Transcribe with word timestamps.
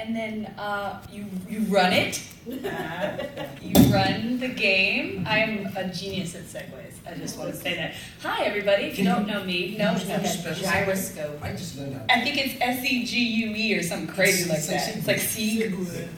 and 0.00 0.16
then 0.16 0.46
uh, 0.58 1.00
you 1.12 1.26
you 1.48 1.60
run 1.60 1.92
it. 1.92 2.22
you 2.46 3.92
run 3.92 4.40
the 4.40 4.48
game. 4.48 5.26
I'm 5.28 5.66
a 5.76 5.88
genius 5.88 6.34
at 6.34 6.44
segues. 6.44 6.94
I 7.06 7.14
just 7.14 7.38
want 7.38 7.50
to 7.50 7.56
say 7.56 7.76
that. 7.76 7.94
Hi, 8.22 8.44
everybody. 8.44 8.84
If 8.84 8.98
you 8.98 9.04
don't 9.04 9.26
know 9.26 9.44
me, 9.44 9.76
no, 9.78 9.92
it's 9.92 10.08
not 10.08 10.22
that 10.22 10.56
gyroscope. 10.56 11.42
I 11.42 11.52
just 11.52 11.76
learned 11.76 11.96
that. 11.96 12.06
I 12.10 12.22
think 12.22 12.38
it's 12.38 12.54
S 12.60 12.82
E 12.84 13.04
G 13.04 13.18
U 13.18 13.54
E 13.54 13.78
or 13.78 13.82
something 13.82 14.08
crazy 14.08 14.48
like 14.48 14.64
that. 14.66 14.96
It's 14.96 15.06
like 15.06 15.18
Sieg. 15.18 15.74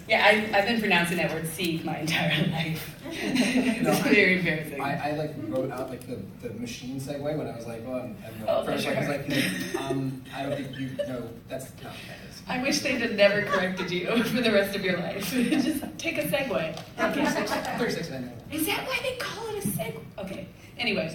Yeah, 0.09 0.25
I, 0.25 0.57
I've 0.57 0.67
been 0.67 0.79
pronouncing 0.81 1.17
that 1.17 1.33
word 1.33 1.49
Sieg 1.49 1.85
my 1.85 1.99
entire 1.99 2.47
life. 2.51 3.02
it's 3.23 3.99
very 4.01 4.39
embarrassing. 4.39 4.81
I, 4.81 5.11
I 5.11 5.17
like 5.17 5.35
wrote 5.49 5.71
out 5.71 5.91
like 5.91 6.07
the, 6.07 6.17
the 6.47 6.55
machine 6.55 6.99
segue 7.01 7.21
when 7.23 7.47
I 7.47 7.55
was 7.57 7.67
like, 7.67 7.87
well, 7.87 7.97
I'm, 8.01 8.17
I'm 8.27 8.49
Oh, 8.49 8.65
first 8.65 8.85
sure. 8.85 8.97
I 8.97 9.01
was 9.01 9.09
like, 9.09 9.77
um, 9.91 10.23
I 10.35 10.43
don't 10.45 10.57
think 10.57 10.79
you 10.79 10.91
know 11.07 11.29
that's 11.49 11.71
not 11.83 11.93
what 11.93 12.01
that 12.09 12.31
is. 12.31 12.43
I 12.49 12.63
wish 12.63 12.81
they'd 12.81 13.01
have 13.03 13.13
never 13.13 13.43
corrected 13.43 13.91
you 13.91 14.07
for 14.25 14.41
the 14.41 14.51
rest 14.53 14.75
of 14.75 14.85
your 14.85 14.97
life. 14.99 15.31
Just 15.33 15.85
take 15.99 16.19
a 16.19 16.23
segue. 16.25 16.79
Okay, 16.99 17.27
six, 17.27 17.51
36, 17.53 18.11
I 18.13 18.19
know. 18.21 18.33
Is 18.51 18.67
that 18.67 18.87
why 18.87 18.99
they 19.03 19.17
call 19.17 19.47
it 19.55 19.65
a 19.65 19.69
segue? 19.69 20.01
Okay. 20.19 20.49
Anyways. 20.79 21.15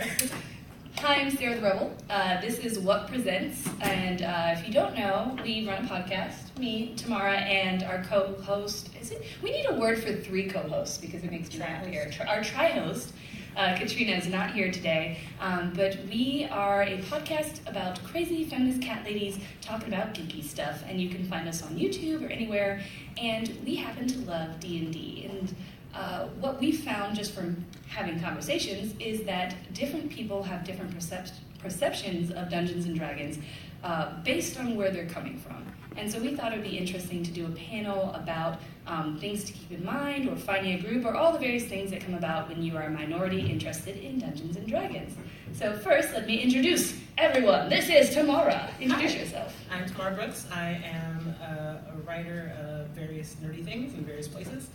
Hi, 1.00 1.16
I'm 1.22 1.30
Sarah 1.32 1.56
the 1.56 1.62
Rebel. 1.62 1.94
Uh, 2.10 2.42
this 2.42 2.58
is 2.60 2.80
What 2.80 3.08
Presents, 3.08 3.68
and 3.82 4.22
uh, 4.24 4.56
if 4.58 4.68
you 4.68 4.74
don't 4.74 4.98
know, 4.98 5.38
we 5.44 5.68
run 5.68 5.86
a 5.86 5.88
podcast. 5.88 6.58
Me, 6.58 6.94
Tamara, 6.96 7.38
and 7.38 7.84
our 7.84 8.04
co-host. 8.04 8.90
Is 9.00 9.12
it? 9.12 9.24
We 9.44 9.52
need 9.52 9.66
a 9.70 9.76
word 9.76 10.02
for 10.02 10.14
three 10.14 10.48
co-hosts 10.50 10.98
because 10.98 11.24
it 11.24 11.32
makes 11.32 11.54
me 11.54 11.60
happier. 11.60 12.10
Tri- 12.12 12.26
Our 12.26 12.44
tri-host, 12.44 13.14
uh, 13.56 13.76
Katrina, 13.78 14.14
is 14.14 14.28
not 14.28 14.52
here 14.54 14.72
today, 14.72 15.20
um, 15.40 15.72
but 15.76 15.98
we 16.10 16.48
are 16.50 16.82
a 16.84 16.98
podcast 17.04 17.60
about 17.70 18.04
crazy 18.04 18.44
feminist 18.44 18.82
cat 18.82 19.06
ladies 19.06 19.38
talking 19.62 19.90
about 19.94 20.14
geeky 20.16 20.44
stuff, 20.44 20.84
and 20.88 21.00
you 21.00 21.10
can 21.10 21.24
find 21.26 21.48
us 21.48 21.62
on 21.62 21.78
YouTube 21.78 22.24
or 22.28 22.32
anywhere. 22.32 22.82
And 23.22 23.56
we 23.64 23.76
happen 23.76 24.08
to 24.08 24.20
love 24.22 24.60
D 24.60 24.80
and 24.80 24.92
D, 24.94 25.30
and 25.30 25.56
uh, 25.94 26.26
what 26.40 26.60
we 26.60 26.72
found 26.72 27.16
just 27.16 27.34
from 27.34 27.66
having 27.88 28.20
conversations 28.20 28.94
is 29.00 29.24
that 29.24 29.56
different 29.74 30.10
people 30.10 30.44
have 30.44 30.64
different 30.64 30.96
percep- 30.96 31.32
perceptions 31.60 32.32
of 32.32 32.50
Dungeons 32.50 32.86
and 32.86 32.96
Dragons 32.96 33.40
uh, 33.84 34.22
based 34.24 34.60
on 34.60 34.76
where 34.76 34.92
they're 34.92 35.08
coming 35.08 35.38
from. 35.38 35.66
And 35.96 36.12
so 36.12 36.20
we 36.20 36.36
thought 36.36 36.54
it 36.54 36.58
would 36.58 36.70
be 36.70 36.78
interesting 36.78 37.24
to 37.24 37.32
do 37.32 37.48
a 37.48 37.50
panel 37.50 38.14
about 38.14 38.60
um, 38.86 39.18
things 39.20 39.44
to 39.46 39.52
keep 39.54 39.72
in 39.72 39.84
mind, 39.84 40.30
or 40.30 40.36
finding 40.36 40.74
a 40.74 40.82
group, 40.82 41.06
or 41.06 41.16
all 41.16 41.32
the 41.32 41.40
various 41.40 41.66
things 41.66 41.90
that 41.90 42.02
come 42.02 42.14
about 42.14 42.50
when 42.50 42.62
you 42.62 42.78
are 42.78 42.84
a 42.84 42.90
minority 42.90 43.42
interested 43.50 43.98
in 43.98 44.20
Dungeons 44.20 44.58
and 44.58 44.68
Dragons. 44.68 45.18
So 45.54 45.76
first, 45.76 46.14
let 46.14 46.28
me 46.28 46.38
introduce 46.38 46.94
everyone. 47.18 47.68
This 47.68 47.90
is 47.90 48.14
Tamara. 48.14 48.70
Introduce 48.80 49.14
Hi. 49.14 49.20
yourself. 49.22 49.56
I'm 49.72 49.88
Tamara 49.88 50.14
Brooks. 50.14 50.46
I 50.54 50.80
am 50.86 51.36
a, 51.42 51.96
a 51.96 51.98
writer 52.06 52.54
of 52.62 52.88
various 52.90 53.36
nerdy 53.44 53.66
things 53.66 53.96
in 53.96 54.06
various 54.06 54.28
places, 54.28 54.70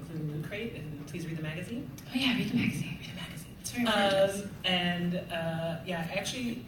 including 0.00 0.32
Loot 0.32 0.48
Crate, 0.48 0.74
and 0.74 1.06
please 1.06 1.26
read 1.26 1.36
the 1.36 1.42
magazine. 1.42 1.90
Oh 2.06 2.10
yeah, 2.14 2.36
read 2.36 2.50
the 2.50 2.56
magazine. 2.56 2.98
Read 3.00 3.10
the 3.10 3.20
magazine. 3.20 3.54
It's 3.60 3.70
very 3.70 3.84
important. 3.84 4.44
Um, 4.44 4.50
and 4.64 5.14
uh, 5.32 5.76
yeah, 5.86 6.06
I 6.10 6.14
actually 6.18 6.64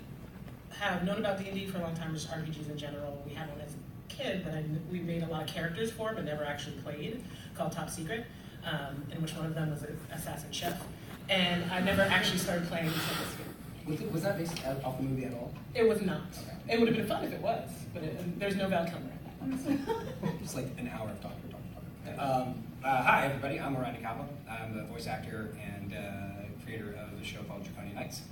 have 0.71 1.05
known 1.05 1.19
about 1.19 1.39
D&D 1.39 1.67
for 1.67 1.79
a 1.79 1.83
long 1.83 1.95
time, 1.95 2.15
just 2.15 2.31
RPGs 2.31 2.71
in 2.71 2.79
general. 2.79 3.23
We 3.27 3.35
had 3.35 3.49
one 3.51 3.61
as 3.61 3.75
a 3.75 4.13
kid 4.13 4.45
that 4.45 4.55
I, 4.55 4.65
we 4.91 5.01
made 5.01 5.23
a 5.23 5.27
lot 5.27 5.43
of 5.43 5.49
characters 5.49 5.91
for, 5.91 6.13
but 6.15 6.25
never 6.25 6.45
actually 6.45 6.77
played, 6.79 7.23
called 7.55 7.73
Top 7.73 7.91
Secret, 7.91 8.25
um, 8.65 9.05
in 9.13 9.21
which 9.21 9.35
one 9.35 9.47
of 9.47 9.55
them 9.55 9.71
was 9.71 9.83
an 9.83 9.99
assassin 10.13 10.51
chef. 10.53 10.83
And 11.29 11.71
I 11.71 11.81
never 11.81 12.03
actually 12.03 12.39
started 12.39 12.67
playing 12.69 12.87
until 12.87 13.01
this 13.01 13.37
year. 13.39 13.47
Was, 13.87 14.01
it, 14.01 14.13
was 14.13 14.23
that 14.23 14.39
based 14.39 14.55
off 14.85 14.97
the 14.97 15.03
movie 15.03 15.25
at 15.25 15.35
all? 15.35 15.53
It 15.75 15.89
was 15.89 16.01
not. 16.03 16.23
Okay. 16.43 16.75
It 16.75 16.81
would 16.81 16.89
have 16.89 16.97
been 16.97 17.07
fun 17.07 17.25
if 17.25 17.33
it 17.33 17.41
was, 17.41 17.69
but 17.93 18.03
it, 18.03 18.39
there's 18.39 18.57
no 18.57 18.69
Val 18.69 18.85
Kilmer 18.85 19.11
in 19.43 19.51
that. 19.51 20.39
Just 20.43 20.55
like 20.55 20.67
an 20.79 20.89
hour 20.89 21.09
of 21.09 21.21
talking, 21.21 21.51
talking, 21.51 22.15
talking. 22.15 22.21
Um, 22.21 22.63
uh, 22.85 23.03
hi, 23.03 23.27
everybody. 23.27 23.61
I'm 23.61 23.77
Orion 23.77 23.97
Acaba. 23.97 24.25
I'm 24.49 24.77
the 24.77 24.85
voice 24.85 25.07
actor 25.07 25.55
and 25.63 25.93
uh, 25.95 26.65
creator 26.65 26.97
of 26.99 27.19
the 27.19 27.25
show 27.25 27.43
called 27.43 27.65
Draconian 27.65 27.95
Knights. 27.95 28.23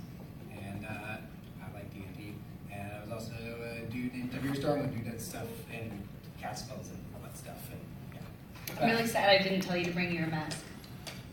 And 0.51 0.85
uh, 0.85 1.17
I 1.61 1.73
like 1.73 1.93
D&D. 1.93 2.33
And 2.71 2.91
I 2.91 3.01
was 3.01 3.11
also 3.11 3.33
a 3.33 3.85
dude 3.91 4.13
in 4.13 4.29
W. 4.29 4.55
Starling 4.55 4.91
who 4.93 5.09
did 5.09 5.21
stuff 5.21 5.47
and 5.73 5.91
cast 6.41 6.65
spells 6.65 6.89
and 6.89 6.97
all 7.15 7.21
that 7.23 7.37
stuff. 7.37 7.57
And, 7.71 7.79
yeah. 8.13 8.83
I'm 8.83 8.89
really 8.89 9.07
sad 9.07 9.29
I 9.29 9.43
didn't 9.43 9.61
tell 9.61 9.77
you 9.77 9.85
to 9.85 9.91
bring 9.91 10.13
your 10.13 10.27
mask. 10.27 10.57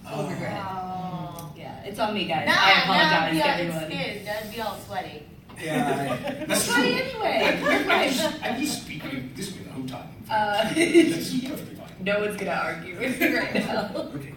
Oh. 0.08 0.28
regret 0.28 0.52
it. 0.52 0.58
Oh. 0.62 1.52
Yeah, 1.56 1.82
it's 1.84 1.98
on 1.98 2.14
me, 2.14 2.26
guys. 2.26 2.46
No, 2.46 2.54
I 2.56 2.82
apologize 2.82 3.22
no, 3.22 3.26
to 3.28 3.32
be 3.34 3.42
everyone. 3.42 3.84
on 3.84 3.90
skin. 3.90 4.24
That'd 4.24 4.52
be 4.52 4.60
all 4.60 4.78
sweaty. 4.86 5.22
Yeah, 5.60 6.18
I- 6.20 6.44
that's 6.46 6.64
Sweaty 6.64 6.92
true. 7.10 7.22
anyway. 7.22 8.38
I'm 8.42 8.60
just 8.60 8.82
speaking 8.82 9.32
this 9.34 9.52
way 9.52 9.62
the 9.62 9.70
whole 9.72 9.86
time. 9.86 10.08
Uh, 10.30 10.64
That's 10.64 10.74
perfectly 10.74 11.74
fine. 11.75 11.75
No 12.06 12.20
one's 12.20 12.36
gonna 12.36 12.52
argue 12.52 12.96
with 13.00 13.20
me 13.20 13.34
right 13.34 13.54
now. 13.66 13.90
Okay. 14.14 14.32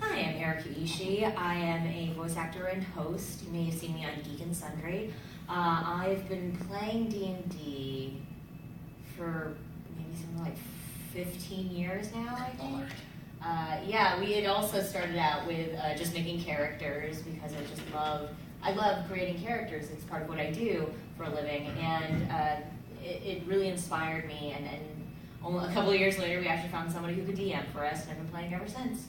Hi, 0.00 0.20
I'm 0.20 0.36
Erica 0.36 0.68
Ishii. 0.68 1.36
I 1.36 1.54
am 1.56 1.84
a 1.84 2.12
voice 2.14 2.36
actor 2.36 2.66
and 2.66 2.80
host. 2.84 3.42
You 3.42 3.50
may 3.50 3.64
have 3.64 3.74
seen 3.74 3.94
me 3.94 4.04
on 4.04 4.12
Geek 4.22 4.40
and 4.42 4.56
Sundry. 4.56 5.12
Uh, 5.48 5.82
I've 5.84 6.28
been 6.28 6.56
playing 6.68 7.08
D&D 7.08 8.22
for 9.16 9.56
maybe 9.96 10.16
something 10.16 10.44
like 10.44 10.56
15 11.12 11.70
years 11.72 12.14
now, 12.14 12.36
I 12.38 12.50
think. 12.50 12.84
Uh, 13.44 13.78
yeah, 13.84 14.20
we 14.20 14.32
had 14.32 14.46
also 14.46 14.80
started 14.80 15.16
out 15.16 15.44
with 15.44 15.76
uh, 15.76 15.96
just 15.96 16.14
making 16.14 16.40
characters 16.40 17.22
because 17.22 17.52
I 17.52 17.60
just 17.62 17.82
love, 17.92 18.30
I 18.62 18.72
love 18.74 19.08
creating 19.08 19.42
characters. 19.42 19.90
It's 19.90 20.04
part 20.04 20.22
of 20.22 20.28
what 20.28 20.38
I 20.38 20.52
do 20.52 20.88
for 21.16 21.24
a 21.24 21.30
living, 21.30 21.66
and 21.80 22.30
uh, 22.30 22.56
it, 23.02 23.22
it 23.24 23.42
really 23.48 23.68
inspired 23.68 24.28
me. 24.28 24.54
And, 24.56 24.66
and 24.66 24.95
only 24.95 24.95
a 25.54 25.72
couple 25.72 25.90
of 25.90 25.98
years 25.98 26.18
later, 26.18 26.40
we 26.40 26.48
actually 26.48 26.70
found 26.70 26.90
somebody 26.90 27.14
who 27.14 27.24
could 27.24 27.36
DM 27.36 27.70
for 27.72 27.84
us, 27.84 28.02
and 28.02 28.10
I've 28.10 28.18
been 28.18 28.28
playing 28.28 28.54
ever 28.54 28.66
since. 28.66 29.06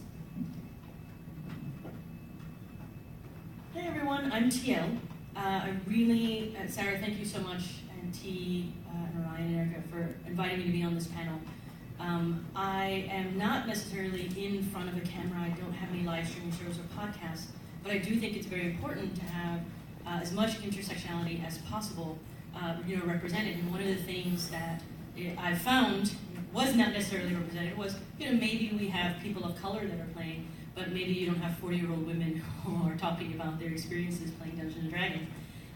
Hey 3.74 3.88
everyone, 3.88 4.32
I'm 4.32 4.50
TL. 4.50 4.98
Uh, 5.36 5.40
I 5.40 5.74
really, 5.88 6.56
uh, 6.56 6.68
Sarah, 6.68 7.00
thank 7.00 7.20
you 7.20 7.26
so 7.26 7.40
much, 7.40 7.64
and 8.00 8.14
T, 8.14 8.72
uh, 8.88 9.06
and 9.16 9.26
Orion 9.26 9.48
and 9.48 9.74
Erica 9.74 9.88
for 9.90 10.16
inviting 10.28 10.60
me 10.60 10.66
to 10.66 10.72
be 10.72 10.84
on 10.84 10.94
this 10.94 11.08
panel. 11.08 11.40
Um, 12.00 12.46
I 12.56 13.10
am 13.12 13.38
not 13.38 13.68
necessarily 13.68 14.32
in 14.38 14.64
front 14.64 14.90
of 14.90 14.98
a 14.98 15.02
camera. 15.02 15.42
I 15.42 15.50
don't 15.60 15.74
have 15.74 15.90
any 15.90 16.04
live 16.04 16.28
streaming 16.28 16.52
shows 16.52 16.78
or 16.78 16.84
podcasts, 17.00 17.48
but 17.84 17.92
I 17.92 17.98
do 17.98 18.16
think 18.16 18.36
it's 18.36 18.46
very 18.46 18.68
important 18.68 19.16
to 19.16 19.24
have 19.24 19.60
uh, 20.06 20.20
as 20.22 20.32
much 20.32 20.62
intersectionality 20.62 21.44
as 21.46 21.58
possible, 21.60 22.20
uh, 22.56 22.76
you 22.88 22.98
know, 22.98 23.06
represented. 23.06 23.58
And 23.58 23.72
one 23.72 23.82
of 23.82 23.88
the 23.88 23.96
things 23.96 24.50
that 24.50 24.82
I 25.40 25.56
found 25.56 26.14
was 26.54 26.76
not 26.76 26.92
necessarily 26.94 27.34
represented 27.34 27.78
was, 27.78 27.96
you 28.20 28.28
know, 28.28 28.34
maybe 28.40 28.72
we 28.80 28.88
have 28.88 29.22
people 29.22 29.44
of 29.46 29.60
color 29.62 29.86
that 29.86 30.00
are 30.00 30.10
playing, 30.14 30.48
but 30.76 30.92
maybe 30.92 31.12
you 31.14 31.26
don't 31.28 31.42
have 31.42 31.58
40 31.58 31.78
year 31.78 31.90
old 31.90 32.06
women 32.08 32.42
who 32.64 32.90
are 32.90 32.96
talking 32.96 33.34
about 33.34 33.60
their 33.60 33.70
experiences 33.70 34.32
playing 34.32 34.58
Dungeons 34.58 34.78
and 34.84 34.92
Dragons. 34.92 35.28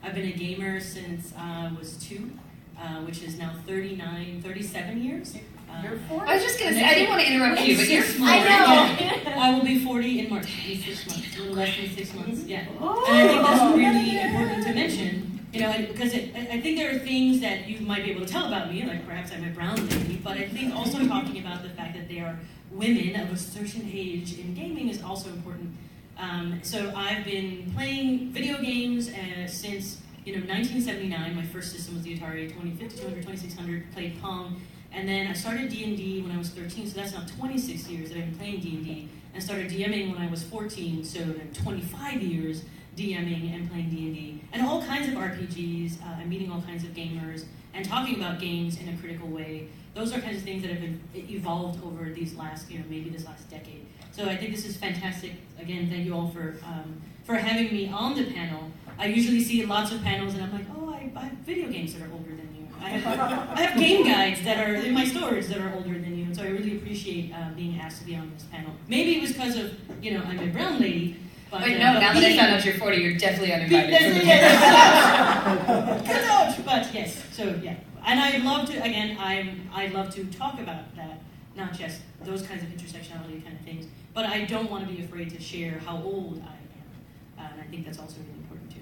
I've 0.04 0.16
been 0.16 0.28
a 0.28 0.32
gamer 0.36 0.80
since 0.80 1.34
I 1.38 1.72
was 1.78 1.96
two, 1.98 2.32
uh, 2.80 3.02
which 3.02 3.22
is 3.22 3.38
now 3.38 3.54
39, 3.68 4.42
37 4.42 5.04
years. 5.04 5.36
Uh, 5.70 5.82
You're 5.84 6.00
40. 6.10 6.26
I 6.28 6.34
was 6.34 6.44
just 6.44 6.60
gonna 6.60 6.74
say, 6.74 6.84
I 6.84 6.94
didn't 6.96 7.10
want 7.10 7.22
to 7.22 7.32
interrupt 7.32 7.62
you, 7.62 7.78
but 7.78 7.88
you're 7.88 8.02
Six 8.04 8.16
smart. 8.18 8.46
months. 8.46 9.02
I 9.28 9.54
will 9.54 9.64
be 9.64 9.86
40 9.86 10.20
in 10.20 10.30
March. 10.30 10.48
It'll 10.70 10.84
six 10.84 11.08
months, 11.08 11.36
a 11.38 11.40
little 11.40 11.56
less 11.56 11.78
than 11.78 11.90
six 11.96 12.14
months. 12.14 12.44
Yeah. 12.44 12.66
And 12.68 12.78
I 12.82 13.28
think 13.28 13.42
that's 13.44 13.78
really 13.78 14.20
important 14.20 14.64
to 14.68 14.74
mention, 14.74 15.31
you 15.52 15.60
know, 15.60 15.74
because 15.88 16.14
I 16.14 16.62
think 16.62 16.78
there 16.78 16.96
are 16.96 17.00
things 17.00 17.42
that 17.42 17.68
you 17.68 17.82
might 17.82 18.06
be 18.06 18.12
able 18.12 18.26
to 18.26 18.32
tell 18.32 18.48
about 18.48 18.72
me, 18.72 18.86
like 18.86 19.06
perhaps 19.06 19.32
I'm 19.34 19.44
a 19.44 19.50
brown 19.50 19.76
lady, 19.90 20.20
but 20.24 20.38
I 20.38 20.48
think 20.48 20.74
also 20.74 21.06
talking 21.08 21.40
about 21.40 21.62
the 21.62 21.70
fact 21.70 21.94
that 21.96 22.08
they 22.08 22.20
are 22.20 22.40
women 22.72 23.20
of 23.20 23.34
a 23.34 23.38
certain 23.38 23.90
age 23.92 24.40
in 24.40 24.54
gaming 24.54 24.88
is 24.88 25.04
also 25.04 25.30
important. 25.30 25.76
Um, 26.18 26.60
so 26.64 26.94
I've 26.96 27.26
been 27.26 27.72
playing 27.76 28.32
video 28.32 28.62
games 28.62 29.10
uh, 29.10 29.48
since 29.48 30.00
you 30.24 30.34
know 30.34 30.46
1979. 30.48 31.36
My 31.36 31.44
first 31.44 31.74
system 31.74 31.96
was 31.96 32.04
the 32.04 32.18
Atari 32.18 32.48
2050, 32.48 32.98
200, 32.98 33.24
2600. 33.24 33.92
Played 33.94 34.22
Pong, 34.22 34.62
and 34.94 35.08
then 35.08 35.28
I 35.28 35.34
started 35.34 35.70
D 35.70 35.84
and 35.84 35.98
D 35.98 36.22
when 36.22 36.32
I 36.32 36.38
was 36.38 36.50
13. 36.50 36.88
So 36.88 37.00
that's 37.00 37.14
now 37.14 37.26
26 37.40 37.90
years 37.90 38.10
that 38.10 38.18
I've 38.18 38.26
been 38.26 38.36
playing 38.36 38.60
D 38.62 38.70
and 38.76 38.86
D. 38.86 39.10
And 39.34 39.42
started 39.42 39.70
DMing 39.72 40.12
when 40.12 40.22
I 40.22 40.30
was 40.30 40.44
14. 40.44 41.04
So 41.04 41.20
then 41.20 41.50
25 41.54 42.22
years 42.22 42.64
DMing 43.02 43.56
and 43.56 43.70
playing 43.70 43.90
D 43.90 44.42
and 44.54 44.62
all 44.62 44.84
kinds 44.84 45.08
of 45.08 45.16
RPGs. 45.16 46.02
Uh, 46.02 46.12
and 46.22 46.30
meeting 46.30 46.52
all 46.52 46.62
kinds 46.62 46.84
of 46.84 46.92
gamers 46.92 47.46
and 47.74 47.84
talking 47.84 48.16
about 48.16 48.40
games 48.40 48.80
in 48.80 48.90
a 48.90 48.98
critical 48.98 49.28
way. 49.28 49.68
Those 49.94 50.14
are 50.14 50.22
kinds 50.22 50.38
of 50.38 50.44
things 50.44 50.62
that 50.62 50.72
have 50.72 50.82
been 50.82 51.02
evolved 51.14 51.84
over 51.84 52.10
these 52.10 52.34
last, 52.36 52.72
you 52.72 52.80
know, 52.80 52.86
maybe 52.90 53.10
this 53.10 53.26
last 53.26 53.50
decade. 53.50 53.86
So 54.12 54.26
I 54.26 54.38
think 54.38 54.56
this 54.56 54.66
is 54.66 54.78
fantastic. 54.78 55.34
Again, 55.60 55.90
thank 55.90 56.06
you 56.06 56.14
all 56.14 56.30
for 56.30 56.56
um, 56.66 57.02
for 57.24 57.36
having 57.36 57.72
me 57.74 57.90
on 57.90 58.16
the 58.16 58.26
panel. 58.32 58.72
I 58.98 59.06
usually 59.08 59.42
see 59.42 59.66
lots 59.66 59.92
of 59.92 60.02
panels, 60.02 60.34
and 60.34 60.44
I'm 60.44 60.54
like, 60.54 60.66
oh, 60.76 60.90
I, 60.90 61.12
I 61.16 61.24
have 61.26 61.38
video 61.40 61.70
games 61.70 61.94
that 61.94 62.04
are 62.04 62.12
older 62.12 62.30
than 62.30 62.50
you. 62.56 62.68
I 62.80 62.90
have, 62.90 63.20
I 63.58 63.62
have 63.62 63.80
game 63.80 64.04
guides 64.14 64.44
that 64.44 64.68
are 64.68 64.74
in 64.74 64.94
my 64.94 65.06
stores 65.06 65.48
that 65.50 65.60
are 65.60 65.74
older 65.76 65.94
than 65.94 66.18
you, 66.18 66.26
and 66.26 66.36
so 66.36 66.44
I 66.44 66.48
really 66.48 66.78
appreciate 66.78 67.34
uh, 67.34 67.50
being 67.56 67.80
asked 67.80 68.00
to 68.00 68.06
be 68.06 68.16
on 68.16 68.32
this 68.34 68.44
panel. 68.44 68.72
Maybe 68.88 69.18
it 69.18 69.22
was 69.22 69.34
because 69.34 69.56
of, 69.56 69.74
you 70.04 70.14
know, 70.14 70.24
I'm 70.24 70.40
a 70.40 70.48
brown 70.48 70.80
lady, 70.80 71.18
Wait, 71.52 71.80
no, 71.80 72.00
now 72.00 72.14
that 72.14 72.24
I 72.24 72.38
found 72.38 72.54
out 72.54 72.64
you're 72.64 72.76
40, 72.76 72.98
you're 72.98 73.18
definitely 73.18 73.54
uninvited. 73.54 74.16
The 74.16 74.26
yeah, 74.26 76.02
Cut 76.06 76.24
out! 76.24 76.66
But 76.66 76.94
yes, 76.94 77.26
so 77.34 77.60
yeah, 77.62 77.76
and 78.06 78.20
I 78.20 78.38
love 78.38 78.70
to 78.70 78.78
again. 78.82 79.18
I'm 79.20 79.70
I 79.74 79.88
love 79.88 80.16
to 80.16 80.24
talk 80.26 80.60
about 80.62 80.96
that, 80.96 81.20
not 81.56 81.78
just 81.78 82.02
those 82.24 82.44
kinds 82.44 82.64
of 82.64 82.70
intersectionality 82.70 83.44
kind 83.44 83.60
of 83.60 83.66
things. 83.66 83.88
But 84.14 84.28
I 84.28 84.46
don't 84.46 84.72
want 84.72 84.88
to 84.88 84.94
be 84.94 85.04
afraid 85.04 85.30
to 85.32 85.42
share 85.42 85.80
how 85.86 85.98
old 85.98 86.42
I 86.42 86.54
am, 86.54 87.46
uh, 87.46 87.50
and 87.52 87.62
I 87.62 87.66
think 87.66 87.86
that's 87.86 88.00
also 88.00 88.16
really 88.22 88.40
important 88.40 88.72
too. 88.72 88.80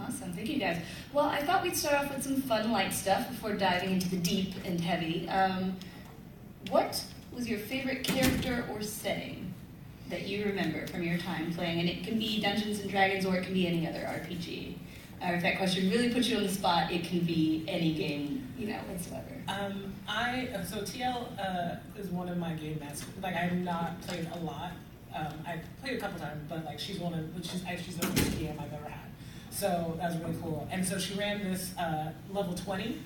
Awesome, 0.00 0.32
thank 0.32 0.48
you 0.48 0.58
guys. 0.58 0.80
Well, 1.12 1.26
I 1.26 1.42
thought 1.42 1.62
we'd 1.62 1.76
start 1.76 2.04
off 2.04 2.12
with 2.12 2.24
some 2.24 2.42
fun, 2.42 2.72
light 2.72 2.92
stuff 2.92 3.28
before 3.28 3.54
diving 3.54 3.92
into 3.92 4.08
the 4.08 4.16
deep 4.16 4.54
and 4.64 4.80
heavy. 4.80 5.28
Um, 5.28 5.76
what 6.70 7.04
was 7.32 7.48
your 7.48 7.60
favorite 7.60 8.02
character 8.02 8.64
or 8.72 8.82
setting 8.82 9.43
that 10.14 10.28
you 10.28 10.44
remember 10.44 10.86
from 10.86 11.02
your 11.02 11.18
time 11.18 11.52
playing? 11.52 11.80
And 11.80 11.88
it 11.88 12.04
can 12.04 12.18
be 12.18 12.40
Dungeons 12.40 12.78
and 12.80 12.88
Dragons 12.88 13.26
or 13.26 13.36
it 13.36 13.42
can 13.44 13.52
be 13.52 13.66
any 13.66 13.88
other 13.88 13.98
RPG. 13.98 14.74
Uh, 15.20 15.32
if 15.32 15.42
that 15.42 15.58
question 15.58 15.90
really 15.90 16.12
puts 16.12 16.28
you 16.28 16.36
on 16.36 16.44
the 16.44 16.48
spot, 16.48 16.92
it 16.92 17.02
can 17.02 17.20
be 17.20 17.64
any 17.66 17.94
game, 17.94 18.46
you 18.56 18.68
know, 18.68 18.78
whatsoever. 18.88 19.34
Um, 19.48 19.92
I 20.06 20.50
uh, 20.54 20.64
so 20.64 20.82
TL 20.82 21.26
uh, 21.38 21.76
is 21.98 22.08
one 22.08 22.28
of 22.28 22.36
my 22.36 22.52
game 22.52 22.78
masters. 22.78 23.08
Like 23.22 23.34
I've 23.34 23.56
not 23.56 24.00
played 24.02 24.28
a 24.34 24.38
lot. 24.38 24.72
Um, 25.14 25.32
I 25.46 25.60
played 25.82 25.96
a 25.96 26.00
couple 26.00 26.20
times, 26.20 26.42
but 26.48 26.64
like 26.64 26.78
she's 26.78 26.98
one 26.98 27.14
of 27.14 27.24
she's 27.44 27.62
the 27.62 28.06
first 28.06 28.30
DM 28.38 28.60
I've 28.60 28.72
ever 28.72 28.88
had. 28.88 29.10
So 29.50 29.96
that 29.98 30.12
was 30.12 30.20
really 30.20 30.36
cool. 30.42 30.68
And 30.70 30.86
so 30.86 30.98
she 30.98 31.14
ran 31.14 31.42
this 31.42 31.76
uh, 31.76 32.12
level 32.32 32.54
twenty. 32.54 33.00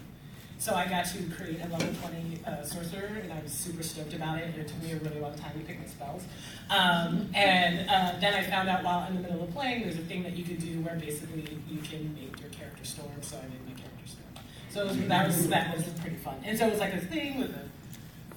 So 0.58 0.75
I 0.75 0.87
got 0.88 1.06
to 1.06 1.22
create 1.37 1.60
a 1.64 1.69
level 1.69 1.88
twenty 2.02 2.40
uh, 2.44 2.62
sorcerer, 2.64 3.20
and 3.22 3.32
I 3.32 3.40
was 3.43 3.52
super 3.52 3.82
stoked 3.82 4.12
about 4.12 4.38
it. 4.38 4.46
And 4.46 4.56
it 4.56 4.66
took 4.69 4.82
me 4.82 4.90
a 4.93 4.96
really 4.96 5.20
long 5.20 5.34
time 5.38 5.52
to 5.52 5.64
pick 5.64 5.78
my 5.78 5.87
spells. 5.87 6.25
Um, 6.69 7.31
and 7.34 7.88
uh, 7.88 8.19
then 8.20 8.34
I 8.34 8.43
found 8.43 8.69
out 8.69 8.82
while 8.82 9.06
in 9.08 9.14
the 9.14 9.22
middle 9.22 9.43
of 9.44 9.52
playing, 9.52 9.82
there's 9.82 9.94
a 9.96 10.02
thing 10.02 10.25
that 10.25 10.37
you 10.37 10.44
can 10.44 10.56
do 10.56 10.81
where 10.81 10.96
basically 10.96 11.58
you 11.70 11.78
can 11.81 12.12
make 12.14 12.40
your 12.40 12.50
character 12.50 12.84
storm. 12.84 13.10
So 13.20 13.37
I 13.38 13.43
made 13.43 13.64
my 13.66 13.81
character 13.81 14.06
storm. 14.06 14.44
So 14.70 14.82
it 14.82 14.88
was, 14.88 15.08
that 15.08 15.26
was 15.28 15.49
that 15.49 15.76
was 15.76 15.84
pretty 16.00 16.16
fun. 16.16 16.37
And 16.44 16.58
so 16.58 16.66
it 16.66 16.70
was 16.70 16.81
like 16.81 16.94
a 16.94 17.00
thing 17.00 17.38
with 17.38 17.50
a 17.50 17.62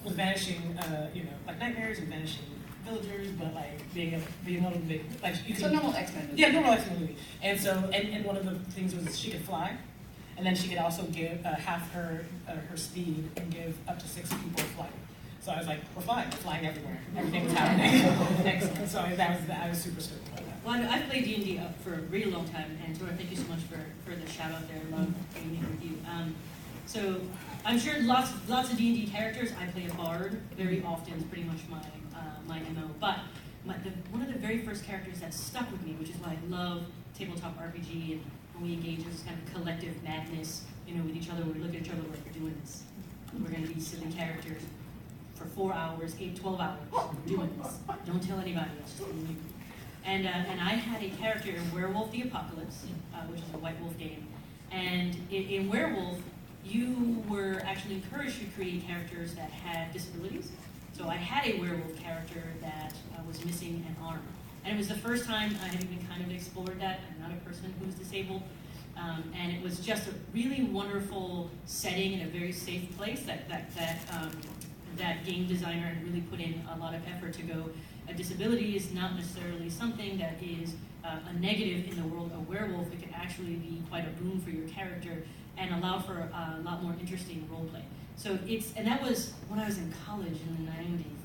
with 0.04 0.14
vanishing, 0.14 0.78
uh, 0.78 1.10
you 1.12 1.24
know, 1.24 1.30
like 1.46 1.58
nightmares 1.58 1.98
and 1.98 2.08
vanishing 2.08 2.44
villagers, 2.84 3.28
but 3.32 3.52
like 3.52 3.92
being 3.94 4.14
a 4.14 4.20
being 4.44 4.64
a 4.64 4.68
little 4.68 4.82
bit 4.84 5.02
like 5.22 5.34
you 5.46 5.54
can, 5.54 5.62
so 5.64 5.70
normal 5.70 5.92
X-Men 5.94 6.28
movie. 6.28 6.40
yeah, 6.40 6.52
normal 6.52 6.72
X 6.72 6.86
Men 6.86 7.00
movie. 7.00 7.16
And 7.42 7.60
so 7.60 7.72
and, 7.92 8.08
and 8.08 8.24
one 8.24 8.36
of 8.36 8.44
the 8.44 8.54
things 8.72 8.94
was 8.94 9.18
she 9.18 9.30
could 9.32 9.44
fly, 9.44 9.76
and 10.36 10.46
then 10.46 10.54
she 10.54 10.68
could 10.68 10.78
also 10.78 11.02
give 11.04 11.44
uh, 11.44 11.54
half 11.54 11.90
her 11.92 12.24
uh, 12.48 12.52
her 12.70 12.76
speed 12.76 13.28
and 13.36 13.50
give 13.52 13.76
up 13.88 13.98
to 13.98 14.08
six 14.08 14.28
people 14.32 14.62
flight. 14.76 14.90
So 15.40 15.50
I 15.50 15.58
was 15.58 15.66
like, 15.66 15.80
we're 15.96 16.02
flying, 16.02 16.30
we're 16.30 16.36
flying 16.36 16.66
everywhere. 16.66 17.00
Everything 17.16 17.44
was 17.44 17.52
happening. 17.52 18.46
Excellent. 18.46 18.88
So 18.88 19.00
I, 19.00 19.14
that 19.16 19.40
was 19.40 19.50
I 19.50 19.68
was 19.68 19.78
super 19.78 20.00
stoked 20.00 20.28
about 20.28 20.38
that. 20.46 20.64
Well, 20.64 20.74
I- 20.74 20.96
I've 20.96 21.08
played 21.08 21.24
D 21.24 21.34
and 21.34 21.44
D 21.44 21.60
for 21.82 21.94
a 21.94 22.00
really 22.02 22.30
long 22.30 22.48
time, 22.48 22.78
and 22.84 22.98
Tora, 22.98 23.12
thank 23.14 23.30
you 23.30 23.36
so 23.36 23.48
much 23.48 23.60
for, 23.60 23.78
for 24.08 24.14
the 24.16 24.28
shout 24.30 24.52
out 24.52 24.62
there. 24.68 24.80
Love 24.96 25.12
being 25.34 25.56
here 25.56 25.68
with 25.68 25.82
you. 25.84 25.96
Um, 26.10 26.34
so 26.86 27.20
I'm 27.64 27.78
sure 27.78 28.00
lots 28.02 28.30
lots 28.48 28.70
of 28.70 28.76
D 28.78 28.88
and 28.88 28.96
D 28.96 29.06
characters. 29.10 29.50
I 29.60 29.66
play 29.66 29.86
a 29.86 29.94
bard 29.94 30.40
very 30.56 30.82
often. 30.84 31.14
It's 31.14 31.24
pretty 31.24 31.44
much 31.44 31.58
my 31.68 31.78
uh, 32.16 32.20
my 32.46 32.60
mo. 32.60 32.90
But 33.00 33.18
my, 33.64 33.76
the, 33.78 33.90
one 34.10 34.22
of 34.22 34.32
the 34.32 34.38
very 34.38 34.58
first 34.58 34.84
characters 34.84 35.20
that 35.20 35.32
stuck 35.34 35.70
with 35.70 35.82
me, 35.84 35.92
which 35.98 36.10
is 36.10 36.16
why 36.16 36.36
I 36.36 36.48
love 36.48 36.82
tabletop 37.18 37.56
RPG, 37.58 38.12
and 38.12 38.20
when 38.20 38.41
we 38.62 38.74
engage 38.74 39.00
in 39.00 39.10
this 39.10 39.22
kind 39.22 39.36
of 39.36 39.54
collective 39.54 40.02
madness, 40.02 40.62
you 40.86 40.94
know, 40.94 41.02
with 41.04 41.16
each 41.16 41.28
other, 41.30 41.42
we 41.44 41.58
look 41.58 41.74
at 41.74 41.82
each 41.82 41.90
other, 41.90 42.02
like 42.02 42.24
we're 42.24 42.40
doing 42.40 42.56
this. 42.60 42.84
We're 43.38 43.50
going 43.50 43.66
to 43.66 43.74
be 43.74 43.80
silly 43.80 44.12
characters 44.12 44.62
for 45.34 45.46
four 45.46 45.72
hours, 45.72 46.14
eight, 46.20 46.36
12 46.36 46.60
hours, 46.60 46.78
doing 47.26 47.50
this. 47.62 47.78
Don't 48.06 48.22
tell 48.22 48.38
anybody. 48.38 48.70
And, 50.04 50.26
uh, 50.26 50.30
and 50.30 50.60
I 50.60 50.74
had 50.74 51.02
a 51.02 51.10
character 51.10 51.50
in 51.50 51.74
Werewolf 51.74 52.12
the 52.12 52.22
Apocalypse, 52.22 52.86
uh, 53.14 53.18
which 53.26 53.40
is 53.40 53.46
a 53.54 53.58
White 53.58 53.80
Wolf 53.80 53.96
game. 53.98 54.26
And 54.70 55.16
in, 55.30 55.42
in 55.44 55.68
Werewolf, 55.68 56.18
you 56.64 57.24
were 57.28 57.62
actually 57.66 57.96
encouraged 57.96 58.38
to 58.40 58.46
create 58.46 58.86
characters 58.86 59.34
that 59.34 59.50
had 59.50 59.92
disabilities. 59.92 60.52
So 60.92 61.08
I 61.08 61.16
had 61.16 61.52
a 61.52 61.58
werewolf 61.58 61.96
character 61.98 62.42
that 62.60 62.92
uh, 63.14 63.22
was 63.26 63.44
missing 63.44 63.84
an 63.88 63.96
arm. 64.04 64.22
And 64.64 64.74
it 64.74 64.76
was 64.78 64.88
the 64.88 64.94
first 64.94 65.24
time 65.24 65.56
I 65.62 65.68
had 65.68 65.82
even 65.82 66.06
kind 66.06 66.22
of 66.22 66.30
explored 66.30 66.80
that. 66.80 67.00
I'm 67.10 67.22
not 67.22 67.32
a 67.32 67.40
person 67.44 67.74
who's 67.80 67.94
disabled. 67.94 68.42
Um, 68.96 69.32
and 69.36 69.52
it 69.52 69.62
was 69.62 69.80
just 69.80 70.06
a 70.08 70.12
really 70.34 70.64
wonderful 70.64 71.50
setting 71.64 72.12
in 72.12 72.20
a 72.22 72.30
very 72.30 72.52
safe 72.52 72.96
place 72.96 73.22
that, 73.22 73.48
that, 73.48 73.74
that, 73.74 73.98
um, 74.12 74.30
that 74.96 75.24
game 75.24 75.46
designer 75.46 75.86
had 75.86 76.04
really 76.04 76.20
put 76.20 76.40
in 76.40 76.62
a 76.74 76.78
lot 76.78 76.94
of 76.94 77.00
effort 77.08 77.32
to 77.34 77.42
go. 77.42 77.70
A 78.08 78.14
disability 78.14 78.76
is 78.76 78.92
not 78.92 79.16
necessarily 79.16 79.70
something 79.70 80.18
that 80.18 80.36
is 80.42 80.74
uh, 81.04 81.16
a 81.28 81.32
negative 81.40 81.90
in 81.90 82.00
the 82.00 82.06
world 82.06 82.30
of 82.32 82.48
werewolf. 82.48 82.92
It 82.92 83.02
can 83.02 83.14
actually 83.14 83.54
be 83.56 83.82
quite 83.88 84.06
a 84.06 84.10
boon 84.22 84.40
for 84.40 84.50
your 84.50 84.68
character 84.68 85.24
and 85.56 85.74
allow 85.74 85.98
for 85.98 86.18
a 86.18 86.60
lot 86.62 86.82
more 86.82 86.94
interesting 87.00 87.48
role 87.50 87.64
play. 87.66 87.84
So 88.16 88.38
it's, 88.46 88.72
and 88.76 88.86
that 88.86 89.02
was 89.02 89.32
when 89.48 89.58
I 89.58 89.66
was 89.66 89.78
in 89.78 89.92
college 90.06 90.38
in 90.48 90.66
the 90.66 90.70
90s. 90.70 91.21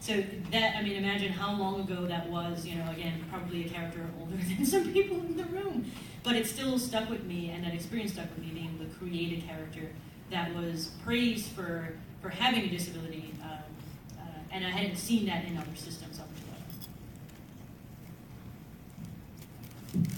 So 0.00 0.22
that, 0.52 0.76
I 0.76 0.82
mean, 0.82 0.96
imagine 0.96 1.32
how 1.32 1.54
long 1.54 1.80
ago 1.80 2.06
that 2.06 2.28
was, 2.28 2.64
you 2.64 2.76
know, 2.76 2.90
again, 2.90 3.24
probably 3.30 3.66
a 3.66 3.68
character 3.68 4.06
older 4.20 4.36
than 4.56 4.64
some 4.64 4.92
people 4.92 5.16
in 5.18 5.36
the 5.36 5.44
room. 5.44 5.90
But 6.22 6.36
it 6.36 6.46
still 6.46 6.78
stuck 6.78 7.08
with 7.10 7.24
me, 7.24 7.50
and 7.50 7.64
that 7.64 7.74
experience 7.74 8.12
stuck 8.12 8.28
with 8.34 8.44
me, 8.44 8.50
being 8.52 8.70
able 8.74 8.84
to 8.84 8.98
create 8.98 9.42
a 9.42 9.46
character 9.46 9.90
that 10.30 10.54
was 10.54 10.90
praised 11.04 11.50
for, 11.52 11.94
for 12.20 12.28
having 12.28 12.64
a 12.64 12.68
disability. 12.68 13.32
Um, 13.42 14.18
uh, 14.18 14.22
and 14.52 14.66
I 14.66 14.70
hadn't 14.70 14.96
seen 14.96 15.26
that 15.26 15.44
in 15.44 15.56
other 15.56 15.74
systems 15.74 16.18
up 16.18 16.28
until 19.94 20.04
that. 20.04 20.17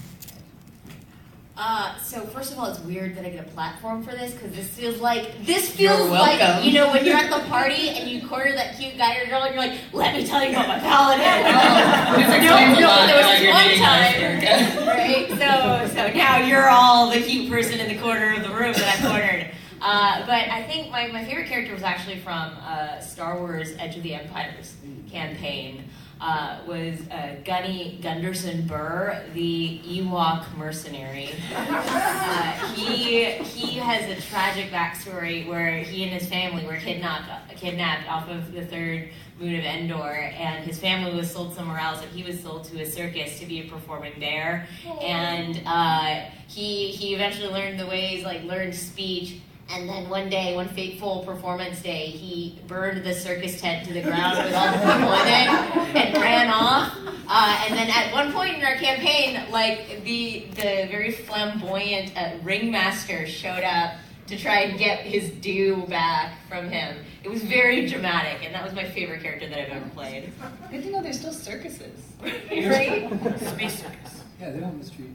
Uh, 1.63 1.95
so 1.99 2.21
first 2.21 2.51
of 2.51 2.57
all, 2.57 2.65
it's 2.65 2.79
weird 2.79 3.15
that 3.15 3.23
I 3.23 3.29
get 3.29 3.45
a 3.45 3.49
platform 3.51 4.01
for 4.01 4.13
this 4.13 4.33
because 4.33 4.51
this 4.55 4.67
feels 4.67 4.99
like 4.99 5.45
this 5.45 5.69
feels 5.69 6.09
like 6.09 6.65
you 6.65 6.73
know 6.73 6.89
when 6.89 7.05
you're 7.05 7.15
at 7.15 7.29
the 7.29 7.47
party 7.49 7.89
and 7.89 8.09
you 8.09 8.27
corner 8.27 8.51
that 8.55 8.79
cute 8.79 8.97
guy 8.97 9.19
or 9.19 9.27
girl 9.27 9.43
and 9.43 9.53
you're 9.53 9.63
like, 9.63 9.79
let 9.93 10.15
me 10.15 10.25
tell 10.25 10.43
you 10.43 10.49
about 10.49 10.67
my 10.67 10.79
paladin. 10.79 11.21
This 12.17 12.27
no, 12.27 12.35
explains 12.35 12.79
no, 12.79 13.05
there 13.05 13.15
was 13.15 13.39
this 13.39 13.53
one 13.53 13.77
time, 13.77 14.87
right? 14.87 15.29
So, 15.29 15.95
so 15.95 16.11
now 16.17 16.37
you're 16.37 16.67
all 16.67 17.11
the 17.11 17.21
cute 17.21 17.47
person 17.47 17.79
in 17.79 17.95
the 17.95 18.01
corner 18.01 18.33
of 18.33 18.41
the 18.41 18.49
room 18.49 18.73
that 18.73 18.97
I 18.97 19.07
cornered. 19.07 19.51
Uh, 19.81 20.19
but 20.25 20.47
I 20.49 20.63
think 20.63 20.91
my, 20.91 21.07
my 21.07 21.25
favorite 21.25 21.47
character 21.47 21.73
was 21.73 21.83
actually 21.83 22.19
from 22.19 22.53
uh, 22.61 22.99
Star 22.99 23.39
Wars: 23.39 23.73
Edge 23.79 23.97
of 23.97 24.03
the 24.03 24.13
Empires 24.13 24.75
campaign. 25.11 25.85
Uh, 26.23 26.59
was 26.67 26.99
uh, 27.09 27.35
Gunny 27.43 27.97
Gunderson 27.99 28.67
Burr, 28.67 29.23
the 29.33 29.81
Ewok 29.83 30.55
mercenary. 30.55 31.29
Uh, 31.55 32.51
he 32.75 33.31
he 33.31 33.79
has 33.79 34.07
a 34.07 34.21
tragic 34.21 34.69
backstory 34.69 35.47
where 35.47 35.79
he 35.79 36.03
and 36.03 36.11
his 36.11 36.29
family 36.29 36.63
were 36.63 36.75
kidnapped 36.75 37.57
kidnapped 37.57 38.07
off 38.07 38.29
of 38.29 38.53
the 38.53 38.63
third 38.63 39.09
moon 39.39 39.55
of 39.55 39.65
Endor, 39.65 40.11
and 40.37 40.63
his 40.63 40.79
family 40.79 41.11
was 41.15 41.31
sold 41.31 41.55
somewhere 41.55 41.79
else, 41.79 42.03
and 42.03 42.11
he 42.11 42.21
was 42.21 42.39
sold 42.39 42.65
to 42.65 42.79
a 42.81 42.85
circus 42.85 43.39
to 43.39 43.47
be 43.47 43.61
a 43.61 43.63
performing 43.67 44.13
bear. 44.19 44.67
And 45.01 45.59
uh, 45.65 46.25
he 46.47 46.91
he 46.91 47.15
eventually 47.15 47.47
learned 47.51 47.79
the 47.79 47.87
ways, 47.87 48.23
like 48.23 48.43
learned 48.43 48.75
speech. 48.75 49.39
And 49.69 49.87
then 49.87 50.09
one 50.09 50.29
day, 50.29 50.55
one 50.55 50.67
fateful 50.67 51.23
performance 51.25 51.81
day, 51.81 52.07
he 52.07 52.59
burned 52.67 53.03
the 53.05 53.13
circus 53.13 53.61
tent 53.61 53.87
to 53.87 53.93
the 53.93 54.01
ground 54.01 54.37
with 54.39 54.53
all 54.53 54.71
the 54.71 54.77
people 54.77 55.13
in 55.13 55.27
it 55.27 55.95
and 55.95 56.17
ran 56.17 56.49
off. 56.49 56.97
Uh, 57.27 57.65
and 57.65 57.77
then 57.77 57.89
at 57.89 58.11
one 58.11 58.33
point 58.33 58.57
in 58.57 58.63
our 58.65 58.75
campaign, 58.75 59.49
like 59.49 60.03
the 60.03 60.47
the 60.55 60.87
very 60.91 61.11
flamboyant 61.11 62.11
uh, 62.17 62.31
ringmaster 62.43 63.25
showed 63.25 63.63
up 63.63 63.93
to 64.27 64.37
try 64.37 64.61
and 64.61 64.77
get 64.77 64.99
his 64.99 65.29
due 65.29 65.85
back 65.87 66.33
from 66.49 66.69
him. 66.69 66.97
It 67.23 67.29
was 67.29 67.41
very 67.43 67.87
dramatic, 67.87 68.43
and 68.43 68.53
that 68.53 68.63
was 68.63 68.73
my 68.73 68.83
favorite 68.83 69.23
character 69.23 69.47
that 69.47 69.57
I've 69.57 69.69
ever 69.69 69.89
played. 69.91 70.33
Good 70.69 70.83
to 70.83 70.89
know 70.91 71.01
there's 71.01 71.19
still 71.19 71.33
circuses. 71.33 72.01
right? 72.21 73.09
Space 73.39 73.81
circus. 73.81 74.23
Yeah, 74.39 74.51
they 74.51 74.59
don't 74.59 74.77
mistreat 74.77 75.11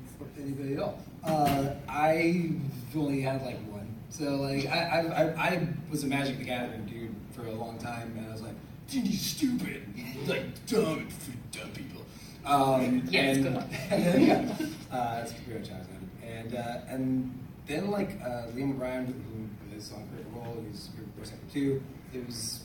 anybody 0.47 0.75
at 0.75 0.81
all. 0.81 0.99
Uh, 1.25 1.75
I 1.88 2.50
only 2.95 3.21
had 3.21 3.43
like 3.43 3.59
one. 3.67 3.75
So 4.16 4.37
like 4.37 4.66
I, 4.66 4.78
I, 4.78 5.00
I, 5.00 5.46
I 5.46 5.68
was 5.90 6.02
a 6.02 6.06
Magic 6.06 6.38
the 6.38 6.44
Gathering 6.44 6.87
dude 6.87 7.14
for 7.32 7.46
a 7.46 7.52
long 7.52 7.76
time, 7.76 8.14
and 8.16 8.26
I 8.26 8.32
was 8.32 8.40
like, 8.40 8.54
D&D's 8.88 9.20
stupid, 9.20 9.82
like 10.26 10.66
dumb 10.66 11.06
for 11.08 11.32
dumb 11.52 11.70
people. 11.73 12.00
Um, 12.46 13.02
Yeah, 13.11 13.32
and, 13.32 13.42
good 13.42 13.62
yeah, 14.23 14.56
uh, 14.90 15.16
that's 15.16 15.35
pretty 15.35 15.58
much 15.58 15.68
how 15.68 15.80
And 16.26 16.54
uh, 16.54 16.78
and 16.88 17.44
then 17.66 17.90
like 17.90 18.18
uh, 18.23 18.49
Liam 18.54 18.70
O'Brien, 18.70 19.04
who 19.06 19.76
is 19.76 19.92
on 19.92 20.08
Critical 20.08 20.40
Role, 20.40 20.64
he's 20.66 20.88
your 20.96 21.04
voice 21.18 21.35
actor 21.35 21.52
too. 21.52 21.82
It 22.14 22.26
was 22.26 22.62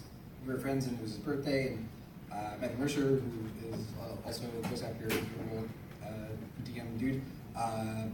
we 0.47 0.53
were 0.53 0.59
friends, 0.59 0.87
and 0.87 0.97
it 0.99 1.01
was 1.01 1.11
his 1.11 1.19
birthday, 1.19 1.73
and 1.73 1.89
uh, 2.31 2.61
Matthew 2.61 2.77
Mercer, 2.77 3.01
who 3.01 3.73
is 3.73 3.83
uh, 4.01 4.25
also 4.25 4.43
a 4.45 4.67
voice 4.69 4.83
actor, 4.83 5.07
Critical 5.07 5.67
uh, 6.01 6.07
DM 6.63 6.97
dude. 6.97 7.21
Uh, 7.57 8.05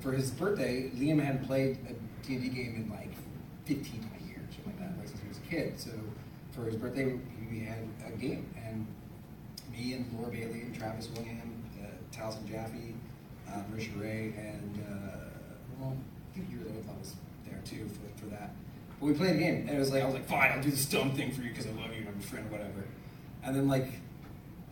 for 0.00 0.12
his 0.12 0.30
birthday, 0.30 0.90
Liam 0.96 1.22
hadn't 1.22 1.44
played 1.46 1.78
a 1.90 1.94
D&D 2.26 2.48
game 2.48 2.74
in 2.76 2.90
like 2.90 3.12
15, 3.66 3.84
20 3.84 4.24
years, 4.26 4.40
something 4.50 4.64
like 4.66 4.78
that, 4.80 4.98
like 4.98 5.08
since 5.08 5.20
he 5.20 5.28
was 5.28 5.38
a 5.38 5.48
kid. 5.48 5.78
So 5.78 5.90
for 6.52 6.64
his 6.64 6.76
birthday, 6.76 7.18
we 7.50 7.60
had 7.60 7.78
a 8.06 8.10
game, 8.16 8.46
and 8.66 8.86
me 9.72 9.94
and 9.94 10.06
Laura 10.18 10.30
Bailey 10.30 10.62
and 10.62 10.74
Travis 10.76 11.08
Willingham, 11.10 11.62
uh, 11.82 11.86
Jaffe, 12.12 12.94
uh, 13.48 13.62
Marisha 13.70 14.00
Ray, 14.00 14.34
and 14.36 14.84
uh, 14.88 15.28
well, 15.78 15.96
I 16.32 16.34
think 16.34 16.50
you 16.50 16.58
were 16.58 16.64
the 16.64 16.70
one 16.70 16.98
was 16.98 17.14
there 17.48 17.60
too 17.64 17.88
for, 17.88 18.24
for 18.24 18.26
that. 18.30 18.50
But 18.98 19.06
we 19.06 19.12
played 19.12 19.36
a 19.36 19.38
game, 19.38 19.66
and 19.68 19.76
it 19.76 19.78
was 19.78 19.92
like 19.92 20.02
I 20.02 20.06
was 20.06 20.14
like, 20.14 20.26
fine, 20.26 20.50
I'll 20.52 20.62
do 20.62 20.70
this 20.70 20.86
dumb 20.86 21.12
thing 21.12 21.30
for 21.32 21.42
you 21.42 21.50
because 21.50 21.66
I 21.66 21.70
love 21.70 21.92
you 21.92 22.00
and 22.00 22.08
I'm 22.08 22.14
your 22.14 22.22
friend 22.22 22.46
or 22.46 22.52
whatever. 22.52 22.84
And 23.44 23.54
then 23.54 23.68
like 23.68 24.00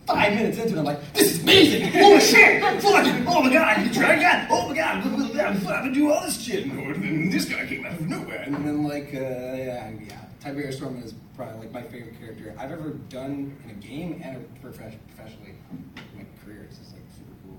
five 0.05 0.33
minutes 0.33 0.57
into 0.57 0.75
it, 0.75 0.79
I'm 0.79 0.85
like, 0.85 1.13
this 1.13 1.33
is 1.35 1.43
amazing! 1.43 1.91
Holy 1.91 2.19
shit! 2.19 2.61
Fucking, 2.61 3.25
oh 3.27 3.41
my 3.43 3.51
god, 3.51 3.93
try 3.93 4.13
again! 4.13 4.47
Oh 4.49 4.69
my 4.69 4.75
god, 4.75 5.05
I'm 5.05 5.63
gonna 5.63 5.93
do 5.93 6.11
all 6.11 6.21
this 6.23 6.41
shit! 6.41 6.65
And 6.65 7.03
then 7.03 7.29
this 7.29 7.45
guy 7.45 7.65
came 7.65 7.85
out 7.85 7.93
of 7.93 8.07
nowhere. 8.07 8.41
And 8.43 8.55
then 8.55 8.83
like, 8.83 9.13
uh, 9.13 9.19
yeah, 9.19 9.91
yeah. 10.07 10.21
Tiberius 10.39 10.77
Storm 10.77 11.01
is 11.03 11.13
probably 11.35 11.57
like 11.59 11.71
my 11.71 11.81
favorite 11.81 12.19
character 12.19 12.53
I've 12.57 12.71
ever 12.71 12.91
done 13.09 13.57
in 13.63 13.69
a 13.71 13.73
game 13.73 14.21
and 14.23 14.45
profession- 14.61 14.99
professionally 15.15 15.55
in 15.71 15.91
my 16.17 16.23
career. 16.43 16.65
It's 16.69 16.77
just 16.77 16.93
like 16.93 17.01
super 17.17 17.31
cool. 17.43 17.57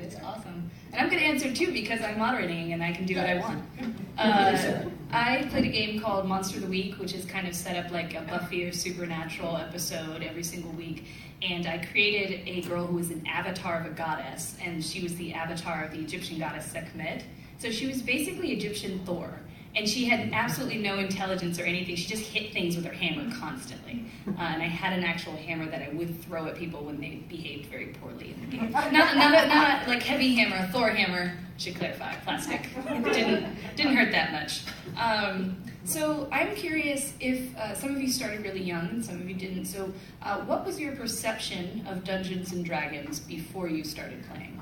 Is 0.00 0.16
awesome. 0.22 0.70
And 0.92 1.00
I'm 1.00 1.08
going 1.08 1.20
to 1.20 1.24
answer 1.24 1.52
too 1.52 1.72
because 1.72 2.00
I'm 2.02 2.18
moderating 2.18 2.72
and 2.72 2.82
I 2.82 2.92
can 2.92 3.06
do 3.06 3.16
what 3.16 3.26
I 3.26 3.36
want. 3.36 3.62
Uh, 4.18 4.82
I 5.12 5.46
played 5.50 5.66
a 5.66 5.68
game 5.68 6.00
called 6.00 6.26
Monster 6.26 6.56
of 6.56 6.62
the 6.62 6.70
Week, 6.70 6.98
which 6.98 7.12
is 7.12 7.26
kind 7.26 7.46
of 7.46 7.54
set 7.54 7.76
up 7.76 7.92
like 7.92 8.14
a 8.14 8.22
Buffy 8.22 8.64
or 8.64 8.72
Supernatural 8.72 9.58
episode 9.58 10.22
every 10.22 10.42
single 10.42 10.70
week. 10.72 11.04
And 11.42 11.66
I 11.66 11.84
created 11.84 12.48
a 12.48 12.62
girl 12.62 12.86
who 12.86 12.96
was 12.96 13.10
an 13.10 13.26
avatar 13.26 13.78
of 13.78 13.84
a 13.84 13.90
goddess, 13.90 14.56
and 14.64 14.82
she 14.82 15.02
was 15.02 15.14
the 15.16 15.34
avatar 15.34 15.84
of 15.84 15.92
the 15.92 15.98
Egyptian 15.98 16.38
goddess 16.38 16.64
Sekhmet. 16.64 17.24
So 17.58 17.70
she 17.70 17.86
was 17.86 18.00
basically 18.00 18.52
Egyptian 18.52 19.00
Thor. 19.04 19.38
And 19.76 19.86
she 19.86 20.06
had 20.06 20.30
absolutely 20.32 20.78
no 20.78 20.98
intelligence 20.98 21.60
or 21.60 21.64
anything. 21.64 21.96
She 21.96 22.08
just 22.08 22.22
hit 22.22 22.52
things 22.54 22.76
with 22.76 22.86
her 22.86 22.92
hammer 22.94 23.30
constantly. 23.36 24.06
Uh, 24.26 24.40
and 24.40 24.62
I 24.62 24.66
had 24.66 24.98
an 24.98 25.04
actual 25.04 25.36
hammer 25.36 25.66
that 25.66 25.82
I 25.82 25.90
would 25.94 26.18
throw 26.22 26.46
at 26.46 26.56
people 26.56 26.82
when 26.82 26.98
they 26.98 27.22
behaved 27.28 27.66
very 27.66 27.88
poorly 27.88 28.32
in 28.32 28.40
the 28.40 28.56
game. 28.56 28.70
Not, 28.72 28.92
not, 28.92 29.48
not 29.48 29.86
like 29.86 30.02
heavy 30.02 30.34
hammer, 30.34 30.56
a 30.64 30.68
Thor 30.68 30.88
hammer, 30.88 31.32
should 31.58 31.76
clarify, 31.76 32.14
plastic. 32.16 32.68
didn't, 33.12 33.54
didn't 33.76 33.94
hurt 33.94 34.12
that 34.12 34.32
much. 34.32 34.62
Um, 34.96 35.62
so 35.84 36.28
I'm 36.32 36.54
curious 36.56 37.12
if 37.20 37.56
uh, 37.56 37.74
some 37.74 37.94
of 37.94 38.00
you 38.00 38.10
started 38.10 38.42
really 38.42 38.62
young 38.62 38.88
and 38.88 39.04
some 39.04 39.20
of 39.20 39.28
you 39.28 39.36
didn't. 39.36 39.66
So 39.66 39.92
uh, 40.22 40.40
what 40.40 40.66
was 40.66 40.80
your 40.80 40.96
perception 40.96 41.86
of 41.86 42.02
Dungeons 42.02 42.52
and 42.52 42.64
Dragons 42.64 43.20
before 43.20 43.68
you 43.68 43.84
started 43.84 44.24
playing? 44.28 44.60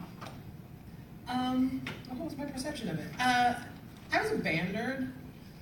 Um, 1.28 1.82
what 2.10 2.26
was 2.26 2.36
my 2.36 2.44
perception 2.44 2.90
of 2.90 2.98
it? 2.98 3.06
I 4.12 4.22
was 4.22 4.32
a 4.32 4.36
band 4.36 4.74
nerd, 4.74 5.10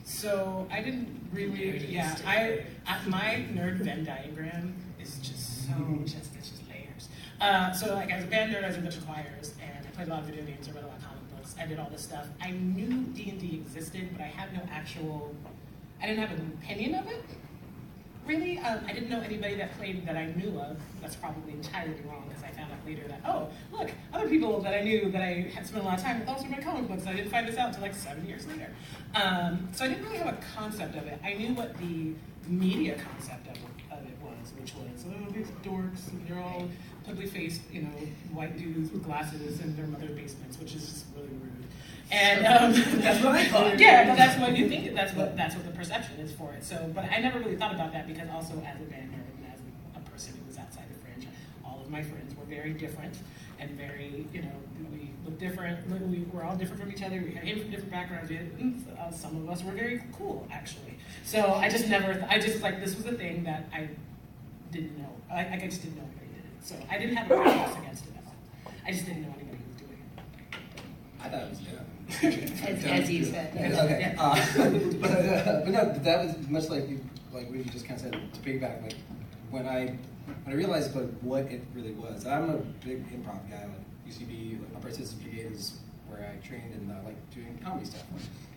so 0.04 0.66
I 0.70 0.82
didn't 0.82 1.08
really. 1.32 1.87
Yeah, 1.87 2.16
I, 2.26 2.64
I 2.87 2.99
my 3.06 3.46
nerd 3.52 3.78
Venn 3.78 4.04
diagram 4.04 4.75
is 5.00 5.16
just 5.18 5.66
so 5.66 5.72
just 6.04 6.34
it's 6.37 6.50
just 6.50 6.62
layers. 6.68 7.08
Uh, 7.40 7.72
so 7.72 7.94
like 7.94 8.11
as 8.11 8.25
a 8.25 8.26
band 8.26 8.54
nerd, 8.54 8.64
I 8.64 8.68
was 8.68 8.76
in 8.76 8.82
a 8.82 8.84
bunch 8.84 8.96
of 8.99 9.06
choirs, 9.06 9.54
and 9.62 9.87
I 9.87 9.90
played 9.90 10.08
a 10.08 10.11
lot 10.11 10.20
of 10.20 10.26
video 10.26 10.44
games. 10.44 10.68
I 10.68 10.72
read 10.72 10.84
a 10.84 10.87
lot 10.87 10.96
of 10.96 11.04
comic 11.04 11.37
books. 11.37 11.54
I 11.58 11.66
did 11.66 11.78
all 11.78 11.88
this 11.90 12.02
stuff. 12.02 12.26
I 12.40 12.50
knew 12.50 13.02
D 13.14 13.30
and 13.30 13.40
D 13.40 13.54
existed, 13.56 14.08
but 14.12 14.20
I 14.20 14.26
had 14.28 14.52
no 14.52 14.61
actual. 14.70 15.34
I 16.02 16.06
didn't 16.06 16.26
have 16.26 16.38
an 16.38 16.58
opinion 16.61 16.94
of 16.96 17.06
it. 17.06 17.25
Really, 18.26 18.58
um, 18.60 18.80
I 18.86 18.92
didn't 18.92 19.10
know 19.10 19.20
anybody 19.20 19.56
that 19.56 19.76
played 19.76 20.06
that 20.06 20.16
I 20.16 20.26
knew 20.26 20.58
of. 20.60 20.76
That's 21.00 21.16
probably 21.16 21.54
entirely 21.54 21.96
wrong 22.06 22.24
because 22.28 22.44
I 22.44 22.48
found 22.48 22.70
out 22.70 22.78
later 22.86 23.08
that 23.08 23.20
oh, 23.26 23.48
look, 23.72 23.90
other 24.12 24.28
people 24.28 24.60
that 24.60 24.72
I 24.74 24.82
knew 24.82 25.10
that 25.10 25.22
I 25.22 25.50
had 25.52 25.66
spent 25.66 25.82
a 25.82 25.86
lot 25.86 25.98
of 25.98 26.04
time 26.04 26.20
with 26.20 26.28
also 26.28 26.46
read 26.46 26.62
comic 26.62 26.88
books. 26.88 27.04
I 27.06 27.14
didn't 27.14 27.30
find 27.30 27.48
this 27.48 27.56
out 27.56 27.68
until 27.68 27.82
like 27.82 27.94
seven 27.94 28.24
years 28.26 28.46
later. 28.46 28.68
Um, 29.16 29.68
so 29.72 29.84
I 29.84 29.88
didn't 29.88 30.04
really 30.04 30.18
have 30.18 30.32
a 30.32 30.38
concept 30.54 30.96
of 30.96 31.06
it. 31.06 31.20
I 31.24 31.34
knew 31.34 31.54
what 31.54 31.76
the 31.78 32.12
media 32.46 32.94
concept 32.94 33.48
of 33.48 33.56
it, 33.56 33.70
of 33.90 33.98
it 34.04 34.16
was, 34.22 34.52
which 34.58 34.72
was 34.74 35.04
oh, 35.08 35.30
these 35.32 35.48
dorks, 35.64 36.08
and 36.12 36.26
they're 36.26 36.38
all 36.38 36.68
ugly 37.08 37.26
faced, 37.26 37.62
you 37.72 37.82
know, 37.82 37.90
white 38.32 38.56
dudes 38.56 38.92
with 38.92 39.02
glasses 39.02 39.60
in 39.60 39.74
their 39.74 39.86
mother 39.86 40.08
basements, 40.08 40.58
which 40.58 40.76
is 40.76 40.86
just 40.86 41.06
really 41.16 41.28
rude. 41.28 41.66
And 42.12 42.47
um, 42.76 43.00
That's 43.00 43.25
what 43.25 43.35
I 43.35 43.45
thought. 43.47 43.81
Yeah, 43.81 44.07
but 44.07 44.16
that's 44.19 44.38
what 44.38 44.57
you 44.57 44.69
think. 44.69 44.95
That's 44.95 45.14
what 45.14 45.35
that's 45.37 45.57
what 45.57 45.64
the 45.64 45.73
perception 45.73 46.21
is 46.21 46.31
for 46.33 46.52
it. 46.52 46.62
So, 46.62 46.90
but 46.95 47.07
I 47.11 47.19
never 47.19 47.38
really 47.38 47.57
thought 47.57 47.75
about 47.75 47.92
that 47.95 48.07
because 48.07 48.28
also 48.28 48.52
as 48.52 48.76
a 48.81 48.85
band 48.85 49.12
nerd 49.12 49.33
and 49.38 49.52
as 49.52 49.61
a 49.97 50.11
person 50.11 50.35
who 50.38 50.47
was 50.47 50.59
outside 50.59 50.85
the 50.90 50.99
fringe, 51.00 51.26
all 51.64 51.81
of 51.81 51.90
my 51.90 52.02
friends 52.02 52.37
were 52.37 52.45
very 52.45 52.75
different 52.75 53.16
and 53.59 53.71
very, 53.71 54.26
you 54.33 54.42
know, 54.42 54.52
we 54.92 55.11
looked 55.25 55.40
different. 55.40 55.88
We 55.88 56.26
were 56.31 56.45
all 56.45 56.54
different 56.54 56.83
from 56.83 56.92
each 56.92 57.02
other. 57.02 57.16
We 57.16 57.33
came 57.33 57.61
from 57.61 57.71
different 57.71 57.90
backgrounds. 57.90 58.28
We 58.28 58.37
had, 58.37 58.59
mm, 58.59 58.99
uh, 58.99 59.11
some 59.11 59.37
of 59.37 59.49
us 59.49 59.62
were 59.62 59.73
very 59.73 60.02
cool, 60.19 60.47
actually. 60.52 60.99
So 61.25 61.54
I 61.54 61.71
just 61.71 61.88
never. 61.88 62.26
I 62.28 62.38
just 62.38 62.61
like 62.62 62.78
this 62.78 62.95
was 62.95 63.07
a 63.07 63.12
thing 63.12 63.45
that 63.45 63.71
I 63.73 63.88
didn't 64.71 64.99
know. 64.99 65.09
I, 65.33 65.54
I 65.54 65.59
just 65.64 65.83
didn't 65.83 65.97
know 65.97 66.04
anybody 66.04 66.26
did 66.35 66.45
it. 66.45 66.66
So 66.66 66.75
I 66.90 66.99
didn't 66.99 67.16
have 67.16 67.31
a 67.31 67.37
prejudice 67.42 67.78
against 67.78 68.04
it 68.04 68.12
at 68.19 68.25
all. 68.26 68.73
I 68.87 68.92
just 68.92 69.07
didn't 69.07 69.23
know 69.23 69.35
anybody 69.35 69.57
who 69.57 69.73
was 69.73 69.81
doing 69.81 69.99
it. 69.99 70.59
I 71.23 71.28
thought 71.31 71.42
it 71.45 71.50
was 71.50 71.59
dumb. 71.61 71.91
As, 72.23 72.85
as 72.85 73.11
you 73.11 73.25
said. 73.25 73.52
Okay. 73.56 74.14
Uh, 74.18 74.35
but, 75.00 75.11
uh, 75.11 75.61
but 75.64 75.68
no, 75.68 75.92
that 76.00 76.25
was 76.25 76.49
much 76.49 76.68
like 76.68 76.88
you, 76.88 77.00
like 77.32 77.49
what 77.49 77.59
you 77.59 77.64
just 77.64 77.87
kind 77.87 77.99
of 77.99 78.04
said 78.04 78.12
to 78.12 78.40
piggyback. 78.40 78.82
Like 78.82 78.94
when 79.50 79.66
I 79.66 79.97
when 80.44 80.54
I 80.54 80.56
realized 80.56 80.94
like 80.94 81.11
what 81.21 81.44
it 81.44 81.62
really 81.75 81.92
was. 81.92 82.26
I'm 82.26 82.50
a 82.50 82.56
big 82.85 83.06
improv 83.11 83.49
guy. 83.50 83.64
Like 83.66 84.09
UCB, 84.09 84.61
like 84.61 84.75
my 84.75 84.80
participant 84.80 85.23
brigade 85.23 85.52
is 85.52 85.78
where 86.09 86.21
I 86.21 86.47
trained 86.47 86.75
and 86.75 86.92
I 86.92 87.00
like 87.04 87.30
doing 87.30 87.59
comedy 87.64 87.87
stuff. 87.87 88.02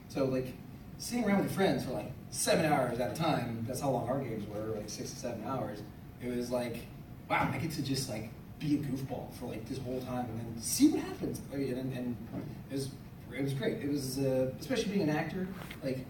So 0.09 0.25
like 0.25 0.53
sitting 0.97 1.25
around 1.25 1.43
with 1.43 1.51
friends 1.53 1.85
for 1.85 1.91
like 1.91 2.11
seven 2.29 2.65
hours 2.71 2.99
at 2.99 3.11
a 3.11 3.15
time. 3.15 3.65
That's 3.67 3.79
how 3.79 3.91
long 3.91 4.07
our 4.09 4.19
games 4.19 4.47
were, 4.47 4.75
like 4.75 4.89
six 4.89 5.11
to 5.11 5.15
seven 5.15 5.43
hours. 5.45 5.81
It 6.21 6.35
was 6.35 6.51
like, 6.51 6.85
wow, 7.29 7.49
I 7.53 7.57
get 7.57 7.71
to 7.71 7.81
just 7.83 8.09
like 8.09 8.29
be 8.59 8.75
a 8.75 8.77
goofball 8.77 9.33
for 9.33 9.47
like 9.47 9.67
this 9.67 9.77
whole 9.79 9.99
time 10.01 10.25
and 10.25 10.39
then 10.39 10.61
see 10.61 10.89
what 10.89 11.01
happens. 11.01 11.41
I 11.53 11.57
mean, 11.57 11.73
And, 11.73 11.93
and 11.93 12.17
it 12.69 12.73
was 12.73 12.89
it 13.37 13.43
was 13.43 13.53
great. 13.53 13.77
It 13.83 13.89
was 13.89 14.17
uh, 14.19 14.51
especially 14.59 14.93
being 14.93 15.09
an 15.09 15.15
actor. 15.15 15.47
Like 15.83 16.05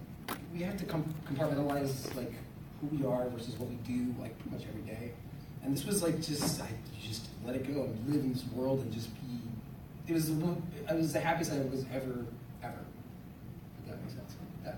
we 0.53 0.62
have 0.62 0.77
to 0.77 0.86
com- 0.86 1.13
compartmentalize 1.27 2.15
like 2.15 2.34
who 2.82 2.88
we 2.96 3.05
are 3.05 3.27
versus 3.29 3.58
what 3.58 3.70
we 3.70 3.75
do 3.75 4.13
like 4.20 4.38
pretty 4.39 4.55
much 4.55 4.65
every 4.67 4.82
day. 4.82 5.12
And 5.63 5.75
this 5.75 5.86
was 5.86 6.03
like 6.03 6.22
just 6.22 6.62
I 6.62 6.67
just 7.01 7.27
let 7.46 7.55
it 7.55 7.74
go 7.74 7.84
and 7.84 8.13
live 8.13 8.24
in 8.24 8.34
this 8.34 8.44
world 8.53 8.79
and 8.82 8.91
just 8.94 9.13
be. 9.15 9.39
It 10.08 10.13
was 10.13 10.27
the 10.27 10.55
I 10.88 10.94
was 10.94 11.13
the 11.13 11.20
happiest 11.20 11.51
I 11.51 11.60
was 11.60 11.86
ever 11.94 12.25
ever. 12.63 12.79
If 13.84 13.89
that 13.89 14.01
makes 14.01 14.13
sense. 14.13 14.36
Yeah. 14.63 14.75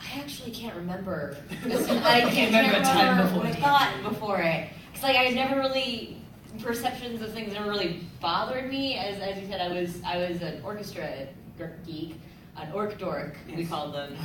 I 0.00 0.20
actually 0.20 0.52
can't 0.52 0.76
remember. 0.76 1.36
I 1.50 2.20
can't 2.30 2.54
remember 2.54 2.78
a 2.78 2.82
time 2.82 3.26
before 3.26 3.38
what 3.42 3.46
I 3.46 3.54
thought 3.54 4.02
before 4.04 4.40
it. 4.40 4.68
Because 4.92 5.02
like 5.02 5.16
I 5.16 5.24
had 5.24 5.34
never 5.34 5.58
really 5.58 6.23
perceptions 6.60 7.22
of 7.22 7.32
things 7.32 7.52
never 7.52 7.68
really 7.68 8.00
bothered 8.20 8.70
me. 8.70 8.96
As 8.96 9.20
as 9.20 9.40
you 9.40 9.48
said, 9.48 9.60
I 9.60 9.72
was 9.72 10.00
I 10.04 10.18
was 10.18 10.42
an 10.42 10.62
orchestra 10.64 11.26
geek, 11.86 12.16
an 12.56 12.72
orc 12.72 12.98
dork 12.98 13.36
we 13.54 13.64
called 13.66 13.94
them, 13.94 14.16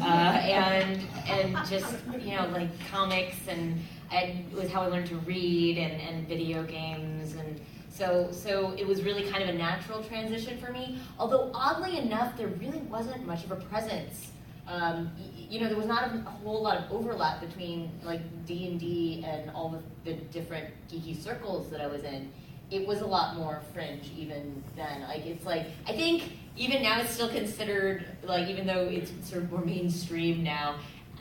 uh, 0.00 0.04
and 0.04 1.00
and 1.28 1.56
just 1.68 1.94
you 2.20 2.36
know 2.36 2.48
like 2.52 2.70
comics 2.90 3.48
and 3.48 3.80
and 4.12 4.52
it 4.52 4.54
was 4.54 4.70
how 4.70 4.82
I 4.82 4.86
learned 4.86 5.08
to 5.08 5.16
read 5.18 5.78
and 5.78 6.00
and 6.00 6.28
video 6.28 6.62
games 6.64 7.34
and. 7.34 7.60
So, 7.90 8.32
so 8.32 8.74
it 8.76 8.84
was 8.84 9.04
really 9.04 9.30
kind 9.30 9.44
of 9.44 9.50
a 9.50 9.52
natural 9.56 10.02
transition 10.02 10.58
for 10.58 10.72
me. 10.72 10.98
Although 11.16 11.52
oddly 11.54 11.96
enough, 11.96 12.36
there 12.36 12.48
really 12.48 12.80
wasn't 12.80 13.24
much 13.24 13.44
of 13.44 13.52
a 13.52 13.56
presence 13.56 14.32
um, 14.66 15.10
y- 15.18 15.46
you 15.50 15.60
know, 15.60 15.68
there 15.68 15.76
was 15.76 15.86
not 15.86 16.04
a 16.14 16.18
whole 16.18 16.62
lot 16.62 16.76
of 16.78 16.90
overlap 16.92 17.40
between 17.40 17.90
like 18.02 18.20
D 18.46 18.66
and 18.68 18.80
D 18.80 19.24
and 19.26 19.50
all 19.50 19.74
of 19.74 19.82
the 20.04 20.14
different 20.32 20.66
geeky 20.90 21.16
circles 21.20 21.70
that 21.70 21.80
I 21.80 21.86
was 21.86 22.02
in. 22.04 22.30
It 22.70 22.86
was 22.86 23.02
a 23.02 23.06
lot 23.06 23.36
more 23.36 23.60
fringe 23.74 24.10
even 24.16 24.62
then. 24.74 25.02
Like 25.02 25.26
it's 25.26 25.44
like 25.44 25.66
I 25.86 25.92
think 25.92 26.32
even 26.56 26.82
now 26.82 27.00
it's 27.00 27.10
still 27.10 27.28
considered 27.28 28.06
like 28.24 28.48
even 28.48 28.66
though 28.66 28.86
it's 28.88 29.12
sort 29.28 29.42
of 29.44 29.50
more 29.52 29.60
mainstream 29.64 30.42
now. 30.42 30.76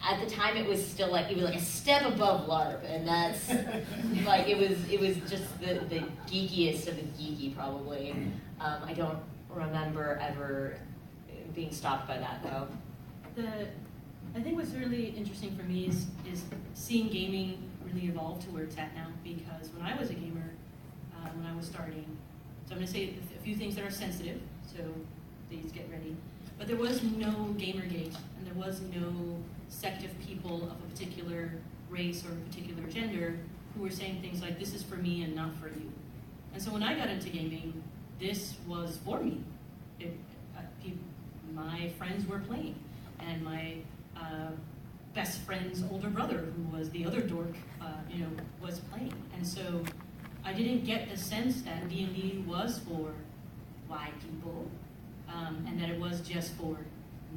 At 0.05 0.19
the 0.21 0.29
time, 0.29 0.57
it 0.57 0.67
was 0.67 0.85
still 0.85 1.09
like 1.11 1.29
it 1.31 1.35
was 1.35 1.45
like 1.45 1.55
a 1.55 1.61
step 1.61 2.05
above 2.05 2.47
LARP, 2.49 2.83
and 2.89 3.07
that's 3.07 3.49
like 4.25 4.47
it 4.49 4.57
was 4.57 4.77
it 4.91 4.99
was 4.99 5.15
just 5.29 5.59
the, 5.61 5.75
the 5.89 6.03
geekiest 6.29 6.87
of 6.89 6.95
the 6.97 7.03
geeky 7.21 7.55
probably. 7.55 8.11
Um, 8.59 8.81
I 8.85 8.93
don't 8.93 9.17
remember 9.49 10.19
ever 10.21 10.75
being 11.55 11.71
stopped 11.71 12.07
by 12.07 12.17
that 12.17 12.41
though. 12.43 12.67
The, 13.35 13.67
I 14.35 14.41
think 14.41 14.57
what's 14.57 14.71
really 14.73 15.07
interesting 15.09 15.55
for 15.55 15.63
me 15.63 15.87
is, 15.87 16.05
is 16.31 16.43
seeing 16.73 17.07
gaming 17.09 17.57
really 17.85 18.07
evolve 18.07 18.43
to 18.45 18.51
where 18.51 18.63
it's 18.63 18.77
at 18.77 18.93
now. 18.95 19.07
Because 19.23 19.69
when 19.75 19.85
I 19.85 19.97
was 19.99 20.09
a 20.09 20.13
gamer, 20.13 20.51
uh, 21.15 21.29
when 21.29 21.45
I 21.45 21.55
was 21.55 21.65
starting, 21.65 22.05
so 22.67 22.71
I'm 22.73 22.77
going 22.77 22.87
to 22.87 22.93
say 22.93 23.15
a 23.35 23.43
few 23.43 23.55
things 23.55 23.75
that 23.75 23.85
are 23.85 23.91
sensitive, 23.91 24.39
so 24.65 24.83
please 25.49 25.71
get 25.71 25.89
ready. 25.91 26.15
But 26.57 26.67
there 26.67 26.77
was 26.77 27.03
no 27.03 27.31
Gamergate, 27.57 28.15
and 28.37 28.45
there 28.45 28.53
was 28.53 28.81
no 28.81 29.37
sect 29.67 30.03
of 30.03 30.19
people 30.19 30.63
of 30.63 30.71
a 30.71 30.89
particular 30.91 31.51
race 31.89 32.23
or 32.25 32.31
a 32.31 32.35
particular 32.35 32.87
gender 32.89 33.37
who 33.75 33.81
were 33.81 33.89
saying 33.89 34.21
things 34.21 34.41
like, 34.41 34.59
"This 34.59 34.73
is 34.73 34.83
for 34.83 34.95
me 34.95 35.23
and 35.23 35.35
not 35.35 35.55
for 35.55 35.67
you." 35.67 35.91
And 36.53 36.61
so 36.61 36.71
when 36.71 36.83
I 36.83 36.95
got 36.95 37.09
into 37.09 37.29
gaming, 37.29 37.83
this 38.19 38.55
was 38.67 38.97
for 39.03 39.19
me. 39.19 39.43
It, 39.99 40.15
uh, 40.55 40.61
my 41.53 41.89
friends 41.97 42.27
were 42.27 42.39
playing, 42.39 42.75
and 43.27 43.43
my 43.43 43.75
uh, 44.17 44.51
best 45.13 45.41
friend's 45.41 45.83
older 45.91 46.09
brother, 46.09 46.37
who 46.55 46.77
was 46.77 46.89
the 46.89 47.05
other 47.05 47.21
dork, 47.21 47.55
uh, 47.81 47.85
you 48.09 48.19
know, 48.19 48.29
was 48.61 48.79
playing. 48.79 49.13
And 49.35 49.45
so 49.45 49.83
I 50.43 50.53
didn't 50.53 50.85
get 50.85 51.09
the 51.09 51.17
sense 51.17 51.61
that 51.63 51.89
D 51.89 52.03
and 52.03 52.15
D 52.15 52.43
was 52.47 52.79
for 52.79 53.13
white 53.87 54.13
people, 54.21 54.67
um, 55.29 55.65
and 55.67 55.79
that 55.81 55.89
it 55.89 55.99
was 55.99 56.21
just 56.21 56.53
for 56.53 56.77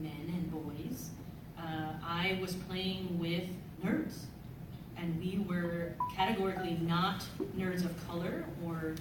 men 0.00 0.26
and 0.28 0.50
boys. 0.50 1.10
Uh, 1.58 1.92
I 2.04 2.38
was 2.40 2.54
playing 2.54 3.18
with 3.18 3.44
nerds, 3.84 4.24
and 4.96 5.18
we 5.20 5.44
were 5.48 5.92
categorically 6.14 6.78
not 6.82 7.24
nerds 7.56 7.84
of 7.84 8.08
color 8.08 8.44
or 8.64 8.94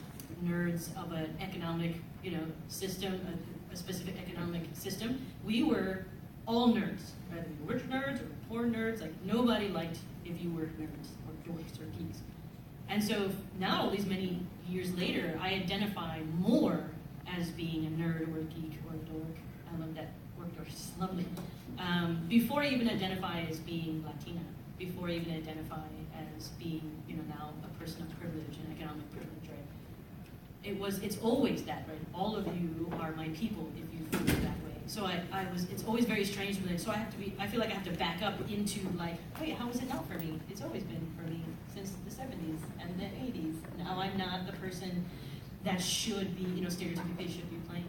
nerds 0.44 0.96
of 0.98 1.12
an 1.12 1.36
economic, 1.42 1.96
you 2.24 2.32
know, 2.32 2.44
system, 2.68 3.14
a, 3.14 3.74
a 3.74 3.76
specific 3.76 4.16
economic 4.26 4.64
system. 4.74 5.26
We 5.44 5.64
were 5.64 6.06
all 6.48 6.70
nerds, 6.70 7.12
whether 7.30 7.48
you 7.48 7.66
were 7.66 7.74
rich 7.74 7.84
nerds 7.90 8.22
or 8.22 8.28
poor 8.50 8.64
nerds. 8.66 9.02
Like 9.02 9.14
nobody 9.24 9.70
liked 9.70 10.00
if 10.26 10.42
you 10.42 10.52
were 10.52 10.64
nerds 10.64 11.10
or 11.28 11.52
dorks 11.52 11.80
or 11.80 11.86
geeks. 11.98 12.20
And 12.90 13.04
so 13.04 13.30
now, 13.60 13.84
all 13.84 13.90
these 13.90 14.06
many 14.06 14.40
years 14.70 14.94
later, 14.96 15.38
I 15.42 15.50
identify 15.50 16.20
more 16.40 16.84
as 17.28 17.50
being 17.50 17.86
a 17.88 17.90
nerd 18.02 18.34
or 18.34 18.40
a 18.40 18.44
geek 18.44 18.74
or 18.88 18.94
a 18.94 18.98
dork. 19.12 19.38
I 19.74 19.80
love 19.80 19.96
that 19.96 20.10
word 20.38 20.56
dork; 20.56 20.68
lovely. 21.00 21.26
Um, 21.80 22.26
before 22.30 22.62
I 22.62 22.68
even 22.68 22.88
identify 22.88 23.42
as 23.42 23.60
being 23.60 24.06
Latina, 24.06 24.42
before 24.78 25.08
I 25.08 25.14
even 25.14 25.34
identify 25.34 25.82
as 26.38 26.50
being, 26.60 26.92
you 27.08 27.16
know, 27.16 27.24
now 27.28 27.50
a 27.64 27.84
person 27.84 28.04
of 28.04 28.20
privilege 28.20 28.58
and 28.58 28.78
economic 28.78 29.10
privilege, 29.12 29.50
right? 29.50 29.66
It 30.64 30.80
was, 30.80 31.00
it's 31.00 31.18
always 31.18 31.64
that, 31.64 31.86
right? 31.88 32.00
All 32.14 32.36
of 32.36 32.46
you 32.48 32.92
are 33.00 33.12
my 33.14 33.30
people 33.30 33.68
if 33.76 33.94
you 33.94 34.06
feel 34.12 34.42
that. 34.44 34.65
So 34.88 35.06
I, 35.06 35.22
I 35.32 35.52
was, 35.52 35.64
it's 35.72 35.84
always 35.86 36.06
very 36.06 36.24
strange 36.24 36.60
me. 36.62 36.78
So 36.78 36.92
I 36.92 36.96
have 36.96 37.12
to 37.12 37.18
be, 37.18 37.34
I 37.40 37.48
feel 37.48 37.60
like 37.60 37.70
I 37.70 37.74
have 37.74 37.86
to 37.86 37.92
back 37.92 38.22
up 38.22 38.40
into 38.50 38.80
like, 38.98 39.18
wait, 39.42 39.54
how 39.54 39.70
is 39.70 39.78
it 39.78 39.90
not 39.90 40.08
for 40.08 40.18
me? 40.20 40.40
It's 40.50 40.62
always 40.62 40.84
been 40.84 41.08
for 41.18 41.30
me 41.30 41.42
since 41.74 41.92
the 42.06 42.12
70s 42.12 42.60
and 42.80 43.00
the 43.00 43.06
80s. 43.06 43.56
Now 43.78 44.00
I'm 44.00 44.18
not 44.18 44.46
the 44.46 44.54
person 44.54 45.06
that 45.64 45.82
should 45.82 46.36
be, 46.36 46.44
you 46.44 46.62
know, 46.62 46.70
stereotypically 46.70 47.28
should 47.28 47.50
be 47.50 47.58
playing. 47.68 47.86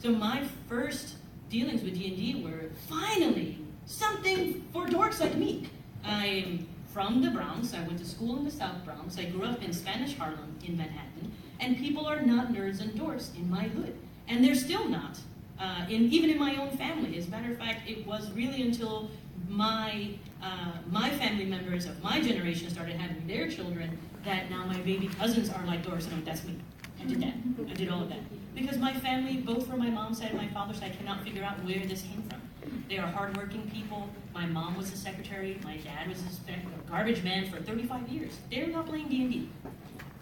So 0.00 0.10
my 0.10 0.42
first 0.68 1.16
dealings 1.50 1.82
with 1.82 1.94
D&D 1.94 2.42
were 2.42 2.70
finally 2.88 3.58
something 3.86 4.66
for 4.72 4.86
dorks 4.86 5.20
like 5.20 5.34
me. 5.36 5.68
I'm 6.04 6.66
from 6.92 7.20
the 7.20 7.30
Bronx. 7.30 7.74
I 7.74 7.82
went 7.82 7.98
to 7.98 8.04
school 8.06 8.38
in 8.38 8.44
the 8.44 8.50
South 8.50 8.84
Bronx. 8.84 9.18
I 9.18 9.24
grew 9.26 9.44
up 9.44 9.62
in 9.62 9.72
Spanish 9.72 10.16
Harlem 10.16 10.56
in 10.66 10.76
Manhattan, 10.76 11.32
and 11.60 11.76
people 11.76 12.06
are 12.06 12.20
not 12.22 12.48
nerds 12.52 12.80
and 12.80 12.90
dorks 12.92 13.36
in 13.36 13.50
my 13.50 13.64
hood, 13.64 13.94
and 14.26 14.44
they're 14.44 14.54
still 14.54 14.88
not. 14.88 15.18
Uh, 15.58 15.84
in, 15.88 16.04
even 16.12 16.30
in 16.30 16.38
my 16.38 16.54
own 16.56 16.70
family. 16.76 17.18
As 17.18 17.26
a 17.26 17.30
matter 17.30 17.50
of 17.50 17.58
fact, 17.58 17.88
it 17.88 18.06
was 18.06 18.30
really 18.32 18.62
until 18.62 19.10
my 19.48 20.10
uh, 20.40 20.72
my 20.88 21.10
family 21.10 21.46
members 21.46 21.84
of 21.86 22.00
my 22.02 22.20
generation 22.20 22.70
started 22.70 22.94
having 22.94 23.26
their 23.26 23.50
children 23.50 23.98
that 24.24 24.50
now 24.50 24.64
my 24.66 24.78
baby 24.78 25.08
cousins 25.18 25.50
are 25.50 25.64
like 25.66 25.84
Doris. 25.84 26.04
and 26.04 26.14
I'm, 26.14 26.24
that's 26.24 26.44
me. 26.44 26.56
I 27.00 27.04
did 27.04 27.20
that. 27.22 27.34
I 27.68 27.74
did 27.74 27.88
all 27.88 28.02
of 28.02 28.08
that 28.08 28.20
because 28.54 28.78
my 28.78 28.92
family, 28.92 29.36
both 29.36 29.66
from 29.66 29.78
my 29.78 29.90
mom's 29.90 30.18
side 30.18 30.30
and 30.30 30.38
my 30.38 30.48
father's 30.48 30.78
side, 30.78 30.96
cannot 30.98 31.22
figure 31.22 31.44
out 31.44 31.62
where 31.64 31.84
this 31.86 32.02
came 32.02 32.22
from. 32.28 32.40
They 32.88 32.98
are 32.98 33.06
hardworking 33.06 33.70
people. 33.70 34.08
My 34.34 34.46
mom 34.46 34.76
was 34.76 34.92
a 34.92 34.96
secretary. 34.96 35.58
My 35.64 35.76
dad 35.78 36.08
was 36.08 36.20
a, 36.20 36.90
garbage 36.90 37.22
man 37.22 37.50
for 37.50 37.60
35 37.60 38.08
years. 38.08 38.32
They're 38.50 38.66
not 38.68 38.86
playing 38.86 39.08
D&D, 39.08 39.48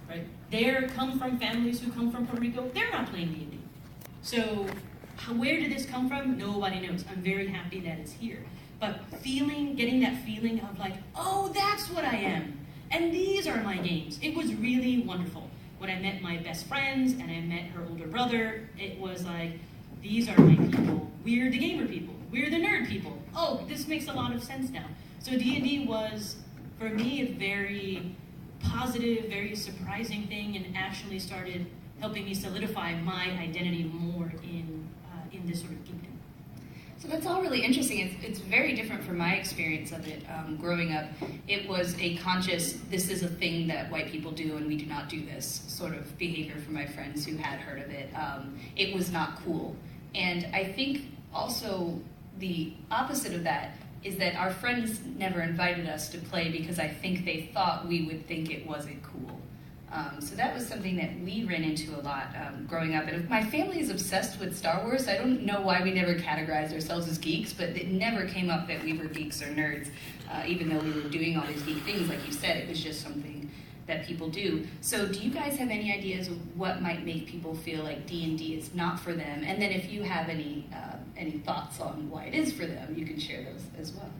right? 0.08 0.26
They 0.50 0.64
come 0.94 1.18
from 1.18 1.38
families 1.38 1.80
who 1.80 1.92
come 1.92 2.10
from 2.10 2.26
Puerto 2.26 2.40
Rico. 2.40 2.70
They're 2.74 2.90
not 2.90 3.10
playing 3.10 3.32
D&D. 3.32 3.60
So 4.22 4.66
where 5.36 5.58
did 5.58 5.72
this 5.72 5.86
come 5.86 6.08
from? 6.08 6.38
Nobody 6.38 6.86
knows. 6.86 7.04
I'm 7.10 7.22
very 7.22 7.48
happy 7.48 7.80
that 7.80 7.98
it's 7.98 8.12
here. 8.12 8.42
But 8.78 9.00
feeling, 9.20 9.74
getting 9.74 10.00
that 10.00 10.22
feeling 10.24 10.60
of 10.60 10.78
like, 10.78 10.94
oh, 11.14 11.50
that's 11.54 11.90
what 11.90 12.04
I 12.04 12.16
am. 12.16 12.58
And 12.90 13.12
these 13.12 13.46
are 13.46 13.62
my 13.62 13.78
games. 13.78 14.18
It 14.22 14.36
was 14.36 14.54
really 14.54 15.00
wonderful. 15.00 15.50
When 15.78 15.90
I 15.90 15.98
met 15.98 16.22
my 16.22 16.38
best 16.38 16.66
friends 16.66 17.12
and 17.12 17.30
I 17.30 17.40
met 17.40 17.64
her 17.70 17.82
older 17.88 18.06
brother, 18.06 18.68
it 18.78 18.98
was 18.98 19.24
like, 19.24 19.52
these 20.02 20.28
are 20.28 20.38
my 20.38 20.56
people. 20.56 21.10
We're 21.24 21.50
the 21.50 21.58
gamer 21.58 21.86
people. 21.86 22.14
We're 22.30 22.50
the 22.50 22.56
nerd 22.56 22.88
people. 22.88 23.18
Oh, 23.34 23.64
this 23.68 23.88
makes 23.88 24.08
a 24.08 24.12
lot 24.12 24.34
of 24.34 24.42
sense 24.42 24.70
now. 24.70 24.86
So 25.20 25.32
D&D 25.32 25.86
was, 25.86 26.36
for 26.78 26.88
me, 26.88 27.22
a 27.22 27.32
very 27.32 28.14
positive, 28.60 29.26
very 29.26 29.54
surprising 29.54 30.26
thing 30.26 30.56
and 30.56 30.76
actually 30.76 31.18
started 31.18 31.66
helping 32.00 32.24
me 32.24 32.34
solidify 32.34 32.94
my 33.00 33.30
identity 33.40 33.84
more 33.84 34.32
in, 34.42 34.75
this 35.46 35.60
sort 35.60 35.72
of. 35.72 35.78
So 36.98 37.08
that's 37.08 37.26
all 37.26 37.42
really 37.42 37.62
interesting. 37.62 38.00
It's, 38.00 38.24
it's 38.24 38.38
very 38.40 38.74
different 38.74 39.04
from 39.04 39.18
my 39.18 39.34
experience 39.34 39.92
of 39.92 40.08
it 40.08 40.22
um, 40.28 40.56
growing 40.56 40.92
up. 40.92 41.04
It 41.46 41.68
was 41.68 41.94
a 42.00 42.16
conscious, 42.16 42.78
this 42.90 43.10
is 43.10 43.22
a 43.22 43.28
thing 43.28 43.68
that 43.68 43.90
white 43.90 44.10
people 44.10 44.32
do 44.32 44.56
and 44.56 44.66
we 44.66 44.76
do 44.76 44.86
not 44.86 45.08
do 45.08 45.24
this 45.24 45.62
sort 45.68 45.94
of 45.94 46.16
behavior 46.18 46.58
from 46.60 46.74
my 46.74 46.86
friends 46.86 47.26
who 47.26 47.36
had 47.36 47.60
heard 47.60 47.82
of 47.82 47.90
it. 47.90 48.08
Um, 48.14 48.58
it 48.76 48.94
was 48.94 49.12
not 49.12 49.38
cool. 49.44 49.76
And 50.14 50.48
I 50.54 50.64
think 50.64 51.02
also 51.34 52.00
the 52.38 52.72
opposite 52.90 53.34
of 53.34 53.44
that 53.44 53.76
is 54.02 54.16
that 54.16 54.34
our 54.34 54.50
friends 54.50 55.00
never 55.16 55.42
invited 55.42 55.86
us 55.88 56.08
to 56.10 56.18
play 56.18 56.50
because 56.50 56.78
I 56.78 56.88
think 56.88 57.24
they 57.24 57.50
thought 57.52 57.86
we 57.86 58.06
would 58.06 58.26
think 58.26 58.50
it 58.50 58.66
wasn't 58.66 59.02
cool. 59.02 59.35
Um, 59.92 60.20
so 60.20 60.34
that 60.34 60.52
was 60.52 60.66
something 60.66 60.96
that 60.96 61.18
we 61.20 61.44
ran 61.44 61.62
into 61.62 61.94
a 61.94 62.02
lot 62.02 62.28
um, 62.36 62.66
growing 62.66 62.94
up. 62.94 63.06
And 63.06 63.28
my 63.28 63.44
family 63.44 63.78
is 63.78 63.88
obsessed 63.88 64.40
with 64.40 64.56
Star 64.56 64.82
Wars. 64.82 65.06
I 65.06 65.16
don't 65.16 65.42
know 65.42 65.60
why 65.60 65.82
we 65.82 65.92
never 65.92 66.14
categorized 66.14 66.72
ourselves 66.72 67.08
as 67.08 67.18
geeks, 67.18 67.52
but 67.52 67.70
it 67.70 67.88
never 67.88 68.26
came 68.26 68.50
up 68.50 68.66
that 68.66 68.82
we 68.82 68.94
were 68.94 69.04
geeks 69.04 69.40
or 69.40 69.46
nerds, 69.46 69.88
uh, 70.30 70.42
even 70.46 70.68
though 70.68 70.80
we 70.80 70.90
were 70.90 71.08
doing 71.08 71.36
all 71.38 71.46
these 71.46 71.62
geek 71.62 71.78
things. 71.84 72.08
Like 72.08 72.26
you 72.26 72.32
said, 72.32 72.56
it 72.56 72.68
was 72.68 72.82
just 72.82 73.00
something 73.00 73.48
that 73.86 74.04
people 74.04 74.28
do. 74.28 74.66
So, 74.80 75.06
do 75.06 75.20
you 75.20 75.30
guys 75.30 75.56
have 75.58 75.70
any 75.70 75.92
ideas 75.92 76.26
of 76.26 76.58
what 76.58 76.82
might 76.82 77.04
make 77.04 77.28
people 77.28 77.54
feel 77.54 77.84
like 77.84 78.06
D 78.06 78.24
and 78.24 78.36
D 78.36 78.54
is 78.54 78.74
not 78.74 78.98
for 78.98 79.12
them? 79.12 79.44
And 79.44 79.62
then, 79.62 79.70
if 79.70 79.92
you 79.92 80.02
have 80.02 80.28
any 80.28 80.66
uh, 80.74 80.96
any 81.16 81.38
thoughts 81.38 81.80
on 81.80 82.10
why 82.10 82.24
it 82.24 82.34
is 82.34 82.52
for 82.52 82.66
them, 82.66 82.94
you 82.96 83.06
can 83.06 83.18
share 83.18 83.44
those 83.44 83.62
as 83.78 83.92
well. 83.92 84.10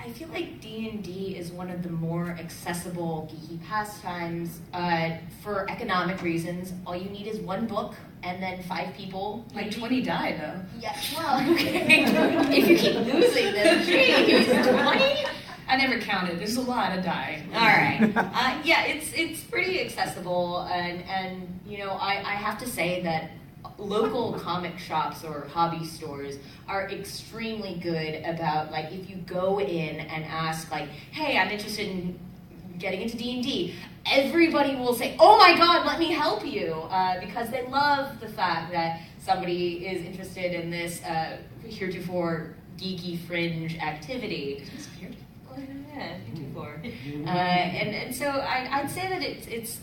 I 0.00 0.10
feel 0.10 0.28
like 0.28 0.60
D 0.60 0.88
and 0.88 1.02
D 1.02 1.36
is 1.36 1.50
one 1.50 1.70
of 1.70 1.82
the 1.82 1.88
more 1.88 2.30
accessible 2.38 3.30
geeky 3.32 3.62
pastimes. 3.66 4.60
Uh, 4.72 5.10
for 5.42 5.68
economic 5.68 6.22
reasons, 6.22 6.72
all 6.86 6.96
you 6.96 7.10
need 7.10 7.26
is 7.26 7.40
one 7.40 7.66
book 7.66 7.94
and 8.22 8.42
then 8.42 8.62
five 8.62 8.94
people. 8.94 9.44
Like 9.54 9.76
twenty 9.76 10.00
die 10.02 10.32
though. 10.32 10.80
Yeah, 10.80 10.96
well, 11.16 11.52
okay. 11.54 12.04
if 12.50 12.68
you 12.68 12.76
keep 12.76 12.94
losing 13.12 13.52
them, 13.52 13.84
geez, 13.84 14.46
twenty. 14.46 15.24
I 15.70 15.76
never 15.76 15.98
counted. 15.98 16.38
There's 16.38 16.56
a 16.56 16.62
lot 16.62 16.96
of 16.96 17.04
die. 17.04 17.42
All 17.52 17.60
right. 17.60 18.10
Uh, 18.16 18.58
yeah, 18.64 18.84
it's 18.84 19.12
it's 19.12 19.42
pretty 19.42 19.80
accessible, 19.80 20.60
and 20.72 21.02
and 21.02 21.60
you 21.66 21.78
know 21.78 21.90
I, 21.90 22.12
I 22.14 22.34
have 22.36 22.58
to 22.58 22.66
say 22.66 23.02
that 23.02 23.32
local 23.78 24.32
comic 24.34 24.78
shops 24.78 25.24
or 25.24 25.46
hobby 25.52 25.84
stores 25.84 26.38
are 26.66 26.88
extremely 26.90 27.76
good 27.76 28.22
about 28.24 28.70
like 28.72 28.92
if 28.92 29.08
you 29.08 29.16
go 29.16 29.60
in 29.60 30.00
and 30.00 30.24
ask 30.24 30.70
like, 30.70 30.88
hey, 31.12 31.38
I'm 31.38 31.50
interested 31.50 31.88
in 31.88 32.18
getting 32.78 33.02
into 33.02 33.16
D 33.16 33.34
and 33.34 33.42
D. 33.42 33.74
Everybody 34.10 34.74
will 34.76 34.94
say, 34.94 35.16
"Oh 35.18 35.36
my 35.36 35.56
God, 35.56 35.86
let 35.86 35.98
me 35.98 36.12
help 36.12 36.46
you," 36.46 36.72
uh, 36.72 37.20
because 37.20 37.50
they 37.50 37.66
love 37.66 38.20
the 38.20 38.28
fact 38.28 38.72
that 38.72 39.02
somebody 39.18 39.86
is 39.86 40.04
interested 40.04 40.54
in 40.54 40.70
this 40.70 41.02
uh, 41.04 41.36
heretofore 41.68 42.54
geeky 42.78 43.18
fringe 43.26 43.76
activity. 43.78 44.64
Yeah, 45.94 46.16
heretofore. 46.32 46.80
Uh, 47.26 47.28
and, 47.28 47.94
and 47.94 48.14
so 48.14 48.26
I, 48.26 48.68
I'd 48.70 48.90
say 48.90 49.08
that 49.08 49.22
it's, 49.22 49.46
it's 49.48 49.80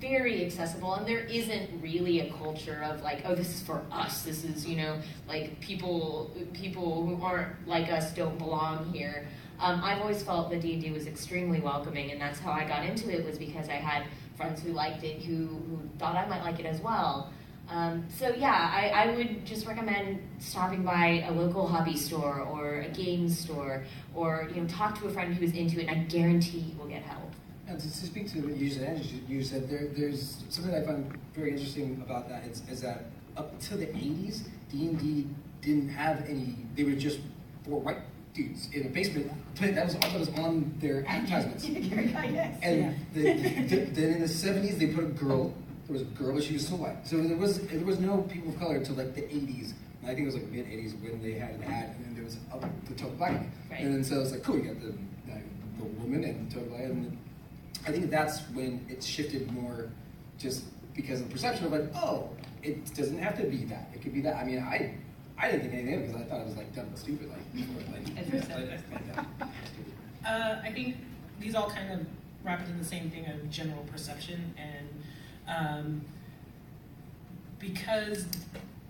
very 0.00 0.44
accessible 0.44 0.94
and 0.94 1.06
there 1.06 1.20
isn't 1.20 1.80
really 1.80 2.20
a 2.20 2.32
culture 2.34 2.82
of 2.84 3.00
like 3.02 3.22
oh 3.24 3.34
this 3.34 3.54
is 3.54 3.62
for 3.62 3.82
us. 3.90 4.22
This 4.22 4.44
is 4.44 4.66
you 4.66 4.76
know 4.76 4.98
like 5.26 5.58
people 5.60 6.30
people 6.52 7.06
who 7.06 7.22
aren't 7.22 7.66
like 7.66 7.90
us 7.90 8.12
don't 8.12 8.38
belong 8.38 8.92
here. 8.92 9.26
Um, 9.58 9.80
i've 9.82 10.02
always 10.02 10.22
felt 10.22 10.50
that 10.50 10.60
d&d 10.60 10.90
was 10.90 11.06
extremely 11.06 11.60
welcoming 11.60 12.10
and 12.10 12.20
that's 12.20 12.38
how 12.38 12.52
i 12.52 12.68
got 12.68 12.84
into 12.84 13.08
it 13.08 13.24
was 13.24 13.38
because 13.38 13.70
i 13.70 13.76
had 13.76 14.06
friends 14.36 14.60
who 14.60 14.72
liked 14.74 15.02
it 15.02 15.22
who, 15.22 15.46
who 15.46 15.80
thought 15.98 16.14
i 16.14 16.26
might 16.26 16.42
like 16.42 16.60
it 16.60 16.66
as 16.66 16.80
well. 16.82 17.32
Um, 17.70 18.04
so 18.16 18.28
yeah 18.28 18.70
I, 18.72 18.88
I 18.90 19.16
would 19.16 19.46
just 19.46 19.66
recommend 19.66 20.20
stopping 20.38 20.82
by 20.84 21.24
a 21.26 21.32
local 21.32 21.66
hobby 21.66 21.96
store 21.96 22.40
or 22.40 22.82
a 22.82 22.90
games 22.90 23.38
store 23.38 23.82
or 24.14 24.48
you 24.54 24.60
know 24.60 24.68
talk 24.68 25.00
to 25.00 25.06
a 25.06 25.10
friend 25.10 25.34
who's 25.34 25.52
into 25.52 25.80
it 25.80 25.88
and 25.88 25.90
i 25.90 26.04
guarantee 26.04 26.58
you 26.58 26.78
will 26.78 26.86
get 26.86 27.02
help 27.02 27.32
And 27.68 27.80
to, 27.80 27.86
to 27.86 28.06
speak 28.06 28.30
to 28.32 28.40
what 28.40 28.56
you 28.56 28.70
said, 28.70 28.84
Andrew, 28.84 29.18
you 29.28 29.42
said 29.42 29.68
there, 29.68 29.88
there's 29.88 30.44
something 30.50 30.74
I 30.74 30.82
find 30.82 31.18
very 31.34 31.50
interesting 31.50 32.02
about 32.04 32.28
that 32.28 32.44
is, 32.44 32.62
is 32.70 32.80
that 32.82 33.06
up 33.36 33.52
until 33.52 33.78
the 33.78 33.86
80s, 33.86 34.42
D&D 34.70 35.26
didn't 35.62 35.88
have 35.88 36.24
any, 36.28 36.56
they 36.74 36.84
were 36.84 36.92
just 36.92 37.18
four 37.64 37.80
white 37.80 37.98
dudes 38.34 38.68
in 38.72 38.86
a 38.86 38.88
basement. 38.88 39.32
That 39.56 39.84
was, 39.84 39.94
all 39.96 40.10
that 40.10 40.20
was 40.20 40.28
on 40.38 40.74
their 40.78 41.04
advertisements. 41.06 41.64
And 42.62 42.94
the, 43.14 43.32
the, 43.32 43.76
then 43.92 44.14
in 44.14 44.20
the 44.20 44.26
70s, 44.26 44.78
they 44.78 44.86
put 44.88 45.04
a 45.04 45.08
girl 45.08 45.52
there 45.86 45.92
was 45.92 46.02
a 46.02 46.06
girl, 46.06 46.34
but 46.34 46.42
she 46.42 46.54
was 46.54 46.66
so 46.66 46.74
white. 46.74 47.06
So 47.06 47.16
there 47.18 47.36
was 47.36 47.60
there 47.68 47.84
was 47.84 48.00
no 48.00 48.22
people 48.22 48.50
of 48.50 48.58
color 48.58 48.76
until 48.76 48.96
like 48.96 49.14
the 49.14 49.22
'80s. 49.22 49.72
And 50.02 50.10
I 50.10 50.14
think 50.14 50.20
it 50.20 50.26
was 50.26 50.34
like 50.34 50.48
mid 50.48 50.66
'80s 50.66 51.00
when 51.00 51.22
they 51.22 51.32
had 51.32 51.50
an 51.50 51.62
ad, 51.62 51.94
and 51.96 52.06
then 52.06 52.14
there 52.14 52.24
was 52.24 52.38
a, 52.52 52.58
the 52.88 52.94
total 52.94 53.16
black. 53.16 53.46
Right. 53.70 53.80
And 53.80 53.94
then 53.94 54.04
so 54.04 54.20
it's 54.20 54.32
like 54.32 54.42
cool, 54.42 54.56
you 54.56 54.64
got 54.64 54.80
the 54.80 54.92
the 55.78 55.84
woman 56.00 56.24
and 56.24 56.50
the 56.50 56.54
total 56.54 56.70
black, 56.70 56.84
and 56.86 57.16
I 57.86 57.92
think 57.92 58.10
that's 58.10 58.40
when 58.52 58.84
it 58.88 59.02
shifted 59.02 59.50
more, 59.52 59.88
just 60.38 60.64
because 60.94 61.20
of 61.20 61.28
the 61.28 61.32
perception 61.32 61.66
of 61.66 61.72
like, 61.72 61.94
oh, 61.94 62.30
it 62.62 62.92
doesn't 62.94 63.18
have 63.18 63.36
to 63.38 63.44
be 63.44 63.64
that. 63.66 63.90
It 63.94 64.02
could 64.02 64.12
be 64.12 64.20
that. 64.22 64.36
I 64.36 64.44
mean, 64.44 64.58
I 64.58 64.94
I 65.38 65.50
didn't 65.50 65.62
think 65.62 65.74
anything 65.74 65.94
of 65.94 66.00
it 66.00 66.06
because 66.08 66.22
I 66.22 66.24
thought 66.24 66.40
it 66.40 66.46
was 66.46 66.56
like 66.56 66.74
dumb 66.74 66.86
and 66.86 66.98
stupid, 66.98 67.28
like 67.30 67.54
before, 67.54 67.82
like, 67.92 68.18
I 68.18 68.22
think 68.22 68.48
like, 68.50 68.58
like 68.90 69.14
dumb 69.14 69.26
and 69.40 69.50
stupid. 69.66 69.92
Uh, 70.26 70.60
I 70.64 70.72
think 70.72 70.96
these 71.38 71.54
all 71.54 71.70
kind 71.70 71.92
of 71.92 72.06
wrap 72.42 72.60
it 72.60 72.68
in 72.68 72.78
the 72.78 72.84
same 72.84 73.10
thing 73.10 73.26
of 73.26 73.48
general 73.50 73.84
perception, 73.84 74.52
and 74.58 74.88
um, 75.46 76.00
because 77.60 78.26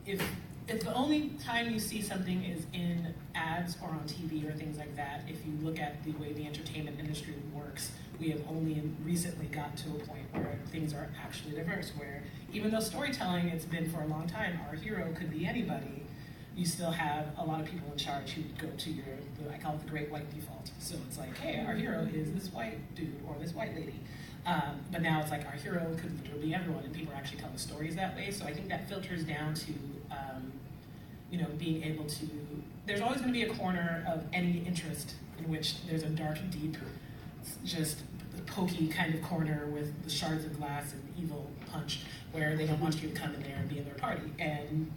if 0.06 0.22
if 0.68 0.80
the 0.80 0.94
only 0.94 1.30
time 1.44 1.70
you 1.70 1.78
see 1.78 2.00
something 2.00 2.42
is 2.44 2.64
in 2.72 3.14
ads 3.35 3.76
or 3.82 3.88
on 3.90 4.00
TV 4.06 4.48
or 4.48 4.52
things 4.52 4.78
like 4.78 4.96
that, 4.96 5.22
if 5.28 5.37
you 5.46 5.52
look 5.62 5.78
at 5.78 6.02
the 6.04 6.12
way 6.12 6.32
the 6.32 6.46
entertainment 6.46 6.98
industry 6.98 7.35
works, 7.54 7.92
we 8.18 8.31
have 8.31 8.40
only 8.48 8.83
recently 9.05 9.46
got 9.46 9.76
to 9.79 9.90
a 9.90 9.98
point 10.07 10.24
where 10.33 10.59
things 10.70 10.94
are 10.94 11.09
actually 11.22 11.55
diverse. 11.55 11.92
Where 11.96 12.22
even 12.52 12.70
though 12.70 12.81
storytelling 12.81 13.48
it's 13.48 13.64
been 13.64 13.90
for 13.90 14.00
a 14.02 14.07
long 14.07 14.26
time, 14.26 14.59
our 14.68 14.74
hero 14.74 15.12
could 15.14 15.31
be 15.31 15.46
anybody 15.46 16.07
you 16.57 16.64
still 16.64 16.90
have 16.90 17.26
a 17.37 17.44
lot 17.44 17.61
of 17.61 17.66
people 17.66 17.92
in 17.92 17.98
charge 17.98 18.31
who 18.31 18.42
go 18.59 18.68
to 18.79 18.90
your, 18.90 19.05
I 19.52 19.59
call 19.59 19.74
it 19.74 19.85
the 19.85 19.90
great 19.90 20.11
white 20.11 20.35
default. 20.35 20.70
So 20.79 20.96
it's 21.07 21.18
like, 21.18 21.37
hey, 21.37 21.62
our 21.66 21.74
hero 21.74 22.09
is 22.12 22.33
this 22.33 22.50
white 22.50 22.79
dude 22.94 23.14
or 23.29 23.37
this 23.38 23.52
white 23.52 23.74
lady. 23.76 24.00
Um, 24.46 24.81
but 24.90 25.02
now 25.02 25.20
it's 25.20 25.31
like 25.31 25.44
our 25.44 25.52
hero 25.52 25.94
could 26.00 26.18
literally 26.22 26.46
be 26.46 26.55
everyone, 26.55 26.85
and 26.85 26.94
people 26.94 27.12
are 27.12 27.16
actually 27.16 27.40
telling 27.40 27.59
stories 27.59 27.94
that 27.96 28.16
way. 28.16 28.31
So 28.31 28.46
I 28.46 28.55
think 28.55 28.68
that 28.68 28.88
filters 28.88 29.24
down 29.24 29.52
to, 29.55 29.72
um, 30.11 30.52
you 31.31 31.38
know, 31.38 31.48
being 31.59 31.83
able 31.83 32.05
to. 32.05 32.26
There's 32.87 33.00
always 33.00 33.20
going 33.20 33.35
to 33.35 33.38
be 33.38 33.42
a 33.42 33.55
corner 33.55 34.07
of 34.09 34.22
any 34.33 34.62
interest 34.64 35.14
in 35.38 35.50
which 35.50 35.85
there's 35.87 36.05
a 36.05 36.09
dark, 36.09 36.38
deep, 36.50 36.76
just 37.64 38.02
the 38.35 38.42
pokey 38.42 38.88
kind 38.88 39.14
of 39.14 39.22
corner 39.22 39.66
with 39.72 40.04
the 40.04 40.11
shards 40.11 40.44
of 40.44 40.59
glass 40.59 40.92
and 40.92 41.02
evil 41.18 41.50
punch, 41.70 42.00
where 42.32 42.56
they 42.56 42.66
don't 42.66 42.80
want 42.80 43.02
you 43.02 43.09
to 43.09 43.14
come 43.14 43.35
in 43.35 43.42
there 43.42 43.56
and 43.56 43.68
be 43.68 43.78
in 43.78 43.85
their 43.85 43.94
party. 43.94 44.30
And 44.38 44.90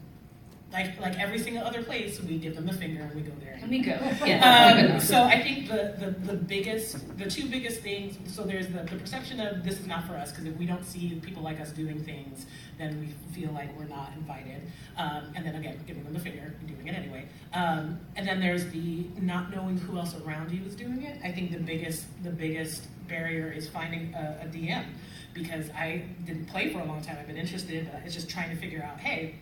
like 0.72 1.00
like 1.00 1.20
every 1.20 1.40
single 1.40 1.64
other 1.64 1.84
place, 1.84 2.22
we 2.22 2.38
give 2.38 2.56
them 2.56 2.66
the 2.66 2.74
finger 2.74 3.02
and 3.02 3.16
we 3.16 3.22
go 3.22 3.32
there. 3.42 3.58
Let 3.60 3.70
me 3.70 3.80
go. 3.80 3.98
Yeah. 4.26 4.92
Um, 4.94 5.00
so 5.00 5.24
I 5.24 5.42
think 5.42 5.68
the, 5.68 5.96
the, 5.98 6.12
the 6.32 6.38
biggest, 6.38 7.18
the 7.18 7.30
two 7.30 7.50
biggest 7.50 7.82
things, 7.82 8.18
so 8.32 8.44
there's 8.44 8.68
the, 8.68 8.84
the 8.84 8.96
perception 8.98 9.40
of 9.40 9.64
this 9.64 9.80
is 9.80 9.88
not 9.88 10.06
for 10.06 10.16
us, 10.16 10.32
because 10.32 10.46
if 10.46 10.56
we 10.58 10.66
don't 10.66 10.86
see 10.86 11.20
people 11.24 11.42
like 11.42 11.60
us 11.60 11.72
doing 11.72 12.04
things, 12.04 12.46
then 12.78 13.00
we 13.00 13.08
feel 13.34 13.52
like 13.52 13.76
we're 13.78 13.86
not 13.86 14.12
invited. 14.16 14.62
Um, 14.98 15.32
and 15.36 15.46
then 15.46 15.56
again, 15.56 15.80
giving 15.88 16.04
them 16.04 16.14
the 16.14 16.20
finger 16.20 16.54
and 16.60 16.68
doing 16.68 16.88
it 16.88 16.96
anyway. 16.96 17.28
Um, 17.54 18.00
and 18.16 18.28
then 18.28 18.40
there's 18.40 18.70
the 18.70 19.08
not 19.20 19.54
knowing 19.56 19.78
who 19.78 19.98
else 19.98 20.16
around 20.26 20.52
you 20.52 20.64
is 20.66 20.76
doing 20.76 21.04
it. 21.04 21.20
I 21.24 21.32
think 21.32 21.52
the 21.52 21.58
biggest, 21.60 22.06
the 22.24 22.32
biggest 22.32 22.88
barrier 23.08 23.52
is 23.52 23.68
finding 23.68 24.14
a, 24.14 24.42
a 24.44 24.48
DM, 24.48 24.86
because 25.34 25.70
I 25.72 26.04
didn't 26.26 26.46
play 26.48 26.72
for 26.72 26.80
a 26.80 26.86
long 26.86 27.02
time. 27.02 27.18
I've 27.20 27.28
been 27.28 27.38
interested, 27.38 27.90
but 27.92 28.02
it's 28.06 28.14
just 28.16 28.30
trying 28.30 28.50
to 28.50 28.56
figure 28.56 28.84
out, 28.84 29.00
hey, 29.00 29.36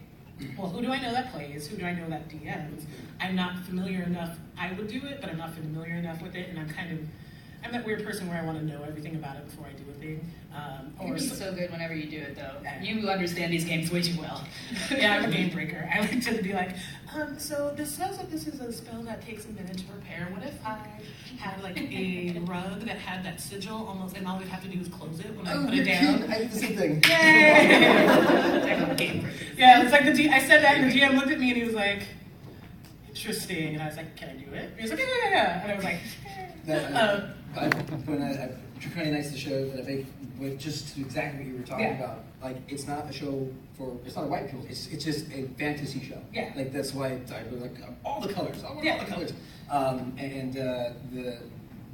well, 0.58 0.70
who 0.70 0.82
do 0.82 0.92
I 0.92 1.02
know 1.02 1.12
that 1.12 1.32
plays? 1.32 1.68
Who 1.68 1.78
do 1.78 1.86
I 1.86 1.94
know 1.94 2.10
that 2.10 2.30
DMs? 2.30 2.86
I'm 3.20 3.36
not 3.36 3.60
familiar 3.66 4.04
enough. 4.04 4.38
I 4.58 4.72
would 4.74 4.88
do 4.88 5.06
it, 5.06 5.20
but 5.22 5.30
I'm 5.30 5.38
not 5.38 5.54
familiar 5.54 5.96
enough 5.96 6.22
with 6.22 6.36
it, 6.36 6.50
and 6.50 6.60
I'm 6.60 6.70
kind 6.70 6.92
of, 6.92 7.00
I'm 7.68 7.74
that 7.74 7.86
weird 7.86 8.06
person 8.06 8.30
where 8.30 8.38
I 8.38 8.46
want 8.46 8.58
to 8.60 8.66
know 8.66 8.82
everything 8.84 9.16
about 9.16 9.36
it 9.36 9.46
before 9.50 9.66
I 9.66 9.74
do 9.74 9.84
a 9.90 9.94
thing. 9.96 10.26
Um, 10.56 10.94
You're 11.06 11.16
or 11.16 11.20
so, 11.20 11.36
so, 11.36 11.54
good 11.54 11.70
whenever 11.70 11.94
you 11.94 12.10
do 12.10 12.18
it, 12.18 12.38
though. 12.38 12.54
You 12.82 13.10
understand 13.10 13.52
these 13.52 13.66
games 13.66 13.92
way 13.92 14.02
too 14.02 14.18
well. 14.18 14.42
yeah, 14.98 15.16
I'm 15.18 15.26
a 15.26 15.34
game 15.34 15.50
breaker. 15.50 15.90
I 15.94 16.00
like 16.00 16.22
to 16.24 16.42
be 16.42 16.54
like, 16.54 16.78
um, 17.14 17.38
so 17.38 17.74
this 17.76 17.94
says 17.94 18.18
that 18.20 18.32
this 18.32 18.48
is 18.48 18.62
a 18.62 18.72
spell 18.72 19.02
that 19.04 19.22
takes 19.22 19.44
a 19.46 19.50
minute 19.50 19.78
to 19.80 19.84
prepare. 19.84 20.30
What 20.32 20.44
if 20.44 20.54
I 20.66 20.78
had 21.38 21.62
like 21.62 21.78
a 21.78 22.40
rug 22.46 22.80
that 22.86 22.98
had 23.00 23.26
that 23.26 23.42
sigil 23.42 23.86
almost, 23.86 24.16
and 24.16 24.26
all 24.26 24.38
we'd 24.40 24.48
have 24.48 24.64
to 24.64 24.70
do 24.70 24.80
is 24.80 24.88
close 24.88 25.20
it 25.20 25.36
when 25.36 25.46
I 25.46 25.54
Oh, 25.56 25.66
put 25.66 25.74
you're 25.74 25.84
it 25.84 25.88
down? 25.88 26.18
cute. 26.20 26.30
I 26.30 26.38
did 26.38 26.52
the 26.52 26.60
same 26.60 26.78
thing. 26.78 27.04
Yay! 27.10 27.12
yeah, 29.58 29.82
it's 29.84 29.92
like 29.92 30.06
the 30.06 30.14
D- 30.14 30.30
I 30.30 30.40
said 30.40 30.64
that, 30.64 30.78
and 30.78 30.90
the 30.90 30.98
GM 30.98 31.16
looked 31.16 31.32
at 31.32 31.40
me 31.40 31.50
and 31.50 31.58
he 31.58 31.64
was 31.66 31.74
like, 31.76 32.04
"Interesting," 33.10 33.74
and 33.74 33.84
I 33.84 33.88
was 33.88 33.98
like, 33.98 34.16
"Can 34.16 34.30
I 34.30 34.34
do 34.34 34.50
it?" 34.54 34.70
And 34.70 34.76
he 34.78 34.82
was 34.84 34.92
like, 34.92 35.00
"Yeah, 35.02 35.06
yeah, 35.26 35.30
yeah," 35.32 35.62
and 35.64 35.72
I 35.72 35.76
was 35.76 35.84
like, 35.84 36.00
That, 36.24 36.47
Uh, 36.68 37.28
I, 37.56 37.68
when 38.06 38.22
I, 38.22 38.44
I 38.46 38.50
Draconian 38.80 39.14
Nights 39.14 39.32
the 39.32 39.38
show 39.38 39.70
that 39.70 39.80
I 39.80 39.84
think 39.84 40.06
with 40.40 40.60
just 40.60 40.98
exactly 40.98 41.40
what 41.40 41.48
you 41.48 41.58
were 41.60 41.66
talking 41.66 41.86
Yeah. 41.86 41.98
about. 42.04 42.24
Like 42.44 42.58
it's 42.68 42.86
not 42.88 43.10
a 43.10 43.14
show 43.14 43.48
for 43.78 43.98
it's 44.06 44.16
not 44.16 44.26
a 44.26 44.28
white 44.28 44.52
people. 44.52 44.66
It's 44.70 44.88
it's 44.88 45.04
just 45.04 45.32
a 45.32 45.48
fantasy 45.58 46.04
show. 46.04 46.22
Yeah. 46.34 46.52
Like 46.56 46.72
that's 46.74 46.94
why 46.94 47.08
I 47.08 47.40
really 47.50 47.60
like 47.62 47.78
all 48.06 48.22
the 48.22 48.32
colors. 48.34 48.64
I 48.64 48.72
want 48.74 48.84
Yeah. 48.84 48.94
all 49.00 49.06
the 49.06 49.12
colors. 49.12 49.34
Um, 49.72 50.14
and 50.20 50.58
uh, 50.58 50.90
the 51.12 51.38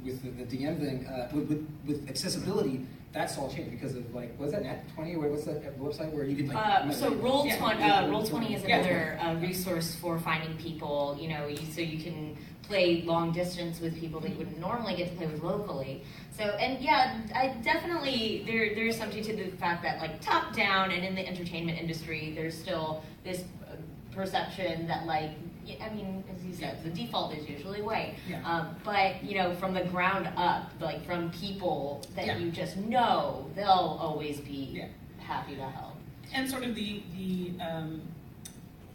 with 0.04 0.22
the, 0.22 0.44
the 0.44 0.56
DM 0.58 0.78
thing 0.80 1.06
uh, 1.06 1.30
with, 1.32 1.48
with 1.48 1.66
with 1.86 2.08
accessibility. 2.10 2.84
That's 3.14 3.38
all 3.38 3.48
changed 3.48 3.70
because 3.70 3.94
of 3.94 4.12
like 4.12 4.36
was 4.40 4.50
that 4.50 4.64
Net 4.64 4.84
Twenty 4.92 5.14
or 5.14 5.28
what's 5.28 5.44
that 5.44 5.78
website 5.78 6.12
where 6.12 6.24
you 6.24 6.34
can 6.36 6.48
like 6.48 6.56
Uh, 6.56 6.90
so 6.90 7.14
roll 7.14 7.46
Yeah. 7.46 7.56
twenty, 7.58 7.82
uh, 7.84 8.08
roll 8.10 8.26
twenty 8.26 8.54
is 8.54 8.64
Yeah. 8.64 8.78
another 8.78 9.18
uh, 9.22 9.34
resource 9.36 9.94
for 9.94 10.18
finding 10.18 10.56
people. 10.56 11.16
You 11.20 11.28
know, 11.28 11.46
you, 11.46 11.58
so 11.72 11.80
you 11.80 12.02
can 12.02 12.36
play 12.62 13.02
long 13.02 13.30
distance 13.30 13.80
with 13.80 13.98
people 14.00 14.18
that 14.20 14.30
you 14.30 14.38
wouldn't 14.38 14.58
normally 14.58 14.96
get 14.96 15.10
to 15.10 15.16
play 15.16 15.26
with 15.28 15.42
locally. 15.44 16.02
So, 16.36 16.42
and 16.44 16.82
yeah, 16.82 17.20
I 17.32 17.54
definitely 17.62 18.42
there 18.46 18.74
there's 18.74 18.96
something 18.96 19.22
to 19.22 19.36
the 19.36 19.56
fact 19.58 19.84
that 19.84 20.00
like 20.00 20.20
top 20.20 20.52
down 20.52 20.90
and 20.90 21.04
in 21.04 21.14
the 21.14 21.24
entertainment 21.24 21.78
industry, 21.78 22.32
there's 22.34 22.58
still 22.58 23.04
this 23.22 23.44
uh, 23.70 23.76
perception 24.12 24.88
that 24.88 25.06
like. 25.06 25.30
I 25.80 25.92
mean, 25.94 26.22
as 26.34 26.44
you 26.44 26.52
said, 26.54 26.82
the 26.84 26.90
default 26.90 27.34
is 27.34 27.48
usually 27.48 27.82
white. 27.82 28.14
Yeah. 28.28 28.42
Um, 28.44 28.76
but 28.84 29.22
you 29.24 29.36
know, 29.38 29.54
from 29.54 29.74
the 29.74 29.84
ground 29.84 30.28
up, 30.36 30.70
like 30.80 31.04
from 31.06 31.30
people 31.30 32.04
that 32.16 32.26
Yeah. 32.26 32.38
you 32.38 32.50
just 32.50 32.76
know, 32.76 33.50
they'll 33.54 33.98
always 34.00 34.40
be 34.40 34.70
Yeah. 34.72 34.88
happy 35.18 35.54
to 35.56 35.62
help. 35.68 35.92
and 36.32 36.50
sort 36.50 36.64
of 36.64 36.74
the 36.74 37.02
the 37.16 37.52
um, 37.60 38.02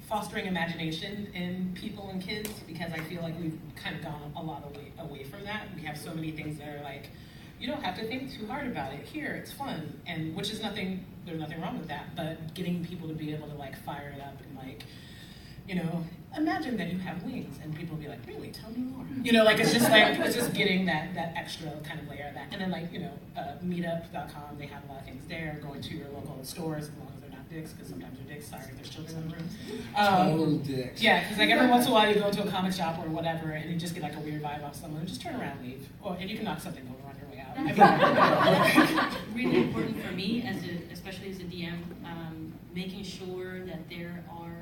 fostering 0.07 0.45
imagination 0.47 1.27
in 1.33 1.71
people 1.79 2.09
and 2.09 2.21
kids 2.21 2.49
because 2.67 2.91
I 2.91 2.99
feel 3.01 3.21
like 3.21 3.37
we've 3.39 3.57
kind 3.75 3.95
of 3.95 4.01
gone 4.01 4.31
a 4.35 4.41
lot 4.43 4.63
away 4.65 4.91
away 4.99 5.23
from 5.23 5.43
that. 5.45 5.67
We 5.75 5.81
have 5.83 5.97
so 5.97 6.13
many 6.13 6.31
things 6.31 6.57
that 6.59 6.67
are 6.67 6.81
like, 6.83 7.09
you 7.59 7.67
don't 7.67 7.83
have 7.83 7.95
to 7.99 8.05
think 8.07 8.31
too 8.33 8.47
hard 8.47 8.67
about 8.67 8.93
it. 8.93 9.05
Here, 9.05 9.33
it's 9.35 9.51
fun, 9.51 9.99
and 10.07 10.35
which 10.35 10.49
is 10.51 10.61
nothing. 10.61 11.05
There's 11.25 11.39
nothing 11.39 11.61
wrong 11.61 11.77
with 11.79 11.87
that. 11.89 12.15
But 12.15 12.53
getting 12.55 12.83
people 12.83 13.07
to 13.07 13.13
be 13.13 13.33
able 13.33 13.47
to 13.47 13.55
like 13.55 13.77
fire 13.85 14.13
it 14.17 14.21
up 14.21 14.37
and 14.41 14.57
like, 14.57 14.83
you 15.67 15.75
know, 15.75 16.03
imagine 16.37 16.77
that 16.77 16.91
you 16.91 16.99
have 16.99 17.21
wings, 17.23 17.57
and 17.63 17.75
people 17.75 17.95
will 17.95 18.03
be 18.03 18.09
like, 18.09 18.19
really, 18.27 18.49
tell 18.49 18.69
me 18.71 18.79
more. 18.79 19.05
You 19.23 19.31
know, 19.31 19.43
like 19.43 19.59
it's 19.59 19.73
just 19.73 19.89
like 19.89 20.19
it's 20.19 20.35
just 20.35 20.53
getting 20.53 20.85
that 20.85 21.13
that 21.15 21.33
extra 21.35 21.71
kind 21.83 21.99
of 21.99 22.07
layer 22.07 22.27
of 22.27 22.33
that, 22.35 22.47
and 22.51 22.61
then 22.61 22.71
like 22.71 22.91
you 22.93 22.99
know, 22.99 23.11
uh, 23.37 23.55
Meetup.com, 23.63 24.57
they 24.57 24.67
have 24.67 24.83
a 24.85 24.87
lot 24.91 24.99
of 24.99 25.05
things 25.05 25.23
there. 25.27 25.59
Going 25.61 25.81
to 25.81 25.95
your 25.95 26.07
local 26.09 26.37
stores 26.43 26.85
as 26.85 26.91
long 26.97 27.11
as 27.15 27.21
they're 27.21 27.31
not 27.31 27.49
dicks, 27.49 27.71
because 27.73 27.89
sometimes 27.89 28.17
they're 28.19 28.35
dicks. 28.35 28.47
Sorry, 28.49 28.63
there's 28.75 28.89
children 28.89 29.17
in 29.17 29.29
the 29.29 29.35
room. 29.35 29.49
Um, 29.95 30.29
total 30.31 30.57
dicks. 30.59 31.01
yeah, 31.01 31.21
because 31.23 31.37
like 31.37 31.49
every 31.49 31.67
once 31.67 31.85
in 31.85 31.91
a 31.91 31.93
while 31.95 32.07
you 32.07 32.15
go 32.19 32.31
to 32.31 32.43
a 32.47 32.51
comic 32.51 32.73
shop 32.73 32.99
or 32.99 33.09
whatever, 33.09 33.51
and 33.51 33.69
you 33.71 33.77
just 33.77 33.93
get 33.93 34.03
like 34.03 34.15
a 34.15 34.19
weird 34.19 34.41
vibe 34.41 34.63
off 34.63 34.75
someone. 34.75 35.05
Just 35.05 35.21
turn 35.21 35.35
around, 35.35 35.57
and 35.59 35.67
leave, 35.67 35.87
or 36.01 36.15
and 36.19 36.29
you 36.29 36.35
can 36.35 36.45
knock 36.45 36.59
something 36.61 36.83
over 36.87 37.09
on 37.09 37.15
your 37.19 37.29
way 37.29 37.41
out. 37.41 37.57
I 37.57 39.33
mean, 39.35 39.45
really 39.51 39.57
important 39.67 40.03
for 40.05 40.11
me 40.13 40.43
as 40.47 40.63
a, 40.63 40.93
especially 40.93 41.31
as 41.31 41.39
a 41.39 41.43
DM, 41.43 41.81
um, 42.05 42.53
making 42.73 43.03
sure 43.03 43.65
that 43.65 43.89
there 43.89 44.23
are, 44.31 44.58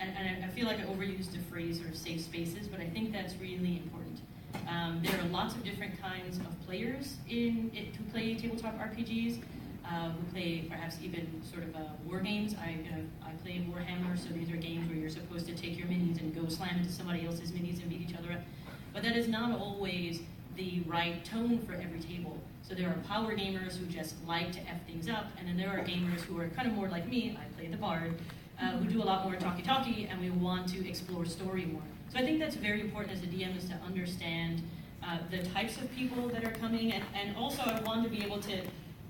and, 0.00 0.44
I 0.44 0.48
feel 0.48 0.66
like 0.66 0.80
I 0.80 0.84
overused 0.84 1.32
the 1.32 1.38
phrase 1.50 1.78
sort 1.78 1.90
of 1.90 1.96
safe 1.96 2.20
spaces, 2.20 2.68
but 2.68 2.80
I 2.80 2.86
think 2.88 3.12
that's 3.12 3.34
really 3.36 3.82
important. 3.82 4.20
Um, 4.68 5.00
there 5.02 5.18
are 5.20 5.28
lots 5.28 5.54
of 5.54 5.64
different 5.64 6.00
kinds 6.00 6.38
of 6.38 6.66
players 6.66 7.16
in 7.28 7.70
it 7.74 7.94
who 7.96 8.04
play 8.10 8.34
tabletop 8.34 8.78
RPGs. 8.78 9.40
Uh, 9.90 10.10
who 10.10 10.22
play 10.32 10.66
perhaps 10.68 10.98
even 11.02 11.26
sort 11.50 11.64
of 11.64 11.74
uh, 11.74 11.78
war 12.06 12.20
games. 12.20 12.54
I, 12.62 12.72
you 12.72 12.90
know, 12.90 13.02
I 13.24 13.30
play 13.42 13.64
Warhammer, 13.70 14.18
so 14.18 14.28
these 14.34 14.50
are 14.50 14.56
games 14.56 14.86
where 14.86 14.98
you're 14.98 15.08
supposed 15.08 15.46
to 15.46 15.54
take 15.54 15.78
your 15.78 15.86
minis 15.86 16.20
and 16.20 16.34
go 16.34 16.46
slam 16.46 16.76
into 16.76 16.92
somebody 16.92 17.24
else's 17.24 17.52
minis 17.52 17.80
and 17.80 17.88
beat 17.88 18.02
each 18.02 18.14
other 18.14 18.32
up. 18.32 18.40
But 18.92 19.02
that 19.04 19.16
is 19.16 19.28
not 19.28 19.58
always 19.58 20.20
the 20.56 20.82
right 20.86 21.24
tone 21.24 21.60
for 21.60 21.72
every 21.72 22.00
table. 22.00 22.36
So 22.68 22.74
there 22.74 22.90
are 22.90 22.98
power 23.08 23.34
gamers 23.34 23.78
who 23.78 23.86
just 23.86 24.16
like 24.26 24.52
to 24.52 24.60
F 24.60 24.84
things 24.86 25.08
up, 25.08 25.26
and 25.38 25.48
then 25.48 25.56
there 25.56 25.70
are 25.70 25.82
gamers 25.82 26.20
who 26.20 26.38
are 26.38 26.48
kind 26.48 26.68
of 26.68 26.74
more 26.74 26.88
like 26.88 27.08
me, 27.08 27.38
I 27.40 27.50
play 27.58 27.68
the 27.68 27.78
bard, 27.78 28.20
uh, 28.60 28.72
who 28.72 28.88
do 28.88 29.02
a 29.02 29.04
lot 29.04 29.24
more 29.24 29.36
talky-talky, 29.36 30.08
and 30.10 30.20
we 30.20 30.30
want 30.30 30.68
to 30.68 30.88
explore 30.88 31.24
story 31.24 31.66
more. 31.66 31.82
So 32.12 32.18
I 32.18 32.22
think 32.22 32.38
that's 32.38 32.56
very 32.56 32.80
important 32.80 33.16
as 33.16 33.22
a 33.22 33.26
DM 33.26 33.56
is 33.56 33.68
to 33.68 33.74
understand 33.86 34.62
uh, 35.02 35.18
the 35.30 35.42
types 35.50 35.76
of 35.76 35.94
people 35.94 36.28
that 36.28 36.44
are 36.44 36.52
coming, 36.52 36.92
and, 36.92 37.04
and 37.14 37.36
also 37.36 37.62
I 37.62 37.80
want 37.80 38.04
to 38.04 38.10
be 38.10 38.24
able 38.24 38.40
to, 38.40 38.62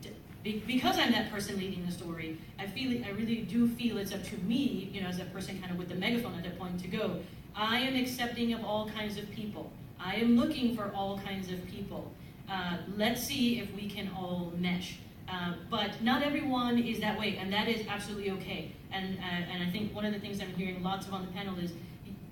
to 0.02 0.08
be, 0.42 0.62
because 0.66 0.98
I'm 0.98 1.12
that 1.12 1.30
person 1.30 1.58
leading 1.58 1.86
the 1.86 1.92
story, 1.92 2.38
I 2.58 2.66
feel 2.66 3.04
I 3.04 3.10
really 3.10 3.42
do 3.42 3.68
feel 3.68 3.98
it's 3.98 4.12
up 4.12 4.22
to 4.24 4.36
me, 4.38 4.90
you 4.92 5.00
know, 5.00 5.08
as 5.08 5.18
that 5.18 5.32
person 5.32 5.58
kind 5.60 5.72
of 5.72 5.78
with 5.78 5.88
the 5.88 5.94
megaphone 5.94 6.34
at 6.34 6.44
that 6.44 6.58
point 6.58 6.80
to 6.80 6.88
go. 6.88 7.20
I 7.54 7.78
am 7.80 7.96
accepting 7.96 8.52
of 8.52 8.64
all 8.64 8.88
kinds 8.90 9.16
of 9.16 9.30
people. 9.32 9.72
I 9.98 10.16
am 10.16 10.36
looking 10.36 10.76
for 10.76 10.92
all 10.94 11.18
kinds 11.18 11.50
of 11.50 11.66
people. 11.66 12.12
Uh, 12.48 12.78
let's 12.96 13.22
see 13.22 13.60
if 13.60 13.74
we 13.74 13.88
can 13.88 14.10
all 14.16 14.52
mesh. 14.56 14.98
Um, 15.28 15.56
but 15.68 16.00
not 16.02 16.22
everyone 16.22 16.78
is 16.78 17.00
that 17.00 17.18
way, 17.18 17.36
and 17.36 17.52
that 17.52 17.68
is 17.68 17.86
absolutely 17.88 18.30
okay. 18.32 18.72
And, 18.92 19.18
uh, 19.18 19.52
and 19.52 19.62
I 19.62 19.70
think 19.70 19.94
one 19.94 20.04
of 20.04 20.12
the 20.12 20.18
things 20.18 20.40
I'm 20.40 20.54
hearing 20.54 20.82
lots 20.82 21.06
of 21.06 21.14
on 21.14 21.26
the 21.26 21.32
panel 21.32 21.58
is 21.58 21.72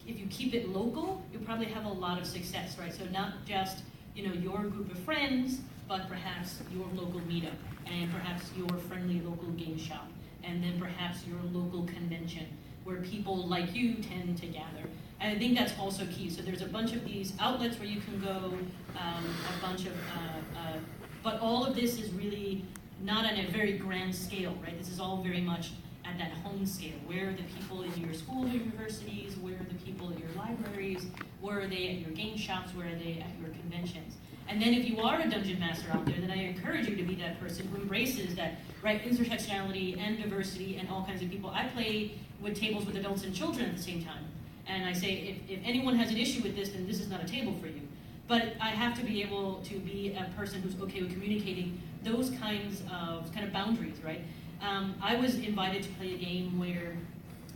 if 0.06 0.18
you 0.18 0.26
keep 0.28 0.54
it 0.54 0.68
local, 0.68 1.22
you 1.32 1.38
probably 1.40 1.66
have 1.66 1.84
a 1.84 1.92
lot 1.92 2.18
of 2.18 2.26
success, 2.26 2.78
right? 2.78 2.94
So 2.94 3.04
not 3.06 3.44
just 3.44 3.82
you 4.14 4.26
know 4.26 4.34
your 4.34 4.62
group 4.62 4.90
of 4.90 4.98
friends, 5.00 5.60
but 5.88 6.08
perhaps 6.08 6.60
your 6.72 6.86
local 6.94 7.20
meetup, 7.20 7.56
and 7.86 8.10
perhaps 8.12 8.50
your 8.56 8.68
friendly 8.88 9.20
local 9.20 9.48
game 9.50 9.78
shop, 9.78 10.08
and 10.44 10.62
then 10.62 10.78
perhaps 10.80 11.26
your 11.26 11.38
local 11.52 11.84
convention 11.84 12.46
where 12.84 12.96
people 12.98 13.48
like 13.48 13.74
you 13.74 13.94
tend 13.96 14.38
to 14.38 14.46
gather. 14.46 14.88
And 15.20 15.34
I 15.34 15.38
think 15.38 15.58
that's 15.58 15.72
also 15.78 16.06
key. 16.06 16.30
So 16.30 16.42
there's 16.42 16.62
a 16.62 16.68
bunch 16.68 16.92
of 16.92 17.04
these 17.04 17.32
outlets 17.40 17.78
where 17.78 17.88
you 17.88 18.00
can 18.00 18.20
go, 18.20 18.52
um, 18.96 19.24
a 19.58 19.66
bunch 19.66 19.86
of, 19.86 19.92
uh, 19.92 20.58
uh, 20.58 20.78
but 21.22 21.40
all 21.40 21.64
of 21.64 21.74
this 21.74 21.98
is 21.98 22.12
really 22.12 22.64
not 23.02 23.24
on 23.24 23.36
a 23.36 23.48
very 23.50 23.76
grand 23.76 24.14
scale, 24.14 24.54
right? 24.62 24.78
This 24.78 24.88
is 24.88 25.00
all 25.00 25.22
very 25.22 25.40
much 25.40 25.70
at 26.08 26.18
that 26.18 26.32
home 26.42 26.64
scale. 26.66 26.98
Where 27.06 27.30
are 27.30 27.32
the 27.32 27.42
people 27.58 27.82
in 27.82 27.96
your 28.00 28.14
schools 28.14 28.46
or 28.46 28.56
universities? 28.56 29.36
Where 29.36 29.54
are 29.54 29.66
the 29.68 29.74
people 29.84 30.10
at 30.12 30.18
your 30.18 30.30
libraries? 30.36 31.06
Where 31.40 31.60
are 31.60 31.66
they 31.66 31.88
at 31.88 31.98
your 31.98 32.10
game 32.10 32.36
shops? 32.36 32.74
Where 32.74 32.86
are 32.86 32.94
they 32.94 33.24
at 33.24 33.38
your 33.40 33.50
conventions? 33.50 34.14
And 34.48 34.62
then 34.62 34.74
if 34.74 34.88
you 34.88 35.00
are 35.00 35.20
a 35.20 35.28
dungeon 35.28 35.58
master 35.58 35.90
out 35.92 36.06
there, 36.06 36.20
then 36.20 36.30
I 36.30 36.36
encourage 36.36 36.88
you 36.88 36.94
to 36.96 37.02
be 37.02 37.16
that 37.16 37.40
person 37.40 37.66
who 37.66 37.80
embraces 37.82 38.36
that 38.36 38.60
right 38.82 39.02
intersectionality 39.02 39.98
and 39.98 40.22
diversity 40.22 40.76
and 40.76 40.88
all 40.88 41.04
kinds 41.04 41.22
of 41.22 41.30
people. 41.30 41.50
I 41.50 41.66
play 41.66 42.12
with 42.40 42.54
tables 42.54 42.86
with 42.86 42.96
adults 42.96 43.24
and 43.24 43.34
children 43.34 43.66
at 43.68 43.76
the 43.76 43.82
same 43.82 44.04
time. 44.04 44.24
And 44.68 44.84
I 44.84 44.92
say, 44.92 45.40
if, 45.48 45.58
if 45.58 45.64
anyone 45.64 45.96
has 45.96 46.10
an 46.10 46.16
issue 46.16 46.42
with 46.42 46.54
this, 46.54 46.70
then 46.70 46.86
this 46.86 47.00
is 47.00 47.08
not 47.08 47.22
a 47.22 47.26
table 47.26 47.56
for 47.60 47.66
you. 47.66 47.80
But 48.28 48.54
I 48.60 48.70
have 48.70 48.98
to 48.98 49.04
be 49.04 49.22
able 49.22 49.62
to 49.64 49.78
be 49.78 50.16
a 50.16 50.30
person 50.36 50.60
who's 50.60 50.80
okay 50.82 51.02
with 51.02 51.12
communicating 51.12 51.80
those 52.02 52.30
kinds 52.30 52.82
of 52.92 53.32
kind 53.32 53.46
of 53.46 53.52
boundaries, 53.52 53.96
right? 54.04 54.20
Um, 54.62 54.94
I 55.02 55.16
was 55.16 55.36
invited 55.36 55.82
to 55.84 55.88
play 55.90 56.14
a 56.14 56.18
game 56.18 56.58
where 56.58 56.96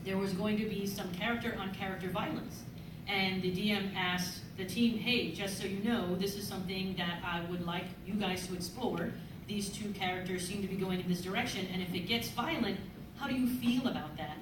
there 0.04 0.16
was 0.16 0.32
going 0.32 0.56
to 0.58 0.64
be 0.64 0.86
some 0.86 1.10
character 1.12 1.56
on 1.58 1.74
character 1.74 2.08
violence. 2.08 2.62
And 3.08 3.42
the 3.42 3.50
DM 3.50 3.94
asked 3.96 4.40
the 4.56 4.64
team, 4.64 4.98
hey, 4.98 5.32
just 5.32 5.58
so 5.58 5.66
you 5.66 5.82
know, 5.82 6.14
this 6.14 6.36
is 6.36 6.46
something 6.46 6.94
that 6.96 7.18
I 7.24 7.42
would 7.50 7.66
like 7.66 7.84
you 8.06 8.14
guys 8.14 8.46
to 8.46 8.54
explore. 8.54 9.12
These 9.48 9.70
two 9.70 9.90
characters 9.90 10.46
seem 10.46 10.62
to 10.62 10.68
be 10.68 10.76
going 10.76 11.00
in 11.00 11.08
this 11.08 11.20
direction, 11.20 11.66
and 11.72 11.82
if 11.82 11.92
it 11.92 12.06
gets 12.06 12.28
violent, 12.28 12.78
how 13.18 13.26
do 13.26 13.34
you 13.34 13.48
feel 13.48 13.88
about 13.88 14.16
that? 14.16 14.36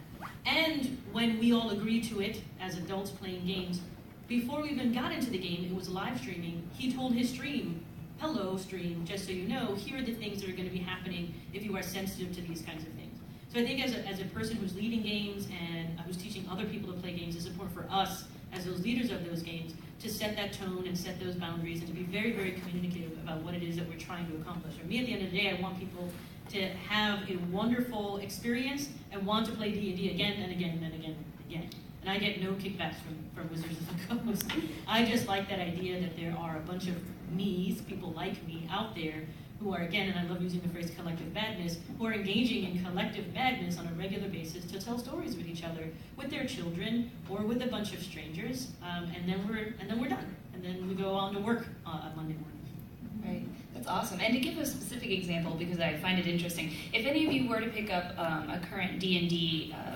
And 0.44 0.98
when 1.12 1.38
we 1.38 1.52
all 1.52 1.70
agreed 1.70 2.04
to 2.04 2.20
it 2.20 2.42
as 2.60 2.76
adults 2.76 3.10
playing 3.10 3.46
games, 3.46 3.80
before 4.28 4.60
we 4.60 4.68
even 4.70 4.92
got 4.92 5.12
into 5.12 5.30
the 5.30 5.38
game, 5.38 5.64
it 5.64 5.74
was 5.74 5.88
live 5.88 6.18
streaming. 6.18 6.68
He 6.76 6.92
told 6.92 7.14
his 7.14 7.30
stream, 7.30 7.84
hello 8.18 8.56
stream, 8.56 9.04
just 9.04 9.26
so 9.26 9.30
you 9.30 9.46
know, 9.48 9.76
here 9.76 9.98
are 9.98 10.02
the 10.02 10.12
things 10.12 10.40
that 10.40 10.50
are 10.50 10.52
going 10.52 10.68
to 10.68 10.74
be 10.74 10.80
happening 10.80 11.32
if 11.54 11.62
you 11.64 11.76
are 11.76 11.82
sensitive 11.82 12.34
to 12.34 12.42
these 12.42 12.62
kinds 12.62 12.82
of 12.82 12.92
things. 12.94 13.16
So 13.52 13.60
I 13.60 13.64
think 13.64 13.82
as 13.82 13.94
a, 13.94 14.04
as 14.08 14.20
a 14.20 14.24
person 14.24 14.56
who's 14.56 14.74
leading 14.74 15.02
games 15.02 15.46
and 15.46 15.96
uh, 15.98 16.02
who's 16.02 16.16
teaching 16.16 16.44
other 16.50 16.64
people 16.64 16.92
to 16.92 16.98
play 16.98 17.12
games, 17.12 17.36
it's 17.36 17.46
important 17.46 17.76
for 17.76 17.86
us 17.92 18.24
as 18.52 18.64
those 18.64 18.80
leaders 18.80 19.12
of 19.12 19.24
those 19.24 19.42
games 19.42 19.74
to 20.00 20.10
set 20.10 20.34
that 20.34 20.52
tone 20.52 20.84
and 20.86 20.98
set 20.98 21.20
those 21.20 21.36
boundaries 21.36 21.78
and 21.78 21.86
to 21.88 21.94
be 21.94 22.02
very, 22.02 22.32
very 22.32 22.52
communicative 22.52 23.12
about 23.22 23.40
what 23.42 23.54
it 23.54 23.62
is 23.62 23.76
that 23.76 23.88
we're 23.88 23.98
trying 23.98 24.28
to 24.30 24.36
accomplish. 24.38 24.74
For 24.74 24.86
me, 24.86 24.98
at 24.98 25.06
the 25.06 25.12
end 25.12 25.24
of 25.24 25.30
the 25.30 25.38
day, 25.38 25.56
I 25.56 25.60
want 25.62 25.78
people 25.78 26.08
to 26.50 26.66
have 26.66 27.20
a 27.30 27.36
wonderful 27.52 28.16
experience 28.18 28.88
and 29.12 29.24
want 29.24 29.46
to 29.46 29.52
play 29.52 29.70
D&D 29.70 30.10
again 30.10 30.42
and 30.42 30.50
again 30.50 30.80
and 30.82 30.94
again 30.94 31.16
and 31.16 31.46
again. 31.48 31.70
And 32.08 32.16
I 32.16 32.26
get 32.26 32.42
no 32.42 32.52
kickbacks 32.52 32.94
from, 33.02 33.18
from 33.34 33.50
Wizards 33.50 33.78
of 33.80 34.08
the 34.08 34.16
Coast. 34.32 34.46
I 34.86 35.04
just 35.04 35.28
like 35.28 35.46
that 35.50 35.60
idea 35.60 36.00
that 36.00 36.16
there 36.16 36.34
are 36.38 36.56
a 36.56 36.60
bunch 36.60 36.88
of 36.88 36.94
me's, 37.30 37.82
people 37.82 38.12
like 38.12 38.46
me, 38.46 38.66
out 38.70 38.94
there 38.94 39.24
who 39.60 39.74
are, 39.74 39.82
again, 39.82 40.08
and 40.08 40.18
I 40.18 40.22
love 40.32 40.40
using 40.40 40.60
the 40.60 40.70
phrase 40.70 40.90
collective 40.96 41.34
badness, 41.34 41.76
who 41.98 42.06
are 42.06 42.14
engaging 42.14 42.64
in 42.64 42.82
collective 42.82 43.34
badness 43.34 43.78
on 43.78 43.86
a 43.88 43.92
regular 43.92 44.26
basis 44.28 44.64
to 44.70 44.80
tell 44.80 44.98
stories 44.98 45.36
with 45.36 45.46
each 45.48 45.62
other, 45.64 45.90
with 46.16 46.30
their 46.30 46.46
children, 46.46 47.10
or 47.28 47.42
with 47.42 47.60
a 47.60 47.66
bunch 47.66 47.92
of 47.92 48.02
strangers, 48.02 48.68
um, 48.82 49.12
and 49.14 49.28
then 49.28 49.46
we're 49.46 49.74
and 49.78 49.90
then 49.90 50.00
we're 50.00 50.08
done, 50.08 50.34
and 50.54 50.64
then 50.64 50.88
we 50.88 50.94
go 50.94 51.12
on 51.12 51.34
to 51.34 51.40
work 51.40 51.66
uh, 51.84 51.90
on 51.90 52.12
Monday 52.16 52.36
morning. 52.40 52.58
Right. 53.22 53.46
That's 53.74 53.86
awesome. 53.86 54.20
And 54.20 54.32
to 54.32 54.40
give 54.40 54.56
a 54.56 54.64
specific 54.64 55.10
example, 55.10 55.56
because 55.56 55.78
I 55.78 55.98
find 55.98 56.18
it 56.18 56.26
interesting, 56.26 56.72
if 56.94 57.04
any 57.04 57.26
of 57.26 57.32
you 57.32 57.48
were 57.48 57.60
to 57.60 57.68
pick 57.68 57.92
up 57.92 58.18
um, 58.18 58.48
a 58.48 58.60
current 58.70 58.98
D 58.98 59.18
and 59.18 59.28
D 59.28 59.74
um, 59.74 59.87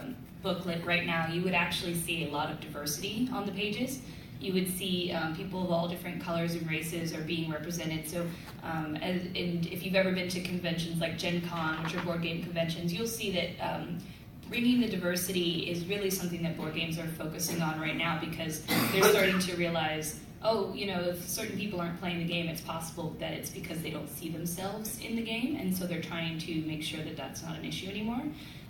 booklet 0.43 0.85
right 0.85 1.07
now, 1.07 1.29
you 1.29 1.43
would 1.43 1.55
actually 1.55 1.95
see 1.95 2.29
a 2.29 2.31
lot 2.31 2.51
of 2.51 2.61
diversity 2.61 3.29
on 3.33 3.47
the 3.47 3.53
pages. 3.53 4.01
You 4.41 4.53
would 4.55 4.77
see 4.77 5.13
um, 5.13 5.37
people 5.37 5.63
of 5.63 5.71
all 5.71 5.87
different 5.87 6.21
colors 6.21 6.55
and 6.55 6.69
races 6.69 7.15
are 7.15 7.23
being 7.23 7.51
represented. 7.51 8.09
So, 8.09 8.27
um, 8.65 8.97
as, 8.97 9.23
and 9.23 9.67
if 9.67 9.85
you've 9.85 9.95
ever 9.95 10.11
been 10.13 10.29
to 10.31 10.41
conventions 10.41 11.01
like 11.01 11.17
Gen 11.17 11.43
Con, 11.43 11.83
which 11.85 11.95
are 11.95 12.03
board 12.03 12.23
game 12.23 12.43
conventions, 12.43 12.93
you'll 12.93 13.07
see 13.07 13.31
that 13.33 13.51
um, 13.61 13.99
bringing 14.49 14.81
the 14.81 14.89
diversity 14.89 15.71
is 15.71 15.87
really 15.87 16.11
something 16.11 16.43
that 16.43 16.57
board 16.57 16.75
games 16.75 16.99
are 16.99 17.07
focusing 17.07 17.63
on 17.63 17.81
right 17.81 17.97
now 17.97 18.19
because 18.21 18.63
they're 18.93 19.05
starting 19.05 19.39
to 19.39 19.57
realize 19.57 20.19
oh, 20.45 20.73
you 20.75 20.87
know, 20.87 21.01
if 21.01 21.29
certain 21.29 21.57
people 21.57 21.81
aren't 21.81 21.99
playing 22.01 22.19
the 22.19 22.25
game, 22.25 22.49
it's 22.49 22.61
possible 22.61 23.15
that 23.21 23.33
it's 23.33 23.51
because 23.51 23.81
they 23.83 23.91
don't 23.91 24.09
see 24.09 24.29
themselves 24.29 24.99
in 25.01 25.17
the 25.17 25.23
game, 25.23 25.57
and 25.57 25.77
so 25.77 25.87
they're 25.87 26.03
trying 26.03 26.39
to 26.39 26.55
make 26.63 26.83
sure 26.83 27.03
that 27.03 27.17
that's 27.17 27.43
not 27.43 27.57
an 27.57 27.65
issue 27.65 27.89
anymore. 27.89 28.23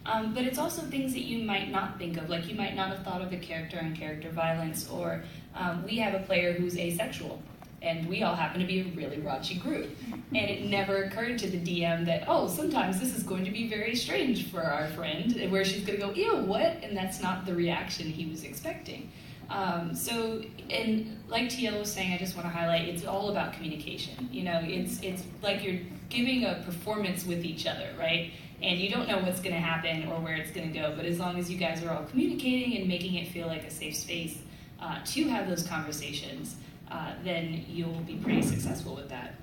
Um, 0.04 0.34
but 0.34 0.44
it's 0.44 0.58
also 0.58 0.82
things 0.82 1.12
that 1.12 1.22
you 1.22 1.44
might 1.44 1.70
not 1.70 1.98
think 1.98 2.16
of, 2.16 2.28
like 2.28 2.48
you 2.48 2.56
might 2.56 2.74
not 2.74 2.88
have 2.88 3.04
thought 3.04 3.22
of 3.22 3.30
the 3.30 3.36
character 3.36 3.78
and 3.78 3.96
character 3.96 4.30
violence, 4.30 4.88
or 4.90 5.22
um, 5.54 5.84
we 5.84 5.96
have 5.96 6.14
a 6.14 6.24
player 6.24 6.52
who's 6.52 6.76
asexual, 6.76 7.40
and 7.82 8.08
we 8.08 8.22
all 8.22 8.34
happen 8.34 8.60
to 8.60 8.66
be 8.66 8.80
a 8.80 8.84
really 8.96 9.18
raunchy 9.18 9.60
group. 9.60 9.90
And 10.12 10.50
it 10.50 10.64
never 10.64 11.04
occurred 11.04 11.38
to 11.40 11.48
the 11.48 11.58
DM 11.58 12.04
that, 12.06 12.24
oh, 12.26 12.48
sometimes 12.48 12.98
this 12.98 13.16
is 13.16 13.22
going 13.22 13.44
to 13.44 13.50
be 13.50 13.68
very 13.68 13.94
strange 13.94 14.50
for 14.50 14.60
our 14.60 14.88
friend, 14.88 15.50
where 15.50 15.64
she's 15.64 15.84
going 15.84 16.00
to 16.00 16.06
go, 16.06 16.12
ew, 16.12 16.36
what? 16.46 16.78
And 16.82 16.96
that's 16.96 17.22
not 17.22 17.46
the 17.46 17.54
reaction 17.54 18.06
he 18.06 18.26
was 18.26 18.42
expecting. 18.42 19.10
Um, 19.50 19.94
so, 19.94 20.42
and 20.70 21.18
like 21.28 21.44
TL 21.44 21.78
was 21.78 21.92
saying, 21.92 22.12
I 22.12 22.18
just 22.18 22.36
want 22.36 22.46
to 22.46 22.52
highlight 22.52 22.88
it's 22.88 23.04
all 23.04 23.28
about 23.30 23.52
communication. 23.52 24.28
You 24.32 24.44
know, 24.44 24.60
it's 24.64 25.00
it's 25.02 25.24
like 25.42 25.62
you're 25.62 25.80
giving 26.08 26.44
a 26.44 26.62
performance 26.64 27.26
with 27.26 27.44
each 27.44 27.66
other, 27.66 27.88
right? 27.98 28.32
And 28.62 28.78
you 28.78 28.90
don't 28.90 29.08
know 29.08 29.18
what's 29.18 29.40
going 29.40 29.54
to 29.54 29.60
happen 29.60 30.06
or 30.08 30.20
where 30.20 30.36
it's 30.36 30.52
going 30.52 30.72
to 30.72 30.78
go, 30.78 30.94
but 30.96 31.04
as 31.04 31.18
long 31.18 31.38
as 31.38 31.50
you 31.50 31.58
guys 31.58 31.82
are 31.82 31.90
all 31.90 32.04
communicating 32.04 32.78
and 32.78 32.88
making 32.88 33.14
it 33.14 33.28
feel 33.28 33.46
like 33.48 33.64
a 33.64 33.70
safe 33.70 33.96
space 33.96 34.38
uh, 34.80 34.98
to 35.04 35.28
have 35.28 35.48
those 35.48 35.66
conversations, 35.66 36.56
uh, 36.90 37.12
then 37.24 37.64
you'll 37.68 38.00
be 38.00 38.14
pretty 38.14 38.42
successful 38.42 38.94
with 38.94 39.08
that. 39.08 39.34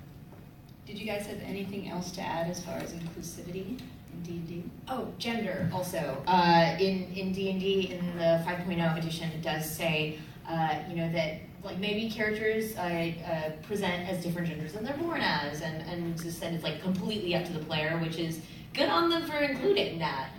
Did 0.86 0.98
you 0.98 1.06
guys 1.06 1.26
have 1.26 1.40
anything 1.42 1.88
else 1.88 2.10
to 2.12 2.22
add 2.22 2.50
as 2.50 2.64
far 2.64 2.76
as 2.76 2.92
inclusivity? 2.92 3.78
in 4.12 4.22
D&D? 4.22 4.64
Oh, 4.88 5.08
gender 5.18 5.70
also. 5.72 6.22
Uh, 6.26 6.76
in 6.78 7.12
in 7.14 7.32
D 7.32 7.50
and 7.50 7.60
D 7.60 7.92
in 7.92 8.16
the 8.16 8.42
5.0 8.46 8.98
edition, 8.98 9.30
it 9.30 9.42
does 9.42 9.68
say, 9.68 10.18
uh, 10.48 10.76
you 10.88 10.96
know, 10.96 11.10
that 11.12 11.40
like 11.62 11.78
maybe 11.78 12.10
characters 12.10 12.76
uh, 12.76 12.80
uh, 12.80 13.50
present 13.66 14.08
as 14.08 14.22
different 14.22 14.48
genders 14.48 14.72
than 14.72 14.84
they're 14.84 14.96
born 14.96 15.20
as, 15.20 15.60
and 15.60 15.82
and 15.82 16.20
just 16.20 16.40
then 16.40 16.54
it's 16.54 16.64
like 16.64 16.82
completely 16.82 17.34
up 17.34 17.44
to 17.44 17.52
the 17.52 17.64
player, 17.64 17.98
which 17.98 18.16
is 18.18 18.40
good 18.72 18.88
on 18.88 19.10
them 19.10 19.24
for 19.26 19.36
including 19.36 19.98
that. 19.98 20.30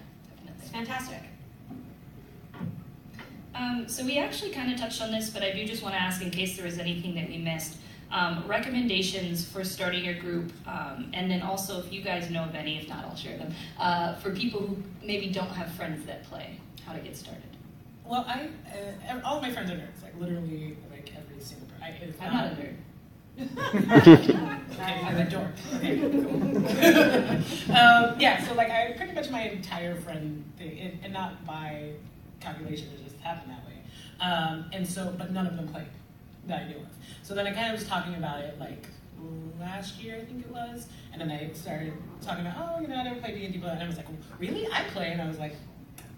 It's 0.60 0.70
fantastic. 0.70 1.20
Um, 3.54 3.88
so 3.88 4.06
we 4.06 4.18
actually 4.18 4.52
kind 4.52 4.72
of 4.72 4.80
touched 4.80 5.02
on 5.02 5.12
this, 5.12 5.30
but 5.30 5.44
I 5.44 5.52
do 5.52 5.66
just 5.66 5.84
want 5.84 5.94
to 5.94 6.02
ask 6.02 6.22
in 6.22 6.32
case 6.32 6.56
there 6.56 6.66
was 6.66 6.80
anything 6.80 7.16
that 7.16 7.28
we 7.28 7.38
missed. 7.38 7.78
Um, 8.12 8.44
recommendations 8.46 9.46
for 9.46 9.64
starting 9.64 10.04
your 10.04 10.16
group, 10.16 10.52
um, 10.68 11.12
and 11.14 11.32
then 11.32 11.42
also 11.42 11.80
if 11.80 11.94
you 11.94 12.02
guys 12.02 12.30
know 12.30 12.44
of 12.44 12.56
any, 12.56 12.78
if 12.78 12.90
not, 12.90 13.06
I'll 13.06 13.16
share 13.16 13.38
them. 13.38 13.54
Uh, 13.80 14.16
for 14.16 14.32
people 14.36 14.60
who 14.60 14.78
maybe 15.02 15.28
don't 15.30 15.48
have 15.52 15.72
friends 15.72 16.06
that 16.08 16.24
play, 16.26 16.60
how 16.86 16.92
to 16.92 17.00
get 17.00 17.16
started. 17.16 17.44
Well, 18.06 18.26
I 18.28 18.50
uh, 19.10 19.22
all 19.24 19.40
my 19.42 19.50
friends 19.50 19.72
are 19.72 19.76
nerds. 19.76 20.04
Like 20.04 20.14
literally, 20.20 20.76
like 20.92 21.10
every 21.16 21.42
single. 21.42 21.68
Per- 21.70 21.71
I, 21.82 21.88
it's 21.90 22.22
I'm 22.22 22.34
not 22.34 22.46
a 22.46 22.56
nerd. 22.56 22.76
I'm 24.80 25.18
a 25.18 25.30
dork. 25.30 25.52
Okay, 25.76 26.00
cool. 26.00 26.58
um, 27.76 28.20
yeah, 28.20 28.44
so 28.46 28.54
like 28.54 28.70
I 28.70 28.94
pretty 28.98 29.14
much 29.14 29.30
my 29.30 29.50
entire 29.50 29.96
friend 29.96 30.44
thing, 30.58 30.80
and, 30.80 31.00
and 31.04 31.14
not 31.14 31.46
by 31.46 31.92
calculation, 32.40 32.90
it 32.94 33.04
just 33.04 33.20
happened 33.22 33.52
that 33.52 33.66
way. 33.66 33.82
Um, 34.20 34.66
and 34.74 34.88
so, 34.88 35.14
but 35.18 35.32
none 35.32 35.48
of 35.48 35.56
them 35.56 35.68
played 35.70 35.88
that 36.48 36.62
I 36.62 36.68
knew 36.68 36.78
of. 36.78 36.88
So 37.24 37.34
then 37.34 37.48
I 37.48 37.52
kind 37.52 37.74
of 37.74 37.80
was 37.80 37.88
talking 37.88 38.16
about 38.16 38.42
it 38.42 38.60
like 38.60 38.86
last 39.60 40.02
year, 40.02 40.18
I 40.18 40.26
think 40.26 40.46
it 40.46 40.52
was, 40.52 40.88
and 41.14 41.22
then 41.22 41.32
I 41.32 41.52
started 41.54 41.94
talking 42.22 42.46
about, 42.46 42.56
oh, 42.58 42.82
you 42.82 42.88
know, 42.88 42.96
I 42.96 43.04
never 43.04 43.20
played 43.20 43.36
D 43.36 43.46
and 43.46 43.54
D, 43.54 43.60
but 43.60 43.72
and 43.72 43.84
I 43.84 43.88
was 43.88 43.98
like, 43.98 44.08
really? 44.40 44.68
I 44.68 44.84
play, 44.86 45.12
and 45.12 45.22
I 45.22 45.28
was 45.28 45.38
like, 45.40 45.56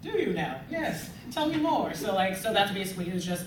do 0.02 0.10
you 0.10 0.32
now? 0.32 0.60
Yes. 0.70 1.10
Tell 1.32 1.48
me 1.48 1.56
more. 1.56 1.94
So 1.94 2.14
like, 2.14 2.36
so 2.36 2.52
that's 2.52 2.72
basically 2.72 3.08
it 3.08 3.14
was 3.14 3.24
just 3.24 3.46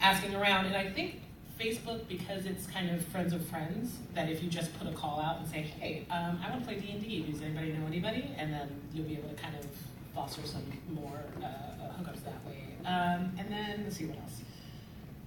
asking 0.00 0.34
around, 0.34 0.66
and 0.66 0.76
I 0.76 0.90
think 0.90 1.20
Facebook 1.58 2.06
because 2.08 2.44
it's 2.44 2.66
kind 2.66 2.90
of 2.90 3.04
friends 3.06 3.32
of 3.32 3.44
friends. 3.46 3.96
That 4.14 4.28
if 4.28 4.42
you 4.42 4.48
just 4.48 4.78
put 4.78 4.88
a 4.88 4.92
call 4.92 5.20
out 5.20 5.38
and 5.38 5.48
say, 5.48 5.62
hey, 5.62 6.06
um, 6.10 6.38
I 6.44 6.50
want 6.50 6.62
to 6.62 6.66
play 6.66 6.80
D 6.80 6.90
and 6.92 7.02
D. 7.02 7.22
Does 7.22 7.42
anybody 7.42 7.72
know 7.72 7.86
anybody? 7.86 8.30
And 8.38 8.52
then 8.52 8.68
you'll 8.92 9.06
be 9.06 9.14
able 9.14 9.28
to 9.30 9.34
kind 9.34 9.54
of 9.56 9.66
foster 10.14 10.42
some 10.46 10.62
more 10.90 11.20
uh, 11.42 11.46
uh, 11.46 11.48
hookups 11.98 12.24
that 12.24 12.44
way. 12.46 12.64
Um, 12.84 13.32
and 13.38 13.50
then 13.50 13.80
let's 13.84 13.96
see 13.96 14.06
what 14.06 14.18
else. 14.18 14.40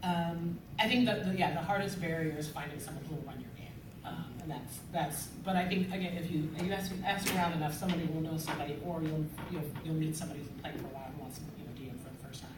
Um, 0.01 0.57
I 0.79 0.87
think 0.87 1.05
that 1.05 1.25
the, 1.25 1.37
yeah, 1.37 1.53
the 1.53 1.61
hardest 1.61 1.99
barrier 1.99 2.35
is 2.37 2.47
finding 2.47 2.79
someone 2.79 3.03
who 3.05 3.15
will 3.15 3.23
run 3.23 3.39
your 3.39 3.49
game, 3.57 3.73
um, 4.05 4.25
and 4.41 4.49
that's 4.49 4.79
that's. 4.93 5.27
But 5.43 5.57
I 5.57 5.67
think 5.67 5.87
again, 5.87 6.15
if 6.17 6.31
you 6.31 6.49
you 6.63 6.71
ask 6.71 6.91
ask 7.05 7.35
around 7.35 7.53
enough, 7.53 7.73
somebody 7.73 8.05
will 8.05 8.21
know 8.21 8.37
somebody, 8.37 8.77
or 8.85 9.01
you'll 9.01 9.25
you'll 9.51 9.69
you'll 9.83 9.95
meet 9.95 10.15
somebody 10.15 10.39
who's 10.39 10.47
been 10.47 10.61
playing 10.61 10.77
for 10.77 10.85
a 10.85 10.89
while 10.89 11.11
who 11.13 11.21
wants 11.21 11.39
to 11.39 11.43
you 11.59 11.65
know 11.65 11.91
DM 11.91 11.99
for 12.01 12.09
the 12.09 12.27
first 12.27 12.41
time, 12.41 12.51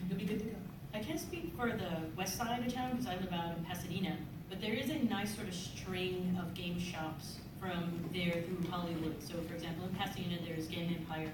and 0.00 0.10
you'll 0.10 0.18
be 0.18 0.26
good 0.26 0.40
to 0.40 0.44
go. 0.46 0.67
I 0.98 1.00
can't 1.00 1.20
speak 1.20 1.52
for 1.56 1.68
the 1.68 2.10
west 2.16 2.36
side 2.36 2.66
of 2.66 2.74
town 2.74 2.90
because 2.90 3.06
I 3.06 3.14
live 3.14 3.32
out 3.32 3.56
in 3.56 3.64
Pasadena, 3.64 4.16
but 4.50 4.60
there 4.60 4.72
is 4.72 4.90
a 4.90 4.98
nice 5.04 5.32
sort 5.32 5.46
of 5.46 5.54
string 5.54 6.36
of 6.42 6.54
game 6.54 6.80
shops 6.80 7.36
from 7.60 8.02
there 8.12 8.42
through 8.42 8.68
Hollywood. 8.68 9.14
So, 9.22 9.34
for 9.46 9.54
example, 9.54 9.84
in 9.86 9.94
Pasadena, 9.94 10.38
there's 10.44 10.66
Game 10.66 10.92
Empire, 10.98 11.30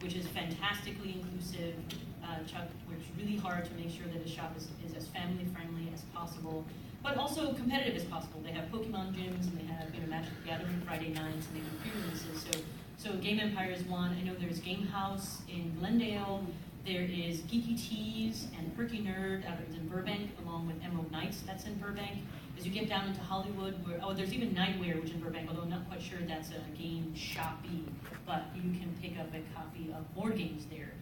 which 0.00 0.16
is 0.16 0.26
fantastically 0.26 1.22
inclusive. 1.22 1.76
Uh, 2.20 2.42
Chuck 2.50 2.66
works 2.88 3.04
really 3.16 3.36
hard 3.36 3.64
to 3.66 3.74
make 3.74 3.90
sure 3.90 4.06
that 4.12 4.20
his 4.20 4.30
shop 4.32 4.56
is, 4.56 4.66
is 4.84 4.96
as 4.96 5.06
family 5.06 5.46
friendly 5.54 5.88
as 5.94 6.00
possible, 6.12 6.64
but 7.00 7.16
also 7.16 7.54
competitive 7.54 7.94
as 7.94 8.04
possible. 8.06 8.40
They 8.42 8.50
have 8.50 8.64
Pokemon 8.72 9.14
gyms 9.14 9.46
and 9.46 9.56
they 9.56 9.72
have 9.72 9.94
you 9.94 10.00
know 10.00 10.08
Magic 10.08 10.32
the 10.42 10.50
Gathering 10.50 10.82
Friday 10.84 11.10
nights 11.10 11.46
and 11.46 11.54
they 11.54 11.60
have 11.60 11.80
pre-releases. 11.80 12.42
So, 12.42 12.58
so 12.96 13.16
Game 13.18 13.38
Empire 13.38 13.70
is 13.70 13.84
one. 13.84 14.16
I 14.18 14.24
know 14.24 14.34
there's 14.34 14.58
Game 14.58 14.88
House 14.88 15.42
in 15.48 15.76
Glendale. 15.78 16.44
There 16.86 17.02
is 17.02 17.40
Geeky 17.40 17.76
Tees 17.76 18.46
and 18.56 18.76
Perky 18.76 19.00
Nerd 19.00 19.44
out 19.44 19.58
in 19.74 19.88
Burbank, 19.88 20.30
along 20.44 20.68
with 20.68 20.76
Emerald 20.84 21.10
Knights, 21.10 21.40
that's 21.44 21.64
in 21.64 21.74
Burbank. 21.78 22.18
As 22.56 22.64
you 22.64 22.70
get 22.72 22.88
down 22.88 23.08
into 23.08 23.20
Hollywood, 23.22 23.74
where, 23.84 23.98
oh, 24.04 24.14
there's 24.14 24.32
even 24.32 24.54
Nightwear, 24.54 24.94
which 24.94 25.10
is 25.10 25.16
in 25.16 25.20
Burbank, 25.20 25.48
although 25.48 25.62
I'm 25.62 25.70
not 25.70 25.88
quite 25.88 26.00
sure 26.00 26.20
that's 26.28 26.50
a 26.50 26.78
game 26.80 27.12
shoppy, 27.12 27.86
but 28.24 28.44
you 28.54 28.62
can 28.78 28.96
pick 29.02 29.18
up 29.18 29.26
a 29.34 29.40
copy 29.52 29.92
of 29.92 30.14
board 30.14 30.38
games 30.38 30.64
there. 30.70 30.92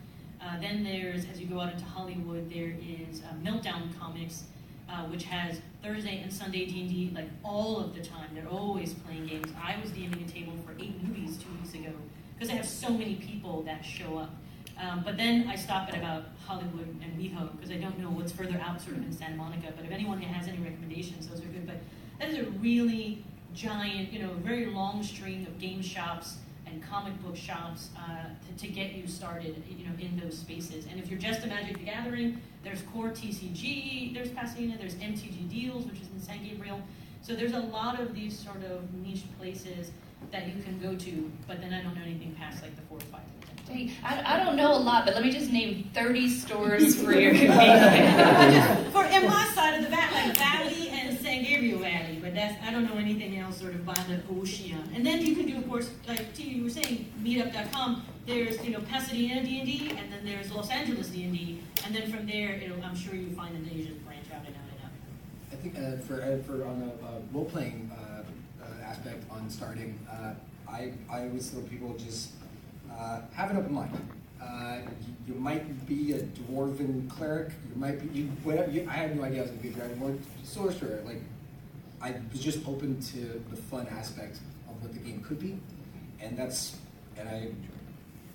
Uh, 0.40 0.59
then 0.59 0.85
there's, 0.85 1.27
as 1.27 1.38
you 1.38 1.47
go 1.49 1.61
out 1.61 1.75
into 1.75 1.85
Hollywood, 1.85 2.51
there 2.51 2.75
is 2.81 3.20
uh, 3.20 3.35
Meltdown 3.47 3.94
Comics, 4.01 4.44
uh, 4.88 5.05
which 5.09 5.25
has 5.25 5.61
Thursday 5.83 6.18
and 6.23 6.33
Sunday 6.33 6.64
D&D, 6.64 7.12
like 7.14 7.29
all 7.44 7.79
of 7.79 7.94
the 7.94 8.01
time. 8.01 8.31
They're 8.33 8.49
always 8.49 8.94
playing 8.94 9.27
games. 9.27 9.53
I 9.62 9.79
was 9.83 9.90
DMing 9.90 10.27
a 10.27 10.33
table 10.33 10.55
for 10.64 10.73
eight 10.83 10.94
movies 11.05 11.37
two 11.37 11.53
weeks 11.61 11.75
ago 11.75 11.92
because 12.35 12.49
I 12.49 12.55
have 12.55 12.66
so 12.66 12.88
many 12.88 13.16
people 13.16 13.61
that 13.64 13.85
show 13.85 14.16
up. 14.16 14.31
Um, 14.80 15.02
but 15.04 15.16
then 15.16 15.48
I 15.48 15.56
stop 15.56 15.88
at 15.88 15.96
about 15.96 16.24
Hollywood 16.46 16.88
and 17.02 17.18
WeHo 17.18 17.56
because 17.56 17.70
I 17.70 17.76
don't 17.76 17.98
know 17.98 18.10
what's 18.10 18.32
further 18.32 18.60
out 18.64 18.80
sort 18.80 18.96
of 18.96 19.02
in 19.02 19.12
Santa 19.12 19.37
Monica. 19.37 19.72
But 19.74 19.84
if 19.84 19.92
anyone 19.92 20.20
has 20.20 20.48
any 20.48 20.58
recommendations, 20.58 21.28
those 21.28 21.40
are 21.40 21.48
good. 21.48 21.66
But 21.66 21.76
that 22.18 22.28
is 22.30 22.38
a 22.38 22.50
really 22.50 23.24
giant, 23.54 24.12
you 24.12 24.20
know, 24.20 24.32
very 24.34 24.66
long 24.66 25.02
string 25.02 25.46
of 25.46 25.58
game 25.58 25.80
shops 25.80 26.38
and 26.66 26.82
comic 26.82 27.20
book 27.22 27.37
shops 27.37 27.90
uh, 27.96 28.24
to, 28.46 28.66
to 28.66 28.72
get 28.72 28.92
you 28.92 29.06
started, 29.06 29.62
you 29.68 29.87
know, 29.87 29.92
in 30.00 30.18
those 30.18 30.37
spaces. 30.37 30.87
And 30.90 30.98
if 30.98 31.08
you're 31.08 31.20
just 31.20 31.44
a 31.44 31.46
Magic 31.46 31.78
the 31.78 31.84
Gathering, 31.84 32.40
there's 32.64 32.82
Core 32.92 33.10
TCG, 33.10 34.14
there's 34.14 34.30
Pasadena, 34.30 34.76
there's 34.78 34.94
MTG 34.96 35.48
Deals, 35.48 35.84
which 35.84 36.00
is 36.00 36.08
in 36.14 36.20
San 36.20 36.44
Gabriel. 36.44 36.80
So 37.22 37.34
there's 37.34 37.52
a 37.52 37.60
lot 37.60 38.00
of 38.00 38.14
these 38.14 38.38
sort 38.38 38.62
of 38.64 38.92
niche 38.94 39.24
places 39.38 39.92
that 40.30 40.46
you 40.46 40.62
can 40.62 40.78
go 40.80 40.94
to, 40.96 41.30
but 41.46 41.60
then 41.60 41.72
I 41.72 41.82
don't 41.82 41.94
know 41.94 42.02
anything 42.02 42.34
past 42.38 42.62
like 42.62 42.74
the 42.76 42.82
four 42.82 42.98
or 42.98 43.00
five. 43.02 43.20
Dang, 43.66 43.90
I, 44.05 44.35
I 44.35 44.44
don't 44.44 44.57
know 44.57 44.74
a 44.74 44.79
lot, 44.79 45.07
but 45.07 45.14
let 45.14 45.24
me 45.24 45.31
just 45.31 45.50
name 45.50 45.88
30 45.94 46.29
stores 46.29 47.00
for 47.03 47.12
your 47.12 47.33
Just 47.33 47.48
for 48.92 49.05
in 49.05 49.27
my 49.27 49.50
side 49.55 49.79
of 49.79 49.85
the 49.85 49.90
valley, 49.90 50.29
like 50.29 50.37
Valley 50.37 50.88
and 50.90 51.18
San 51.18 51.42
Gabriel 51.42 51.79
Valley, 51.79 52.18
but 52.20 52.35
that's 52.35 52.62
I 52.62 52.70
don't 52.70 52.85
know 52.85 52.98
anything 52.98 53.38
else 53.38 53.59
sort 53.59 53.74
of 53.74 53.87
by 53.87 53.94
the 54.07 54.20
ocean. 54.38 54.90
And 54.94 55.05
then 55.05 55.24
you 55.24 55.35
can 55.35 55.46
do, 55.46 55.57
of 55.57 55.68
course, 55.68 55.90
like 56.07 56.35
T, 56.35 56.42
you 56.42 56.64
were 56.64 56.70
saying, 56.70 57.11
Meetup.com. 57.22 58.05
There's 58.27 58.62
you 58.62 58.70
know 58.70 58.81
Pasadena 58.81 59.42
D 59.42 59.61
and 59.61 59.66
D, 59.66 59.90
and 59.90 60.12
then 60.12 60.24
there's 60.24 60.53
Los 60.53 60.70
Angeles 60.70 61.09
D 61.09 61.24
and 61.24 61.33
D, 61.33 61.62
and 61.87 61.94
then 61.94 62.11
from 62.11 62.27
there, 62.27 62.53
it'll, 62.53 62.83
I'm 62.83 62.96
sure 62.96 63.14
you 63.14 63.31
find 63.31 63.55
that 63.55 63.64
they 63.70 63.83
just 63.83 64.05
branch 64.05 64.27
out 64.35 64.46
and 64.46 64.55
out 64.57 64.62
and 64.72 64.81
out. 64.85 65.53
I 65.53 65.57
think 65.57 65.79
uh, 65.79 66.03
for 66.05 66.22
uh, 66.22 66.42
for 66.42 66.66
on 66.66 66.81
the 66.81 67.07
uh, 67.07 67.20
role 67.33 67.44
playing 67.46 67.90
uh, 67.92 68.24
uh, 68.62 68.85
aspect 68.85 69.24
on 69.31 69.48
starting, 69.48 69.98
uh, 70.11 70.35
I 70.68 70.92
I 71.11 71.22
always 71.24 71.50
tell 71.50 71.62
people 71.62 71.94
just 71.98 72.31
uh, 72.98 73.20
have 73.35 73.50
an 73.50 73.57
open 73.57 73.74
mind. 73.74 74.09
Uh, 74.42 74.78
you, 75.07 75.35
you 75.35 75.40
might 75.40 75.87
be 75.87 76.12
a 76.12 76.20
dwarven 76.20 77.09
cleric. 77.09 77.50
You 77.70 77.80
might 77.80 78.00
be 78.00 78.20
you, 78.20 78.26
whatever. 78.42 78.70
You, 78.70 78.87
I 78.88 78.94
had 78.94 79.16
no 79.16 79.24
idea 79.24 79.40
I 79.40 79.42
was 79.42 79.50
going 79.50 79.62
to 79.62 79.68
be 79.68 79.74
a 79.74 79.85
dragonborn 79.85 80.18
sorcerer. 80.42 81.02
Like 81.04 81.22
I 82.02 82.14
was 82.30 82.40
just 82.40 82.66
open 82.68 83.00
to 83.00 83.42
the 83.50 83.57
fun 83.57 83.87
aspect 83.88 84.38
of 84.68 84.83
what 84.83 84.92
the 84.92 85.00
game 85.00 85.22
could 85.22 85.40
be, 85.40 85.59
and 86.20 86.37
that's 86.37 86.76
and 87.16 87.28
I 87.28 87.48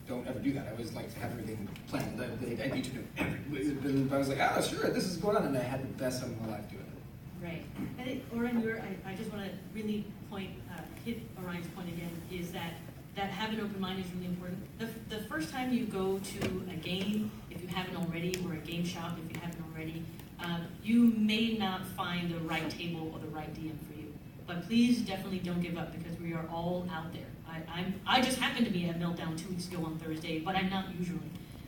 don't 0.07 0.27
ever 0.27 0.39
do 0.39 0.51
that. 0.53 0.67
I 0.67 0.71
always 0.71 0.91
like 0.93 1.13
to 1.13 1.19
have 1.19 1.31
everything 1.31 1.69
planned. 1.87 2.19
I, 2.19 2.63
I, 2.63 2.67
need 2.73 2.85
to 2.85 2.95
know 2.95 3.03
everything. 3.17 4.07
But 4.07 4.15
I 4.15 4.17
was 4.17 4.29
like, 4.29 4.39
ah, 4.41 4.59
sure, 4.61 4.89
this 4.89 5.05
is 5.05 5.17
going 5.17 5.37
on, 5.37 5.45
and 5.45 5.57
I 5.57 5.61
had 5.61 5.83
the 5.83 6.03
best 6.03 6.21
time 6.21 6.31
of 6.31 6.41
my 6.41 6.53
life 6.53 6.69
doing 6.69 6.81
it. 6.81 7.45
Right. 7.45 7.63
I 7.99 8.03
think, 8.03 8.23
Orion, 8.35 8.61
you're, 8.61 8.79
I, 8.79 9.11
I 9.11 9.13
just 9.13 9.31
want 9.31 9.45
to 9.45 9.51
really 9.73 10.05
point, 10.29 10.49
uh, 10.73 10.81
hit 11.05 11.19
Orion's 11.45 11.67
point 11.67 11.89
again, 11.89 12.09
is 12.31 12.51
that 12.51 12.73
that 13.19 13.29
have 13.31 13.51
an 13.51 13.59
open 13.59 13.81
mind 13.81 13.99
is 13.99 14.09
really 14.13 14.27
important. 14.27 14.57
The, 14.79 14.87
the 15.13 15.21
first 15.25 15.51
time 15.51 15.73
you 15.73 15.83
go 15.83 16.19
to 16.19 16.39
a 16.71 16.77
game, 16.77 17.29
if 17.51 17.61
you 17.61 17.67
haven't 17.67 17.97
already, 17.97 18.33
or 18.45 18.53
a 18.53 18.57
game 18.57 18.85
shop, 18.85 19.17
if 19.25 19.35
you 19.35 19.41
haven't 19.41 19.61
already, 19.69 20.05
uh, 20.41 20.59
you 20.81 21.13
may 21.17 21.57
not 21.57 21.85
find 21.85 22.31
the 22.31 22.37
right 22.39 22.69
table 22.69 23.11
or 23.13 23.19
the 23.19 23.27
right 23.27 23.53
DM 23.53 23.77
for 23.85 23.99
you. 23.99 24.13
But 24.47 24.65
please 24.65 25.01
definitely 25.01 25.39
don't 25.39 25.59
give 25.59 25.77
up 25.77 25.91
because 25.91 26.17
we 26.17 26.33
are 26.33 26.45
all 26.49 26.87
out 26.93 27.11
there. 27.11 27.27
I, 27.45 27.79
I'm, 27.79 27.99
I 28.07 28.21
just 28.21 28.39
happened 28.39 28.65
to 28.67 28.71
be 28.71 28.87
at 28.87 28.97
Meltdown 28.97 29.37
two 29.37 29.49
weeks 29.49 29.67
ago 29.67 29.83
on 29.83 29.99
Thursday, 29.99 30.39
but 30.39 30.55
I'm 30.55 30.69
not 30.69 30.85
usually. 30.97 31.19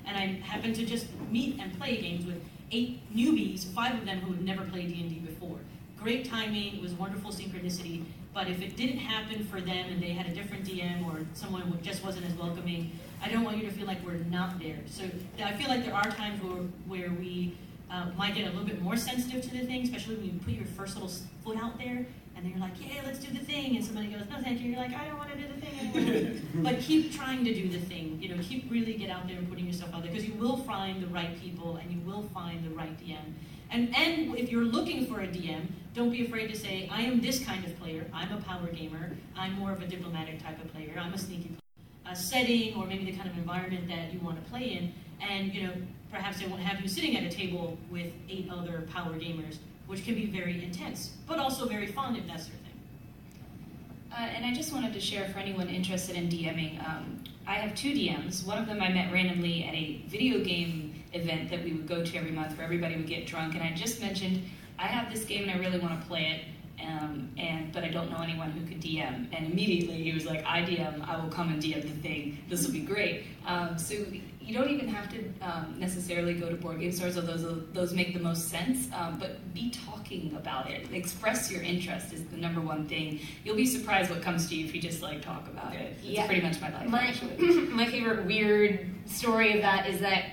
And 0.06 0.16
I 0.16 0.42
happened 0.48 0.76
to 0.76 0.86
just 0.86 1.08
meet 1.30 1.60
and 1.60 1.78
play 1.78 1.98
games 1.98 2.26
with 2.26 2.42
eight 2.72 3.02
newbies, 3.14 3.66
five 3.74 3.96
of 3.96 4.06
them 4.06 4.22
who 4.22 4.32
had 4.32 4.46
never 4.46 4.64
played 4.64 4.88
D&D 4.88 5.16
before. 5.16 5.60
Great 6.00 6.24
timing, 6.24 6.76
it 6.76 6.82
was 6.82 6.94
wonderful 6.94 7.30
synchronicity, 7.30 8.06
but 8.34 8.48
if 8.48 8.62
it 8.62 8.76
didn't 8.78 9.00
happen 9.00 9.46
for 9.46 9.60
them 9.60 9.90
and 9.90 10.02
they 10.02 10.12
had 10.12 10.26
a 10.28 10.34
different 10.34 10.66
DM 10.66 11.06
or 11.06 11.26
someone 11.34 11.64
who 11.64 11.78
just 11.82 12.04
wasn't 12.04 12.26
as 12.26 12.34
welcoming, 12.34 12.92
I 13.22 13.30
don't 13.30 13.44
want 13.44 13.58
you 13.58 13.66
to 13.66 13.72
feel 13.72 13.86
like 13.88 14.04
we're 14.06 14.14
not 14.14 14.60
there. 14.60 14.80
So 14.88 15.04
I 15.44 15.54
feel 15.54 15.68
like 15.68 15.84
there 15.86 15.94
are 15.94 16.10
times 16.12 16.42
where, 16.42 16.64
where 16.88 17.10
we 17.12 17.58
uh, 17.90 18.08
might 18.18 18.36
get 18.36 18.48
a 18.48 18.52
little 18.52 18.66
bit 18.66 18.82
more 18.82 18.96
sensitive 18.96 19.42
to 19.44 19.50
the 19.52 19.66
thing, 19.66 19.84
especially 19.84 20.16
when 20.16 20.26
you 20.26 20.40
put 20.40 20.54
your 20.54 20.66
first 20.66 20.96
little 20.96 21.12
foot 21.44 21.58
out 21.58 21.78
there 21.78 22.06
and 22.36 22.46
then 22.46 22.52
you're 22.52 22.62
like, 22.62 22.74
yeah, 22.80 23.02
let's 23.06 23.20
do 23.20 23.32
the 23.32 23.44
thing. 23.44 23.76
And 23.76 23.86
somebody 23.86 24.08
goes, 24.08 24.22
no, 24.30 24.42
thank 24.42 24.62
you. 24.62 24.72
You're 24.72 24.80
like, 24.80 24.94
I 24.94 25.06
don't 25.06 25.18
want 25.18 25.32
to 25.32 25.38
do 25.38 25.48
the 25.48 25.62
thing 25.62 25.94
anymore. 25.96 26.42
but 26.56 26.80
keep 26.80 27.14
trying 27.14 27.44
to 27.46 27.54
do 27.54 27.68
the 27.68 27.80
thing. 27.80 28.18
You 28.22 28.30
know, 28.30 28.42
keep 28.42 28.72
really 28.72 28.94
get 28.94 29.10
out 29.10 29.28
there 29.28 29.38
and 29.38 29.50
putting 29.50 29.68
yourself 29.68 29.94
out 29.94 30.04
there 30.04 30.12
because 30.12 30.28
you 30.28 30.34
will 30.36 30.58
find 30.58 31.04
the 31.04 31.08
right 31.08 31.40
people 31.40 31.76
and 31.76 31.92
you 31.92 32.00
will 32.00 32.24
find 32.34 32.64
the 32.66 32.70
right 32.72 32.98
DM. 33.00 33.18
And, 33.72 33.96
and 33.96 34.38
if 34.38 34.52
you're 34.52 34.66
looking 34.66 35.06
for 35.08 35.22
a 35.22 35.28
DM, 35.28 35.68
don't 35.94 36.12
be 36.12 36.26
afraid 36.26 36.48
to 36.48 36.58
say, 36.58 36.90
I 36.92 37.02
am 37.02 37.22
this 37.22 37.44
kind 37.44 37.64
of 37.66 37.78
player. 37.80 38.06
I'm 38.14 38.32
a 38.34 38.42
power 38.42 38.68
gamer. 38.68 39.12
I'm 39.36 39.54
more 39.54 39.72
of 39.72 39.82
a 39.82 39.88
diplomatic 39.88 40.44
type 40.44 40.62
of 40.64 40.72
player. 40.74 40.94
I'm 41.00 41.14
a 41.14 41.18
sneaky 41.18 41.56
a 42.10 42.16
setting 42.16 42.76
or 42.76 42.86
maybe 42.86 43.06
the 43.06 43.16
kind 43.16 43.30
of 43.30 43.38
environment 43.38 43.88
that 43.88 44.12
you 44.14 44.20
want 44.20 44.44
to 44.44 44.50
play 44.50 44.74
in. 44.74 44.94
And, 45.22 45.54
you 45.54 45.64
know, 45.64 45.74
perhaps 46.12 46.40
they 46.40 46.48
won't 46.48 46.62
have 46.62 46.82
you 46.82 46.90
sitting 46.90 47.16
at 47.16 47.24
a 47.24 47.30
table 47.30 47.78
with 47.90 48.12
eight 48.30 48.50
other 48.52 48.88
power 48.92 49.14
gamers, 49.14 49.58
which 49.88 50.04
can 50.04 50.16
be 50.16 50.26
very 50.26 50.64
intense, 50.64 51.12
but 51.28 51.40
also 51.40 51.68
very 51.68 51.88
fun 51.88 52.16
if 52.16 52.28
that's 52.28 52.48
your 52.48 52.58
thing. 52.58 52.80
Uh, 54.12 54.16
and 54.16 54.46
I 54.46 54.54
just 54.54 54.74
wanted 54.74 54.94
to 54.94 55.00
share 55.00 55.30
for 55.30 55.40
anyone 55.40 55.70
interested 55.70 56.18
in 56.18 56.28
DMing. 56.28 56.86
Um, 56.86 57.24
I 57.48 57.56
have 57.56 57.76
two 57.76 57.94
DMs. 57.94 58.46
One 58.46 58.58
of 58.58 58.68
them 58.68 58.82
I 58.82 58.90
met 58.90 59.14
randomly 59.14 59.64
at 59.64 59.74
a 59.74 60.02
video 60.10 60.44
game 60.44 60.91
event 61.14 61.50
that 61.50 61.64
we 61.64 61.74
would 61.74 61.88
go 61.88 62.04
to 62.04 62.18
every 62.18 62.32
month 62.32 62.56
where 62.58 62.66
everybody 62.66 62.96
would 62.96 63.08
get 63.08 63.28
drunk. 63.28 63.54
And 63.56 63.64
I 63.64 63.74
just 63.74 64.02
mentioned, 64.02 64.44
I 64.80 64.88
have 64.88 65.12
this 65.14 65.26
game 65.26 65.44
and 65.44 65.52
I 65.52 65.58
really 65.58 65.80
want 65.80 66.00
to 66.00 66.08
play 66.08 66.28
it. 66.32 66.42
Um, 66.84 67.30
and 67.38 67.72
but 67.72 67.84
I 67.84 67.90
don't 67.90 68.10
know 68.10 68.22
anyone 68.24 68.50
who 68.50 68.66
could 68.66 68.82
DM. 68.82 69.28
And 69.34 69.52
immediately 69.52 70.02
he 70.02 70.14
was 70.14 70.26
like, 70.26 70.44
"I 70.48 70.62
DM. 70.64 71.08
I 71.08 71.22
will 71.22 71.30
come 71.30 71.50
and 71.50 71.62
DM 71.62 71.84
the 71.84 71.90
thing. 72.02 72.40
This 72.50 72.66
will 72.66 72.74
be 72.74 72.80
great." 72.80 73.26
Um, 73.46 73.78
so 73.78 73.94
you 73.94 74.52
don't 74.56 74.70
even 74.72 74.88
have 74.88 75.08
to 75.12 75.24
um, 75.44 75.76
necessarily 75.78 76.34
go 76.34 76.50
to 76.50 76.56
board 76.56 76.80
game 76.80 76.92
stores, 76.92 77.18
although 77.18 77.38
those 77.38 77.66
those 77.74 77.94
make 77.94 78.16
the 78.16 78.20
most 78.20 78.50
sense. 78.50 78.88
Um, 78.98 79.20
but 79.20 79.54
be 79.54 79.70
talking 79.70 80.34
about 80.36 80.72
it. 80.72 80.92
Express 80.92 81.52
your 81.52 81.62
interest 81.62 82.14
is 82.14 82.24
the 82.26 82.38
number 82.38 82.62
one 82.62 82.88
thing. 82.88 83.20
You'll 83.46 83.56
be 83.58 83.68
surprised 83.68 84.10
what 84.10 84.24
comes 84.24 84.50
to 84.50 84.56
you 84.56 84.66
if 84.66 84.74
you 84.74 84.82
just 84.82 85.04
like 85.04 85.22
talk 85.22 85.46
about 85.50 85.76
it. 85.76 85.98
It's 86.00 86.04
Yeah. 86.04 86.26
pretty 86.26 86.42
much 86.42 86.60
my 86.60 86.72
life. 86.74 86.88
My, 86.90 87.14
my 87.70 87.86
favorite 87.86 88.26
weird 88.26 88.90
story 89.06 89.54
of 89.54 89.62
that 89.62 89.88
is 89.88 90.00
that 90.00 90.24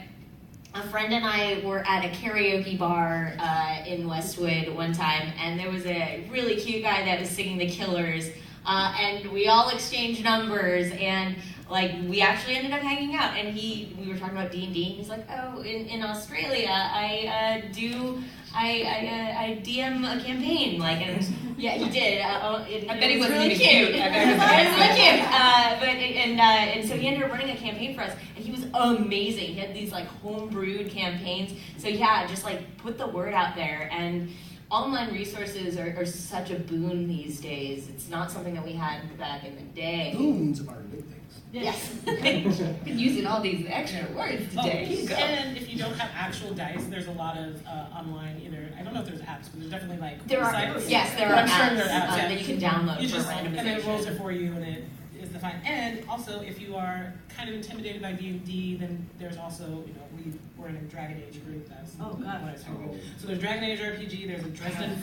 a 0.75 0.83
friend 0.89 1.13
and 1.13 1.25
I 1.25 1.63
were 1.65 1.81
at 1.87 2.05
a 2.05 2.09
karaoke 2.09 2.79
bar 2.79 3.33
uh, 3.39 3.85
in 3.87 4.07
Westwood 4.07 4.75
one 4.75 4.93
time, 4.93 5.33
and 5.41 5.59
there 5.59 5.71
was 5.71 5.87
a 5.87 6.25
really 6.31 6.57
cute 6.57 6.83
guy 6.83 7.05
that 7.05 7.21
was 7.21 7.31
singing 7.31 7.59
The 7.59 7.69
Killers, 7.69 8.29
uh, 8.67 8.95
and 8.99 9.31
we 9.33 9.49
all 9.49 9.71
exchanged 9.71 10.23
numbers, 10.23 10.93
and 10.93 11.37
like 11.71 11.93
we 12.07 12.21
actually 12.21 12.57
ended 12.57 12.73
up 12.73 12.81
hanging 12.81 13.15
out. 13.15 13.37
And 13.37 13.55
he, 13.55 13.97
we 14.01 14.13
were 14.13 14.19
talking 14.19 14.37
about 14.37 14.51
D 14.51 14.65
and 14.65 14.75
D, 14.75 14.87
and 14.87 14.95
he's 14.95 15.09
like, 15.09 15.27
"Oh, 15.31 15.61
in, 15.61 15.87
in 15.87 16.03
Australia, 16.03 16.71
I 16.71 17.63
uh, 17.67 17.73
do." 17.73 18.23
I, 18.55 18.83
I, 18.83 19.07
uh, 19.07 19.41
I 19.43 19.63
DM 19.63 20.01
a 20.05 20.25
campaign, 20.25 20.81
like, 20.81 21.07
and 21.07 21.23
yeah, 21.59 21.73
he 21.73 21.91
did. 21.91 22.23
Uh, 22.23 22.41
oh, 22.43 22.65
it, 22.67 22.89
I 22.89 22.99
bet 22.99 23.11
he 23.11 23.19
was 23.19 23.29
really 23.29 23.55
cute. 23.55 23.91
cute. 23.91 24.03
I 24.03 24.09
bet 24.09 24.27
he 24.27 24.33
was 24.33 24.79
really 24.79 25.01
cute. 25.01 25.29
Uh, 25.31 25.77
but 25.79 25.89
and 25.89 26.41
uh, 26.41 26.43
and 26.43 26.89
so 26.89 26.97
he 26.97 27.07
ended 27.07 27.25
up 27.25 27.31
running 27.31 27.51
a 27.51 27.57
campaign 27.57 27.95
for 27.95 28.01
us, 28.03 28.13
and 28.37 28.45
he 28.45 28.51
was 28.51 28.65
amazing. 28.73 29.49
He 29.49 29.61
had 29.61 29.75
these 29.75 29.93
like 29.93 30.07
home 30.07 30.49
brewed 30.49 30.91
campaigns. 30.91 31.53
So 31.77 31.89
yeah, 31.89 32.27
just 32.27 32.45
like 32.45 32.77
put 32.79 32.97
the 32.97 33.07
word 33.07 33.35
out 33.35 33.55
there, 33.55 33.91
and 33.93 34.31
online 34.71 35.13
resources 35.13 35.79
are, 35.79 35.95
are 35.99 36.07
such 36.07 36.51
a 36.51 36.59
boon 36.59 37.07
these 37.07 37.41
days. 37.41 37.89
It's 37.89 38.09
not 38.09 38.31
something 38.31 38.55
that 38.55 38.65
we 38.65 38.73
had 38.73 39.17
back 39.19 39.45
in 39.45 39.57
the 39.57 39.63
day. 39.63 40.15
Boons 40.17 40.61
are 40.61 40.81
good 40.91 41.09
things. 41.09 41.18
Yes. 41.51 41.89
Been 42.05 42.99
using 42.99 43.27
all 43.27 43.41
these 43.41 43.67
extra 43.69 44.07
words 44.15 44.43
Oh, 44.57 44.63
today. 44.63 44.85
Here 44.85 45.01
you 45.03 45.09
go. 45.09 45.15
and 45.15 45.57
if 45.57 45.73
you 45.73 45.79
don't 45.79 45.95
have 45.95 46.11
actual 46.15 46.53
dice, 46.53 46.85
there's 46.87 47.07
a 47.07 47.13
lot 47.13 47.39
of 47.39 47.67
uh, 47.67 47.87
online 47.97 48.41
either. 48.45 48.69
I 48.79 48.83
don't 48.83 48.93
know 48.93 49.01
if 49.01 49.07
there's 49.07 49.21
apps, 49.23 49.45
but 49.51 49.61
there's 49.61 49.71
definitely 49.71 49.97
like 49.99 50.27
There 50.27 50.43
are 50.45 50.53
websites. 50.53 50.91
yes, 50.91 51.15
there 51.17 51.29
But 51.29 51.39
are 51.39 51.41
I'm 51.43 51.49
apps, 51.49 51.67
sure 51.69 51.77
there 51.77 51.87
are 51.87 51.89
apps 51.89 52.13
uh, 52.13 52.17
yeah. 52.17 52.29
that 52.29 52.39
you 52.39 52.45
can 52.45 52.59
download 52.61 53.01
You 53.01 53.09
for 53.09 53.15
just 53.17 53.31
and 53.31 53.69
it 53.69 53.87
rolls 53.87 54.07
it 54.07 54.19
for 54.19 54.31
you, 54.31 54.53
and 54.53 54.65
it 54.65 54.79
is 54.79 54.85
the 55.41 55.47
fine. 55.47 55.61
And 55.65 56.05
also, 56.09 56.41
if 56.41 56.61
you 56.61 56.77
are 56.77 57.13
kind 57.35 57.49
of 57.49 57.55
intimidated 57.55 58.03
by 58.03 58.13
D 58.13 58.29
and 58.29 58.45
D, 58.45 58.77
then 58.77 59.09
there's 59.19 59.37
also 59.37 59.65
you 59.65 59.95
know 59.95 60.03
we 60.17 60.33
we're 60.57 60.69
in 60.69 60.77
a 60.77 60.81
Dragon 60.81 61.23
Age 61.27 61.45
group. 61.45 61.69
That's 61.69 61.95
Oh, 62.01 62.15
God. 62.15 62.43
what 62.43 62.53
I 62.53 62.57
started. 62.57 63.01
So 63.19 63.27
there's 63.29 63.39
Dragon 63.39 63.65
Age 63.65 63.79
RPG. 63.81 64.27
There's 64.27 64.45
a 64.45 64.49
Dresden. 64.49 65.03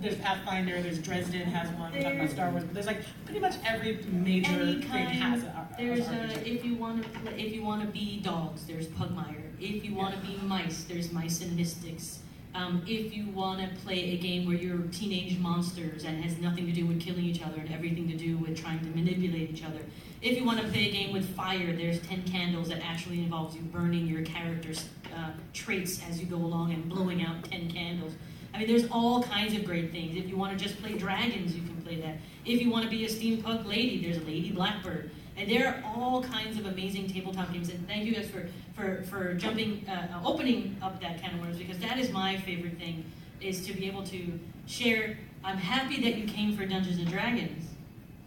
There's 0.00 0.16
Pathfinder. 0.16 0.80
There's 0.80 0.98
Dresden 0.98 1.42
has 1.42 1.68
one. 1.78 1.92
We're 1.92 2.02
talking 2.02 2.20
about 2.20 2.30
Star 2.30 2.50
Wars. 2.50 2.64
But 2.64 2.74
there's 2.74 2.86
like 2.86 3.02
pretty 3.24 3.40
much 3.40 3.54
every 3.66 3.98
major 4.10 4.52
Any 4.52 4.74
thing 4.74 4.88
kind, 4.88 5.08
has 5.08 5.42
a, 5.42 5.46
a, 5.46 5.68
There's 5.78 6.08
a 6.08 6.12
a, 6.12 6.48
if 6.48 6.64
you 6.64 6.74
want 6.76 7.02
to 7.02 7.40
if 7.40 7.52
you 7.52 7.62
want 7.62 7.82
to 7.82 7.88
be 7.88 8.20
dogs, 8.20 8.64
there's 8.66 8.86
Pugmire. 8.88 9.42
If 9.60 9.84
you 9.84 9.94
want 9.94 10.14
to 10.14 10.20
be 10.20 10.36
mice, 10.44 10.84
there's 10.84 11.12
Mice 11.12 11.40
and 11.42 11.56
Mystics. 11.56 12.20
Um, 12.54 12.82
if 12.86 13.16
you 13.16 13.28
want 13.30 13.60
to 13.60 13.80
play 13.80 14.12
a 14.12 14.18
game 14.18 14.46
where 14.46 14.56
you're 14.56 14.78
teenage 14.92 15.38
monsters 15.38 16.04
and 16.04 16.22
has 16.22 16.38
nothing 16.38 16.66
to 16.66 16.72
do 16.72 16.86
with 16.86 17.00
killing 17.00 17.24
each 17.24 17.42
other 17.42 17.58
and 17.58 17.72
everything 17.72 18.08
to 18.08 18.16
do 18.16 18.36
with 18.36 18.60
trying 18.60 18.80
to 18.80 18.86
manipulate 18.86 19.50
each 19.50 19.64
other. 19.64 19.80
If 20.20 20.38
you 20.38 20.44
want 20.44 20.60
to 20.60 20.68
play 20.68 20.88
a 20.88 20.92
game 20.92 21.12
with 21.12 21.34
fire, 21.34 21.74
there's 21.74 22.00
Ten 22.02 22.22
Candles 22.24 22.68
that 22.68 22.82
actually 22.84 23.20
involves 23.20 23.56
you 23.56 23.62
burning 23.62 24.06
your 24.06 24.22
character's 24.22 24.84
uh, 25.16 25.30
traits 25.52 26.00
as 26.08 26.20
you 26.20 26.26
go 26.26 26.36
along 26.36 26.72
and 26.72 26.88
blowing 26.88 27.24
out 27.24 27.44
ten 27.44 27.70
candles. 27.70 28.12
I 28.54 28.58
mean, 28.58 28.68
there's 28.68 28.88
all 28.90 29.22
kinds 29.22 29.54
of 29.54 29.64
great 29.64 29.90
things. 29.90 30.16
If 30.16 30.28
you 30.28 30.36
want 30.36 30.56
to 30.56 30.62
just 30.62 30.80
play 30.80 30.96
dragons, 30.96 31.54
you 31.54 31.62
can 31.62 31.80
play 31.82 32.00
that. 32.02 32.18
If 32.44 32.60
you 32.60 32.70
want 32.70 32.84
to 32.84 32.90
be 32.90 33.04
a 33.04 33.08
steampunk 33.08 33.66
lady, 33.66 34.02
there's 34.02 34.18
a 34.18 34.26
Lady 34.26 34.52
Blackbird. 34.52 35.10
And 35.36 35.50
there 35.50 35.68
are 35.68 35.82
all 35.84 36.22
kinds 36.22 36.58
of 36.58 36.66
amazing 36.66 37.08
tabletop 37.08 37.52
games. 37.52 37.70
And 37.70 37.86
thank 37.88 38.04
you 38.04 38.14
guys 38.14 38.28
for, 38.28 38.46
for, 38.74 39.02
for 39.04 39.34
jumping, 39.34 39.84
uh, 39.88 40.08
uh, 40.14 40.28
opening 40.28 40.76
up 40.82 41.00
that 41.00 41.20
can 41.20 41.34
of 41.34 41.40
worms 41.40 41.58
because 41.58 41.78
that 41.78 41.98
is 41.98 42.10
my 42.10 42.36
favorite 42.38 42.78
thing, 42.78 43.04
is 43.40 43.66
to 43.66 43.72
be 43.72 43.86
able 43.86 44.04
to 44.04 44.38
share. 44.66 45.18
I'm 45.44 45.56
happy 45.56 46.00
that 46.02 46.16
you 46.16 46.26
came 46.26 46.56
for 46.56 46.64
Dungeons 46.64 46.98
and 46.98 47.08
Dragons, 47.08 47.71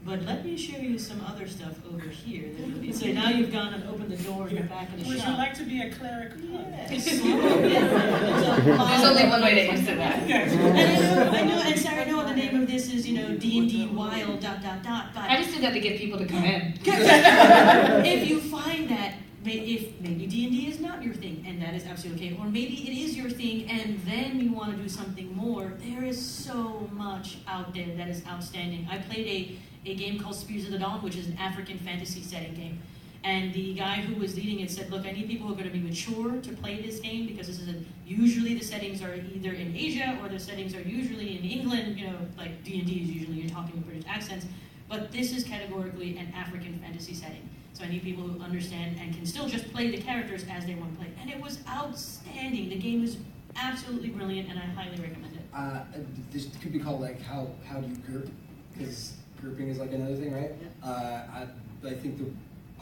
but 0.05 0.21
let 0.23 0.45
me 0.45 0.55
show 0.55 0.77
you 0.77 0.99
some 0.99 1.19
other 1.27 1.47
stuff 1.47 1.73
over 1.91 2.07
here. 2.07 2.51
that 2.53 2.67
you'll 2.67 2.79
be- 2.79 2.93
So 2.93 3.07
now 3.07 3.29
you've 3.29 3.51
gone 3.51 3.73
and 3.73 3.83
opened 3.89 4.11
the 4.11 4.23
door 4.23 4.47
in 4.47 4.55
the 4.57 4.61
back 4.63 4.89
of 4.89 4.99
the 4.99 5.03
show. 5.03 5.09
Would 5.09 5.19
shop. 5.19 5.29
you 5.29 5.35
like 5.37 5.53
to 5.55 5.63
be 5.65 5.81
a 5.81 5.91
cleric? 5.91 6.33
Yes. 6.51 7.05
There's 7.21 9.03
only 9.03 9.27
one 9.27 9.41
way 9.41 9.55
to 9.55 9.61
answer 9.61 9.95
that. 9.95 10.19
And 10.29 10.77
I 10.77 10.85
know, 11.15 11.31
I 11.31 11.41
know, 11.43 11.61
and 11.65 11.79
Sarah, 11.79 12.01
I 12.03 12.05
know 12.05 12.23
the 12.25 12.35
name 12.35 12.61
of 12.61 12.67
this 12.67 12.93
is, 12.93 13.07
you 13.07 13.17
know, 13.19 13.35
D 13.35 13.57
and 13.59 13.69
D 13.69 13.87
Wild 13.87 14.39
dot 14.39 14.61
dot 14.61 14.83
dot. 14.83 15.07
But 15.15 15.23
I 15.23 15.37
just 15.41 15.51
did 15.53 15.63
that 15.63 15.73
to 15.73 15.79
get 15.79 15.97
people 15.97 16.19
to 16.19 16.25
come 16.27 16.43
in. 16.43 16.73
if 16.85 18.29
you 18.29 18.39
find 18.41 18.87
that, 18.89 19.15
may- 19.43 19.53
if 19.59 19.99
maybe 20.01 20.27
D 20.27 20.43
and 20.45 20.53
D 20.53 20.67
is 20.69 20.79
not 20.79 21.01
your 21.03 21.13
thing, 21.15 21.43
and 21.47 21.59
that 21.63 21.73
is 21.73 21.83
absolutely 21.85 22.27
okay, 22.27 22.37
or 22.39 22.45
maybe 22.45 22.75
it 22.89 22.95
is 22.95 23.17
your 23.17 23.29
thing, 23.29 23.69
and 23.71 23.99
then 24.01 24.39
you 24.39 24.51
want 24.53 24.75
to 24.75 24.81
do 24.81 24.87
something 24.87 25.35
more, 25.35 25.73
there 25.79 26.03
is 26.03 26.23
so 26.23 26.87
much 26.93 27.37
out 27.47 27.73
there 27.73 27.95
that 27.97 28.07
is 28.07 28.21
outstanding. 28.27 28.87
I 28.89 28.99
played 28.99 29.27
a, 29.27 29.57
a 29.85 29.95
game 29.95 30.19
called 30.19 30.35
Spears 30.35 30.65
of 30.65 30.71
the 30.71 30.79
Dawn, 30.79 31.01
which 31.01 31.15
is 31.15 31.27
an 31.27 31.37
African 31.37 31.77
fantasy 31.79 32.21
setting 32.21 32.53
game. 32.53 32.81
And 33.23 33.53
the 33.53 33.73
guy 33.73 33.95
who 34.01 34.19
was 34.19 34.35
leading 34.35 34.59
it 34.59 34.69
said, 34.69 34.91
"Look, 34.91 35.05
I 35.05 35.11
need 35.11 35.27
people 35.27 35.47
who 35.47 35.53
are 35.53 35.55
going 35.55 35.69
to 35.69 35.73
be 35.73 35.79
mature 35.79 36.39
to 36.39 36.53
play 36.53 36.81
this 36.81 36.99
game 36.99 37.25
because 37.25 37.47
this 37.47 37.59
is 37.59 37.69
a, 37.69 37.75
usually 38.05 38.53
the 38.53 38.63
settings 38.63 39.01
are 39.01 39.15
either 39.15 39.51
in 39.51 39.75
Asia 39.75 40.19
or 40.21 40.29
the 40.29 40.39
settings 40.39 40.75
are 40.75 40.81
usually 40.81 41.39
in 41.39 41.43
England. 41.43 41.97
You 41.97 42.07
know, 42.07 42.17
like 42.37 42.63
D 42.63 42.79
and 42.79 42.87
D 42.87 43.01
is 43.01 43.09
usually 43.09 43.37
you're 43.39 43.49
talking 43.49 43.77
with 43.77 43.85
British 43.85 44.05
accents, 44.07 44.45
but 44.87 45.11
this 45.11 45.35
is 45.35 45.43
categorically 45.43 46.17
an 46.17 46.31
African 46.35 46.77
fantasy 46.79 47.15
setting. 47.15 47.49
So 47.73 47.83
I 47.83 47.87
need 47.89 48.03
people 48.03 48.23
who 48.23 48.39
understand 48.41 48.97
and 49.01 49.13
can 49.13 49.25
still 49.25 49.47
just 49.47 49.73
play 49.73 49.89
the 49.89 49.97
characters 49.97 50.45
as 50.49 50.65
they 50.65 50.75
want 50.75 50.93
to 50.93 50.99
play. 51.03 51.11
And 51.19 51.29
it 51.29 51.41
was 51.41 51.59
outstanding. 51.67 52.69
The 52.69 52.77
game 52.77 53.03
is 53.03 53.17
absolutely 53.55 54.09
brilliant, 54.09 54.49
and 54.49 54.59
I 54.59 54.65
highly 54.65 55.01
recommend 55.01 55.35
it. 55.35 55.41
Uh, 55.53 55.83
this 56.31 56.47
could 56.61 56.71
be 56.71 56.79
called 56.79 57.01
like 57.01 57.21
how 57.21 57.47
how 57.67 57.81
do 57.81 57.89
you 57.89 57.95
group? 57.97 58.29
Because 58.77 59.13
grouping 59.45 59.69
is 59.69 59.77
like 59.77 59.91
another 59.91 60.15
thing, 60.15 60.33
right? 60.33 60.51
Uh, 60.83 61.21
I, 61.31 61.47
I 61.87 61.93
think 61.93 62.17
the 62.17 62.25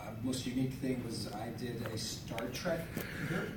uh, 0.01 0.05
most 0.23 0.45
unique 0.45 0.71
thing 0.73 1.03
was 1.05 1.27
I 1.33 1.49
did 1.59 1.85
a 1.93 1.97
Star 1.97 2.39
Trek 2.53 2.79
group. 3.27 3.49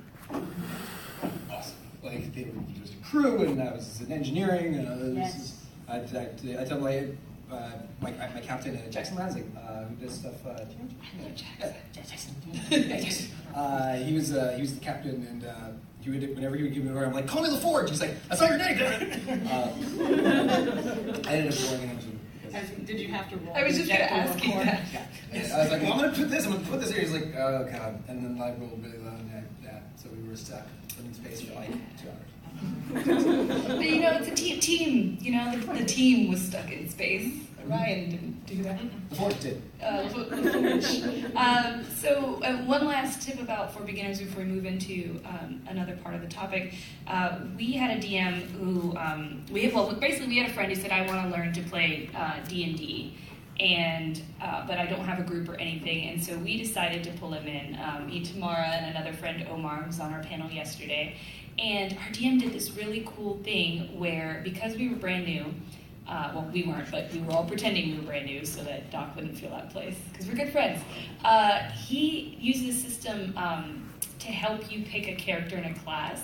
Awesome. 1.49 1.75
Like 2.03 2.33
they 2.35 2.43
were, 2.43 2.51
just 2.81 2.93
a 2.93 2.97
crew, 3.09 3.43
and 3.43 3.61
I 3.63 3.71
was 3.71 4.01
in 4.01 4.11
engineering. 4.11 4.75
And 4.75 4.87
I 5.17 5.21
Yes. 5.21 5.65
I, 5.87 5.95
I, 5.99 6.61
I 6.61 6.65
tell 6.65 6.79
my 6.81 7.07
uh, 7.49 7.71
my, 8.01 8.11
my 8.11 8.41
captain 8.41 8.75
uh, 8.75 8.91
Jackson 8.91 9.15
Lanzing, 9.15 9.45
uh, 9.55 9.85
who 9.85 9.95
does 10.05 10.15
stuff. 10.15 10.45
Uh, 10.45 10.57
do 10.65 10.75
you 10.75 11.23
know 11.23 11.33
Jackson? 11.33 11.73
Yeah, 11.95 12.01
Jackson. 12.03 12.35
Jackson. 12.69 13.27
Uh, 13.57 13.95
he 13.95 14.13
was 14.13 14.33
uh, 14.35 14.53
he 14.55 14.61
was 14.61 14.75
the 14.75 14.79
captain, 14.85 15.25
and 15.31 15.43
uh, 15.43 15.69
he 16.01 16.11
would 16.11 16.35
whenever 16.35 16.55
he 16.55 16.61
would 16.61 16.73
give 16.75 16.83
me 16.83 16.89
an 16.89 16.95
order, 16.95 17.07
I'm 17.07 17.13
like, 17.13 17.25
call 17.25 17.41
me 17.41 17.49
LaForge. 17.49 17.89
He's 17.89 18.01
like, 18.01 18.13
that's 18.27 18.39
not 18.39 18.49
your 18.51 18.59
name. 18.59 18.77
uh, 19.49 19.69
I 21.27 21.33
ended 21.33 21.53
up 21.53 21.59
going 21.59 21.81
in 21.81 21.89
engine. 21.89 22.11
because- 22.11 22.16
As, 22.53 22.69
did 22.85 22.99
you 22.99 23.07
have 23.09 23.29
to 23.29 23.37
roll? 23.37 23.55
I 23.55 23.63
was 23.63 23.75
just 23.77 23.89
gonna 23.89 24.03
ask 24.03 24.43
you 24.43 24.53
that. 24.53 24.81
Yeah, 25.33 25.55
I 25.55 25.61
was 25.63 25.71
like, 25.71 25.81
well, 25.81 25.93
I'm 25.93 25.99
gonna 26.01 26.13
put 26.13 26.29
this, 26.29 26.45
I'm 26.45 26.53
gonna 26.53 26.65
put 26.65 26.79
this 26.81 26.91
here. 26.91 27.01
He's 27.01 27.11
like, 27.13 27.35
oh 27.35 27.67
god. 27.71 28.03
And 28.07 28.23
then 28.23 28.41
I 28.41 28.49
rolled 28.59 28.83
really 28.83 28.97
low, 28.99 29.11
and 29.11 29.29
yeah, 29.31 29.41
yeah. 29.63 29.79
So 29.95 30.09
we 30.09 30.27
were 30.27 30.35
stuck 30.35 30.65
in 30.99 31.13
space 31.13 31.41
for 31.41 31.53
like 31.55 31.69
two 32.01 32.09
hours. 32.09 33.65
But 33.67 33.81
you 33.89 34.01
know, 34.01 34.11
it's 34.13 34.27
a 34.29 34.35
te- 34.35 34.59
team. 34.59 35.17
You 35.21 35.31
know, 35.33 35.57
the, 35.57 35.73
the 35.73 35.85
team 35.85 36.29
was 36.29 36.41
stuck 36.41 36.71
in 36.71 36.89
space. 36.89 37.31
Ryan 37.67 38.09
didn't 38.09 38.45
do 38.45 38.63
that. 38.63 38.79
The 39.09 39.15
fourth 39.15 39.41
did. 39.41 39.61
Uh, 39.83 40.09
um, 41.37 41.83
so 41.95 42.41
uh, 42.43 42.57
one 42.63 42.85
last 42.85 43.21
tip 43.21 43.39
about 43.41 43.73
for 43.73 43.83
beginners 43.83 44.19
before 44.19 44.43
we 44.43 44.49
move 44.49 44.65
into 44.65 45.19
um, 45.25 45.61
another 45.67 45.95
part 45.97 46.15
of 46.15 46.21
the 46.21 46.27
topic. 46.27 46.73
Uh, 47.07 47.39
we 47.57 47.73
had 47.73 47.97
a 47.97 48.01
DM 48.01 48.49
who 48.51 48.95
um, 48.97 49.43
we 49.51 49.63
have 49.63 49.73
well 49.73 49.93
basically 49.93 50.27
we 50.27 50.37
had 50.37 50.49
a 50.49 50.53
friend 50.53 50.71
who 50.71 50.79
said 50.79 50.91
I 50.91 51.05
want 51.05 51.29
to 51.29 51.37
learn 51.37 51.53
to 51.53 51.61
play 51.63 52.09
uh, 52.15 52.39
D 52.47 52.63
and 52.63 52.77
D, 52.77 53.17
and 53.59 54.21
uh, 54.41 54.65
but 54.65 54.77
I 54.77 54.85
don't 54.85 55.05
have 55.05 55.19
a 55.19 55.23
group 55.23 55.49
or 55.49 55.55
anything, 55.55 56.09
and 56.09 56.23
so 56.23 56.37
we 56.37 56.57
decided 56.57 57.03
to 57.03 57.11
pull 57.19 57.33
him 57.33 57.47
in. 57.47 57.77
Um, 57.79 58.07
me, 58.07 58.23
Tamara, 58.23 58.67
and 58.67 58.95
another 58.95 59.13
friend 59.13 59.45
Omar 59.49 59.81
who 59.81 59.87
was 59.87 59.99
on 59.99 60.13
our 60.13 60.23
panel 60.23 60.49
yesterday, 60.49 61.17
and 61.59 61.93
our 61.93 62.11
DM 62.11 62.39
did 62.39 62.53
this 62.53 62.71
really 62.71 63.03
cool 63.15 63.37
thing 63.43 63.99
where 63.99 64.41
because 64.43 64.75
we 64.75 64.89
were 64.89 64.95
brand 64.95 65.25
new. 65.25 65.53
Uh, 66.07 66.31
well, 66.33 66.49
we 66.53 66.63
weren't, 66.63 66.89
but 66.89 67.11
we 67.11 67.19
were 67.19 67.33
all 67.33 67.43
pretending 67.43 67.91
we 67.91 67.97
were 67.97 68.03
brand 68.03 68.25
new 68.25 68.45
so 68.45 68.63
that 68.63 68.89
Doc 68.91 69.13
wouldn't 69.15 69.37
feel 69.37 69.53
out 69.53 69.65
of 69.65 69.69
place 69.71 69.95
because 70.11 70.27
we're 70.27 70.35
good 70.35 70.51
friends. 70.51 70.81
Uh, 71.25 71.69
he 71.71 72.37
uses 72.39 72.75
a 72.75 72.79
system 72.89 73.33
um, 73.35 73.91
to 74.19 74.27
help 74.27 74.71
you 74.71 74.83
pick 74.85 75.07
a 75.07 75.15
character 75.15 75.57
in 75.57 75.65
a 75.65 75.73
class 75.79 76.21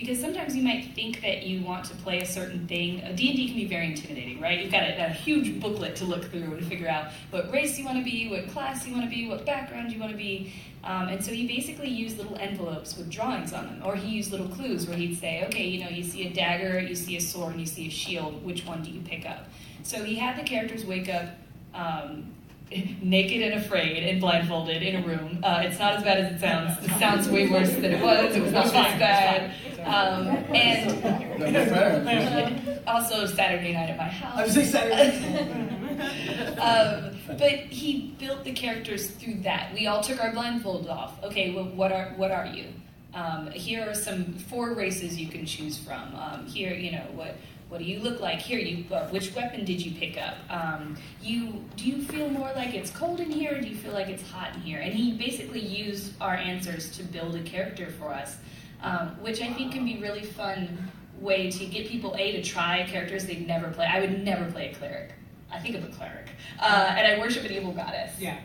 because 0.00 0.18
sometimes 0.18 0.56
you 0.56 0.62
might 0.62 0.94
think 0.94 1.20
that 1.20 1.42
you 1.42 1.62
want 1.62 1.84
to 1.84 1.94
play 1.96 2.20
a 2.20 2.26
certain 2.26 2.66
thing. 2.66 3.00
A 3.02 3.12
D&D 3.12 3.48
can 3.48 3.56
be 3.56 3.66
very 3.66 3.86
intimidating, 3.86 4.40
right? 4.40 4.58
You've 4.58 4.72
got 4.72 4.84
a, 4.84 5.06
a 5.06 5.08
huge 5.10 5.60
booklet 5.60 5.94
to 5.96 6.06
look 6.06 6.24
through 6.30 6.54
and 6.54 6.66
figure 6.66 6.88
out 6.88 7.12
what 7.28 7.52
race 7.52 7.78
you 7.78 7.84
want 7.84 7.98
to 7.98 8.04
be, 8.04 8.28
what 8.30 8.48
class 8.48 8.86
you 8.86 8.94
want 8.94 9.04
to 9.04 9.10
be, 9.10 9.28
what 9.28 9.44
background 9.44 9.92
you 9.92 10.00
want 10.00 10.10
to 10.12 10.16
be. 10.16 10.54
Um, 10.82 11.08
and 11.08 11.22
so 11.22 11.32
he 11.32 11.46
basically 11.46 11.90
used 11.90 12.16
little 12.16 12.36
envelopes 12.38 12.96
with 12.96 13.10
drawings 13.10 13.52
on 13.52 13.66
them, 13.66 13.82
or 13.84 13.94
he 13.94 14.08
used 14.08 14.30
little 14.30 14.48
clues 14.48 14.86
where 14.86 14.96
he'd 14.96 15.18
say, 15.18 15.44
okay, 15.44 15.66
you 15.66 15.84
know, 15.84 15.90
you 15.90 16.02
see 16.02 16.26
a 16.26 16.32
dagger, 16.32 16.80
you 16.80 16.94
see 16.94 17.16
a 17.18 17.20
sword, 17.20 17.52
and 17.52 17.60
you 17.60 17.66
see 17.66 17.86
a 17.86 17.90
shield. 17.90 18.42
Which 18.42 18.64
one 18.64 18.82
do 18.82 18.90
you 18.90 19.02
pick 19.02 19.28
up? 19.28 19.48
So 19.82 20.02
he 20.02 20.16
had 20.16 20.38
the 20.38 20.44
characters 20.48 20.86
wake 20.86 21.10
up 21.10 21.26
um, 21.74 22.32
naked 23.02 23.42
and 23.42 23.60
afraid 23.60 24.04
and 24.04 24.20
blindfolded 24.20 24.82
in 24.82 25.02
a 25.02 25.06
room. 25.06 25.40
Uh, 25.42 25.62
it's 25.64 25.78
not 25.78 25.94
as 25.94 26.02
bad 26.04 26.18
as 26.18 26.32
it 26.32 26.40
sounds. 26.40 26.82
It 26.84 26.98
sounds 26.98 27.28
way 27.28 27.48
worse 27.50 27.72
than 27.72 27.92
it 27.92 28.02
was. 28.02 28.34
It 28.34 28.42
was 28.42 28.52
not 28.52 28.66
as 28.66 28.72
bad. 28.72 29.52
Um, 29.84 30.28
and 30.54 31.02
No, 31.38 31.50
that's 31.50 31.70
fair. 31.70 32.82
also 32.86 33.26
Saturday 33.26 33.72
night 33.72 33.90
at 33.90 33.96
my 33.96 34.04
house. 34.08 34.38
I 34.38 34.42
was 34.58 34.70
Saturday. 34.70 35.78
um, 36.58 37.16
but 37.38 37.50
he 37.70 38.14
built 38.18 38.44
the 38.44 38.52
characters 38.52 39.08
through 39.10 39.36
that. 39.42 39.72
We 39.74 39.86
all 39.86 40.02
took 40.02 40.22
our 40.22 40.30
blindfolds 40.32 40.88
off. 40.88 41.22
Okay, 41.24 41.52
well, 41.54 41.64
what 41.64 41.92
are 41.92 42.12
what 42.16 42.30
are 42.30 42.46
you? 42.46 42.66
Um, 43.14 43.50
here 43.50 43.88
are 43.88 43.94
some 43.94 44.34
four 44.34 44.74
races 44.74 45.18
you 45.18 45.28
can 45.28 45.44
choose 45.44 45.78
from. 45.78 46.14
Um, 46.14 46.46
here, 46.46 46.72
you 46.74 46.92
know 46.92 47.06
what. 47.14 47.36
What 47.68 47.78
do 47.78 47.84
you 47.84 48.00
look 48.00 48.20
like? 48.20 48.40
Here, 48.40 48.58
you. 48.58 48.84
Uh, 48.92 49.06
which 49.10 49.32
weapon 49.34 49.64
did 49.64 49.80
you 49.84 49.92
pick 49.92 50.18
up? 50.20 50.34
Um, 50.50 50.96
you. 51.22 51.64
Do 51.76 51.84
you 51.84 52.02
feel 52.02 52.28
more 52.28 52.50
like 52.56 52.74
it's 52.74 52.90
cold 52.90 53.20
in 53.20 53.30
here, 53.30 53.56
or 53.56 53.60
do 53.60 53.68
you 53.68 53.76
feel 53.76 53.92
like 53.92 54.08
it's 54.08 54.28
hot 54.28 54.54
in 54.56 54.60
here? 54.62 54.80
And 54.80 54.92
he 54.92 55.12
basically 55.12 55.60
used 55.60 56.14
our 56.20 56.34
answers 56.34 56.90
to 56.96 57.04
build 57.04 57.36
a 57.36 57.42
character 57.42 57.92
for 57.98 58.12
us, 58.12 58.38
um, 58.82 59.08
which 59.20 59.40
I 59.40 59.52
think 59.52 59.72
can 59.72 59.84
be 59.84 59.98
really 59.98 60.22
fun 60.22 60.90
way 61.18 61.50
to 61.50 61.66
get 61.66 61.86
people 61.86 62.14
a 62.18 62.32
to 62.32 62.42
try 62.42 62.86
characters 62.88 63.26
they've 63.26 63.46
never 63.46 63.70
played. 63.70 63.88
I 63.92 64.00
would 64.00 64.24
never 64.24 64.50
play 64.50 64.70
a 64.70 64.74
cleric. 64.74 65.12
I 65.52 65.58
think 65.58 65.76
of 65.76 65.84
a 65.84 65.88
cleric, 65.88 66.28
uh, 66.60 66.94
and 66.96 67.06
I 67.06 67.18
worship 67.18 67.44
an 67.44 67.52
evil 67.52 67.72
goddess. 67.72 68.12
Yeah. 68.18 68.38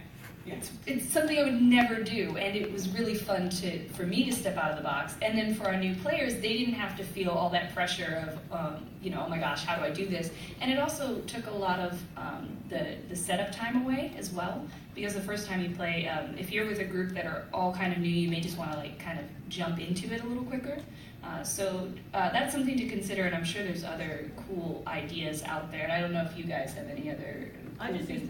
Yeah. 0.46 0.56
it's, 0.56 0.72
it's 0.86 1.12
something 1.12 1.38
I 1.40 1.44
would 1.44 1.62
never 1.62 2.04
do, 2.04 2.38
and 2.38 2.56
it 2.56 2.72
was 2.72 2.90
really 2.90 3.16
fun 3.16 3.50
to 3.50 3.88
for 3.90 4.04
me 4.04 4.26
to 4.26 4.32
step 4.32 4.58
out 4.58 4.72
of 4.72 4.78
the 4.78 4.84
box. 4.84 5.16
And 5.22 5.38
then 5.38 5.56
for 5.56 5.66
our 5.66 5.78
new 5.78 5.96
players, 5.96 6.36
they 6.36 6.58
didn't 6.58 6.76
have 6.76 6.96
to 6.98 7.04
feel 7.04 7.32
all 7.32 7.50
that 7.50 7.74
pressure 7.74 8.28
of, 8.28 8.52
um, 8.52 8.86
you 9.02 9.10
know, 9.10 9.24
oh 9.26 9.30
my 9.30 9.40
gosh, 9.40 9.66
how 9.66 9.76
do 9.76 9.84
I 9.84 9.90
do 9.90 10.06
this? 10.06 10.30
And 10.62 10.72
it 10.72 10.78
also 10.78 11.20
took 11.22 11.48
a 11.48 11.52
lot 11.54 11.80
of 11.80 12.00
um, 12.16 12.56
the 12.70 12.96
the 13.10 13.16
setup 13.16 13.52
time 13.52 13.84
away 13.84 14.14
as 14.18 14.32
well, 14.32 14.64
because 14.94 15.16
the 15.16 15.22
first 15.22 15.48
time 15.48 15.62
you 15.62 15.76
play, 15.76 16.08
um, 16.08 16.38
if 16.38 16.52
you're 16.52 16.68
with 16.68 16.80
a 16.80 16.86
group 16.86 17.12
that 17.14 17.26
are 17.26 17.46
all 17.52 17.74
kind 17.74 17.92
of 17.92 18.00
new, 18.00 18.10
you 18.10 18.30
may 18.30 18.40
just 18.40 18.58
want 18.58 18.72
to 18.72 18.78
like 18.78 19.00
kind 19.00 19.20
of 19.20 19.26
jump 19.50 19.80
into 19.80 20.14
it 20.14 20.24
a 20.24 20.28
little 20.28 20.44
quicker. 20.44 20.78
Uh, 21.24 21.44
so 21.44 21.90
uh, 22.14 22.30
that's 22.30 22.54
something 22.54 22.78
to 22.78 22.88
consider, 22.88 23.24
and 23.24 23.34
I'm 23.34 23.44
sure 23.44 23.64
there's 23.64 23.84
other 23.84 24.30
cool 24.48 24.84
ideas 24.86 25.42
out 25.42 25.72
there. 25.72 25.82
And 25.82 25.92
I 25.92 26.00
don't 26.00 26.14
know 26.14 26.24
if 26.24 26.38
you 26.38 26.44
guys 26.44 26.74
have 26.74 26.88
any 26.88 27.10
other. 27.10 27.52
I 27.80 27.92
cool 27.92 27.98
just 27.98 28.10
use 28.10 28.30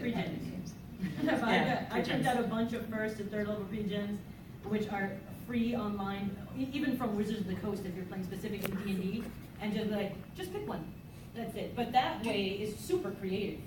things 1.00 1.26
that 1.26 1.38
happen 1.38 1.38
in 1.38 1.40
pre-gens. 1.40 1.40
games. 1.40 1.42
I 1.42 1.54
Yeah, 1.56 1.84
got, 1.88 1.92
I 1.98 2.02
checked 2.02 2.26
out 2.26 2.40
a 2.44 2.48
bunch 2.48 2.72
of 2.72 2.86
first 2.86 3.20
and 3.20 3.30
third 3.30 3.48
level 3.48 3.64
pre-gens, 3.64 4.18
which 4.64 4.88
are 4.90 5.12
free 5.46 5.74
online, 5.76 6.36
e- 6.58 6.68
even 6.72 6.96
from 6.96 7.16
Wizards 7.16 7.40
of 7.40 7.46
the 7.48 7.54
Coast 7.56 7.84
if 7.84 7.94
you're 7.94 8.04
playing 8.06 8.24
specifically 8.24 8.72
in 8.72 8.78
D 8.84 8.90
and 8.92 9.02
D, 9.02 9.24
and 9.60 9.74
just 9.74 9.90
like, 9.90 10.14
just 10.36 10.52
pick 10.52 10.66
one. 10.68 10.84
That's 11.34 11.54
it. 11.54 11.76
But 11.76 11.92
that 11.92 12.24
way 12.24 12.46
is 12.48 12.76
super 12.78 13.10
creative. 13.10 13.60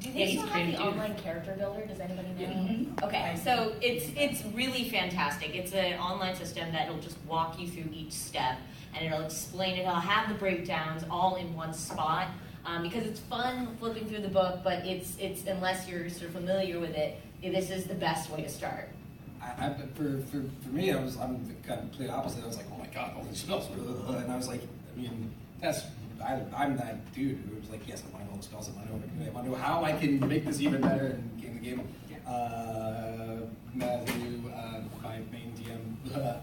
Do 0.00 0.08
Yeah, 0.08 0.14
they 0.14 0.26
he's 0.30 0.40
still 0.40 0.46
have 0.50 0.66
the 0.66 0.72
creative, 0.76 0.80
too. 0.80 1.00
online 1.00 1.14
character 1.16 1.54
builder? 1.58 1.86
Does 1.86 2.00
anybody 2.00 2.28
know? 2.30 2.46
Mhm. 2.46 3.02
Okay, 3.04 3.36
so 3.44 3.74
it's 3.82 4.06
it's 4.16 4.42
really 4.54 4.88
fantastic. 4.88 5.54
It's 5.54 5.72
an 5.74 5.98
online 6.00 6.34
system 6.34 6.72
that'll 6.72 6.98
just 6.98 7.18
walk 7.28 7.60
you 7.60 7.68
through 7.68 7.90
each 7.92 8.12
step, 8.12 8.56
and 8.96 9.04
it'll 9.06 9.20
explain 9.24 9.76
it. 9.76 9.80
It'll 9.82 9.94
have 9.94 10.28
the 10.28 10.34
breakdowns 10.34 11.04
all 11.10 11.36
in 11.36 11.54
one 11.54 11.72
spot. 11.74 12.28
Um, 12.64 12.82
because 12.82 13.04
it's 13.06 13.20
fun 13.20 13.76
flipping 13.80 14.08
through 14.08 14.22
the 14.22 14.28
book, 14.28 14.60
but 14.62 14.86
it's 14.86 15.16
it's 15.18 15.46
unless 15.46 15.88
you're 15.88 16.08
sort 16.08 16.26
of 16.26 16.32
familiar 16.32 16.78
with 16.78 16.94
it, 16.94 17.20
this 17.42 17.70
is 17.70 17.84
the 17.84 17.94
best 17.94 18.30
way 18.30 18.42
to 18.42 18.48
start. 18.48 18.88
I, 19.42 19.66
I, 19.66 19.74
for, 19.94 20.20
for, 20.30 20.44
for 20.62 20.68
me, 20.68 20.92
I 20.92 21.02
was 21.02 21.16
I'm 21.16 21.44
the 21.46 21.54
kind 21.66 21.80
of 21.80 21.90
complete 21.90 22.10
opposite. 22.10 22.44
I 22.44 22.46
was 22.46 22.56
like, 22.56 22.66
oh 22.72 22.78
my 22.78 22.86
god, 22.86 23.14
all 23.16 23.24
these 23.24 23.40
spells, 23.40 23.68
and 23.68 24.32
I 24.32 24.36
was 24.36 24.46
like, 24.46 24.62
I 24.62 25.00
mean, 25.00 25.34
that's 25.60 25.82
I, 26.24 26.40
I'm 26.56 26.76
that 26.76 27.12
dude 27.14 27.38
who 27.48 27.60
was 27.60 27.70
like, 27.70 27.86
yes, 27.86 28.02
I 28.06 28.12
want 28.12 28.24
to 28.24 28.26
know 28.26 28.30
all 28.32 28.36
the 28.36 28.42
spells. 28.44 28.68
I 28.68 28.90
want 28.90 29.02
to 29.02 29.18
know, 29.18 29.26
I 29.26 29.30
want 29.30 29.46
to 29.46 29.52
know 29.52 29.58
how 29.58 29.84
I 29.84 29.92
can 29.92 30.26
make 30.28 30.44
this 30.44 30.60
even 30.60 30.80
better 30.80 31.06
and 31.06 31.40
game 31.40 31.54
the 31.54 31.60
game. 31.60 31.88
Uh, 32.26 33.46
Matthew, 33.74 34.42
uh, 34.54 34.80
my 35.02 35.18
main 35.32 35.52
DM, 35.58 35.96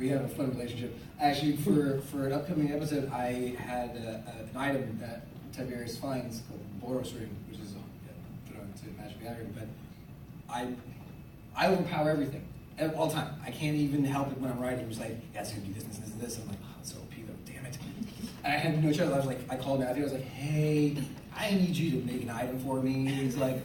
we 0.00 0.08
have 0.08 0.24
a 0.24 0.28
fun 0.28 0.50
relationship. 0.50 0.98
Actually, 1.20 1.56
for 1.56 2.00
for 2.10 2.26
an 2.26 2.32
upcoming 2.32 2.72
episode, 2.72 3.12
I 3.12 3.54
had 3.58 3.90
a, 3.96 4.24
an 4.50 4.56
item 4.56 4.98
that 5.00 5.26
Tiberius 5.52 5.98
finds 5.98 6.42
called 6.48 6.64
Boros 6.82 7.14
Ring, 7.14 7.36
which 7.48 7.60
is 7.60 7.74
uh, 7.74 8.50
thrown 8.50 8.72
to 8.72 9.00
Magic 9.00 9.18
the 9.18 9.24
Gathering, 9.24 9.54
but 9.54 9.68
I 10.52 10.68
I 11.54 11.68
overpower 11.68 12.10
everything 12.10 12.42
at 12.78 12.94
all 12.94 13.10
time. 13.10 13.34
I 13.44 13.50
can't 13.50 13.76
even 13.76 14.02
help 14.04 14.32
it 14.32 14.38
when 14.38 14.50
I'm 14.50 14.58
writing. 14.58 14.88
It's 14.88 14.98
like, 14.98 15.18
yeah, 15.34 15.42
it's 15.42 15.52
gonna 15.52 15.66
do 15.66 15.74
this, 15.74 15.84
this, 15.84 15.98
this, 15.98 16.10
and 16.10 16.20
this. 16.20 16.38
I'm 16.38 16.48
like, 16.48 16.58
oh, 16.64 16.78
so 16.82 16.96
OP 16.96 17.10
though, 17.10 17.52
damn 17.52 17.66
it. 17.66 17.76
And 18.42 18.54
I 18.54 18.56
had 18.56 18.82
no 18.82 18.90
choice. 18.90 19.06
I 19.10 19.16
was 19.16 19.26
like, 19.26 19.40
I 19.50 19.56
called 19.56 19.80
Matthew. 19.80 20.02
I 20.02 20.04
was 20.04 20.14
like, 20.14 20.24
hey, 20.24 20.96
I 21.36 21.50
need 21.50 21.76
you 21.76 22.00
to 22.00 22.06
make 22.06 22.22
an 22.22 22.30
item 22.30 22.58
for 22.60 22.80
me. 22.80 23.04
He's 23.04 23.36
like, 23.36 23.62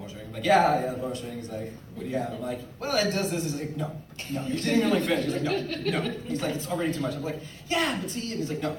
bonus 0.00 0.14
ring. 0.14 0.26
I'm 0.26 0.32
like, 0.32 0.44
yeah, 0.44 0.80
yeah, 0.80 0.90
the 0.92 0.98
bonus 0.98 1.22
ring. 1.22 1.36
He's 1.36 1.50
like, 1.50 1.72
what 1.94 2.02
do 2.04 2.08
you 2.08 2.16
have? 2.16 2.32
I'm 2.32 2.40
like, 2.42 2.60
well, 2.78 2.96
it 2.96 3.10
does 3.12 3.30
this. 3.30 3.44
He's 3.44 3.54
like, 3.54 3.76
no, 3.76 3.90
no. 4.30 4.42
He 4.42 4.60
didn't 4.60 4.78
even 4.78 4.90
like 4.90 5.02
finish. 5.04 5.24
He's 5.26 5.34
like, 5.34 5.42
no, 5.42 6.00
no. 6.00 6.10
He's 6.26 6.42
like, 6.42 6.54
it's 6.54 6.66
already 6.68 6.92
too 6.92 7.00
much. 7.00 7.14
I'm 7.14 7.22
like, 7.22 7.40
yeah, 7.68 7.98
but 8.00 8.10
see, 8.10 8.30
and 8.32 8.40
he's 8.40 8.48
like, 8.48 8.62
no, 8.62 8.76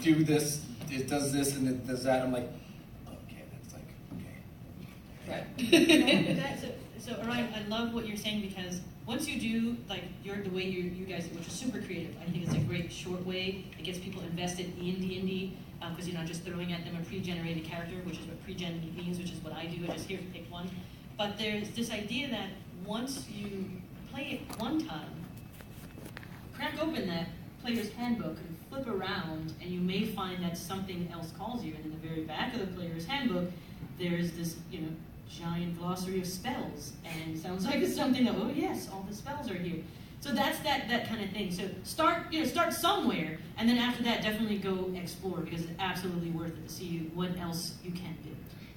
do 0.00 0.24
this. 0.24 0.64
It 0.90 1.08
does 1.08 1.32
this 1.32 1.56
and 1.56 1.68
it 1.68 1.86
does 1.86 2.04
that. 2.04 2.22
I'm 2.22 2.32
like, 2.32 2.48
okay, 3.06 3.42
that's 3.52 3.74
like, 3.74 3.88
okay. 5.28 5.44
Right. 5.66 6.36
That- 6.36 6.60
so, 6.60 6.68
so 6.98 7.22
Orion, 7.22 7.48
I 7.54 7.68
love 7.68 7.94
what 7.94 8.06
you're 8.06 8.16
saying 8.16 8.40
because 8.42 8.80
once 9.06 9.28
you 9.28 9.40
do 9.40 9.76
like 9.88 10.02
your 10.24 10.36
the 10.42 10.50
way 10.50 10.64
you 10.64 10.82
you 10.82 11.04
guys, 11.06 11.24
do, 11.24 11.36
which 11.38 11.46
is 11.46 11.52
super 11.52 11.80
creative, 11.80 12.14
I 12.20 12.30
think 12.30 12.44
it's 12.44 12.54
a 12.54 12.58
great 12.58 12.92
short 12.92 13.24
way. 13.24 13.64
It 13.78 13.84
gets 13.84 13.98
people 13.98 14.22
invested 14.22 14.66
in 14.78 15.00
D 15.00 15.18
and 15.18 15.28
D 15.28 15.56
Um, 15.80 15.92
because 15.92 16.08
you're 16.08 16.18
not 16.18 16.26
just 16.26 16.42
throwing 16.44 16.72
at 16.72 16.84
them 16.84 16.96
a 17.00 17.04
pre-generated 17.04 17.64
character, 17.64 17.96
which 18.04 18.18
is 18.18 18.26
what 18.26 18.42
pre-gen 18.42 18.80
means, 18.96 19.18
which 19.18 19.30
is 19.30 19.38
what 19.44 19.52
I 19.52 19.66
do. 19.66 19.84
I 19.84 19.92
just 19.92 20.08
here 20.08 20.18
to 20.18 20.24
pick 20.24 20.50
one. 20.50 20.68
But 21.16 21.38
there's 21.38 21.70
this 21.70 21.92
idea 21.92 22.28
that 22.30 22.48
once 22.84 23.26
you 23.30 23.64
play 24.12 24.40
it 24.50 24.60
one 24.60 24.84
time, 24.86 25.10
crack 26.54 26.74
open 26.80 27.06
that 27.06 27.28
player's 27.62 27.92
handbook 27.92 28.36
and 28.38 28.56
flip 28.68 28.88
around, 28.88 29.52
and 29.60 29.70
you 29.70 29.80
may 29.80 30.04
find 30.04 30.42
that 30.42 30.56
something 30.56 31.08
else 31.12 31.32
calls 31.38 31.64
you. 31.64 31.74
And 31.74 31.84
in 31.84 31.90
the 31.92 32.08
very 32.08 32.22
back 32.22 32.54
of 32.54 32.60
the 32.60 32.66
player's 32.66 33.06
handbook, 33.06 33.50
there's 33.98 34.32
this, 34.32 34.56
you 34.70 34.80
know, 34.80 34.88
giant 35.28 35.78
glossary 35.78 36.20
of 36.20 36.26
spells, 36.26 36.92
and 37.04 37.36
it 37.36 37.40
sounds 37.40 37.66
like 37.66 37.76
it's 37.76 37.94
something 37.94 38.24
that, 38.24 38.34
oh 38.36 38.50
yes, 38.54 38.88
all 38.92 39.04
the 39.08 39.14
spells 39.14 39.50
are 39.50 39.54
here. 39.54 39.82
So 40.20 40.32
that's 40.32 40.58
that 40.60 40.88
that 40.88 41.08
kind 41.08 41.22
of 41.22 41.30
thing. 41.30 41.52
So 41.52 41.68
start, 41.84 42.32
you 42.32 42.40
know, 42.40 42.46
start 42.46 42.72
somewhere, 42.72 43.38
and 43.56 43.68
then 43.68 43.78
after 43.78 44.02
that, 44.02 44.22
definitely 44.22 44.58
go 44.58 44.92
explore 44.94 45.38
because 45.38 45.62
it's 45.62 45.72
absolutely 45.78 46.30
worth 46.30 46.52
it 46.52 46.66
to 46.66 46.72
see 46.72 47.10
what 47.14 47.38
else 47.38 47.74
you 47.84 47.92
can 47.92 48.16
do. 48.24 48.30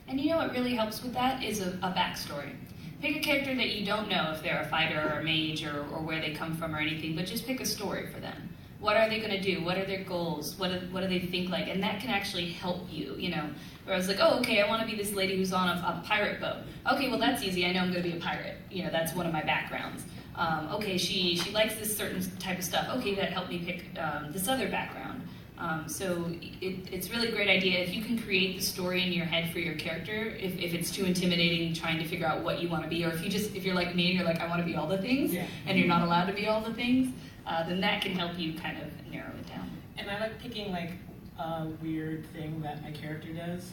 And 0.07 0.19
you 0.19 0.29
know 0.29 0.37
what 0.37 0.51
really 0.51 0.75
helps 0.75 1.01
with 1.01 1.13
that 1.13 1.43
is 1.43 1.61
a, 1.61 1.69
a 1.81 1.91
backstory. 1.91 2.53
Pick 3.01 3.15
a 3.15 3.19
character 3.19 3.55
that 3.55 3.69
you 3.69 3.85
don't 3.85 4.09
know 4.09 4.31
if 4.31 4.43
they're 4.43 4.61
a 4.61 4.67
fighter 4.67 4.99
or 4.99 5.19
a 5.21 5.23
mage 5.23 5.65
or, 5.65 5.87
or 5.91 6.01
where 6.01 6.21
they 6.21 6.33
come 6.33 6.55
from 6.55 6.75
or 6.75 6.79
anything, 6.79 7.15
but 7.15 7.25
just 7.25 7.47
pick 7.47 7.59
a 7.59 7.65
story 7.65 8.07
for 8.13 8.19
them. 8.19 8.49
What 8.79 8.97
are 8.97 9.09
they 9.09 9.19
going 9.19 9.31
to 9.31 9.41
do? 9.41 9.63
What 9.63 9.77
are 9.77 9.85
their 9.85 10.03
goals? 10.03 10.55
What 10.57 10.69
do, 10.69 10.87
what 10.91 11.01
do 11.01 11.07
they 11.07 11.19
think 11.19 11.49
like? 11.49 11.67
And 11.67 11.81
that 11.81 11.99
can 11.99 12.09
actually 12.09 12.51
help 12.51 12.81
you, 12.91 13.15
you 13.17 13.29
know. 13.29 13.49
Where 13.85 13.95
I 13.95 13.97
was 13.97 14.07
like, 14.07 14.17
oh, 14.19 14.39
okay, 14.39 14.61
I 14.61 14.67
want 14.67 14.81
to 14.81 14.87
be 14.87 14.95
this 14.95 15.13
lady 15.13 15.37
who's 15.37 15.53
on 15.53 15.69
a, 15.69 15.71
a 15.71 16.03
pirate 16.05 16.39
boat. 16.39 16.57
Okay, 16.91 17.09
well, 17.09 17.19
that's 17.19 17.41
easy. 17.43 17.65
I 17.65 17.71
know 17.73 17.81
I'm 17.81 17.91
going 17.91 18.03
to 18.03 18.09
be 18.09 18.17
a 18.17 18.19
pirate. 18.19 18.57
You 18.69 18.83
know, 18.83 18.91
that's 18.91 19.15
one 19.15 19.25
of 19.25 19.33
my 19.33 19.43
backgrounds. 19.43 20.03
Um, 20.35 20.69
okay, 20.75 20.97
she, 20.97 21.35
she 21.35 21.51
likes 21.51 21.75
this 21.75 21.95
certain 21.95 22.21
type 22.39 22.57
of 22.59 22.63
stuff. 22.63 22.87
Okay, 22.97 23.15
that 23.15 23.31
helped 23.33 23.49
me 23.49 23.59
pick 23.59 23.83
um, 23.99 24.31
this 24.31 24.47
other 24.47 24.69
background. 24.69 25.21
Um, 25.57 25.87
so 25.87 26.25
it, 26.61 26.87
it's 26.91 27.11
really 27.11 27.27
a 27.27 27.31
great 27.31 27.47
idea 27.49 27.79
if 27.79 27.93
you 27.93 28.01
can 28.03 28.17
create 28.17 28.57
the 28.57 28.63
story 28.63 29.03
in 29.05 29.13
your 29.13 29.25
head 29.25 29.51
for 29.51 29.59
your 29.59 29.75
character. 29.75 30.35
If, 30.39 30.57
if 30.57 30.73
it's 30.73 30.89
too 30.89 31.05
intimidating 31.05 31.73
trying 31.75 31.99
to 31.99 32.05
figure 32.07 32.25
out 32.25 32.43
what 32.43 32.61
you 32.61 32.67
want 32.69 32.83
to 32.83 32.89
be, 32.89 33.05
or 33.05 33.09
if 33.09 33.23
you 33.23 33.29
just 33.29 33.55
if 33.55 33.63
you're 33.63 33.75
like 33.75 33.93
me 33.95 34.07
and 34.07 34.15
you're 34.17 34.25
like 34.25 34.39
I 34.39 34.47
want 34.47 34.59
to 34.61 34.65
be 34.65 34.75
all 34.75 34.87
the 34.87 34.97
things, 34.97 35.31
Yeah. 35.33 35.45
and 35.67 35.77
you're 35.77 35.87
not 35.87 36.01
allowed 36.01 36.25
to 36.25 36.33
be 36.33 36.47
all 36.47 36.61
the 36.61 36.73
things, 36.73 37.13
uh, 37.45 37.67
then 37.67 37.79
that 37.81 38.01
can 38.01 38.13
help 38.13 38.39
you 38.39 38.53
kind 38.53 38.77
of 38.81 38.87
narrow 39.11 39.29
it 39.39 39.47
down. 39.47 39.69
And 39.99 40.09
I 40.09 40.19
like 40.19 40.39
picking 40.39 40.71
like 40.71 40.93
a 41.37 41.67
weird 41.83 42.25
thing 42.33 42.59
that 42.63 42.81
my 42.81 42.91
character 42.91 43.31
does. 43.31 43.69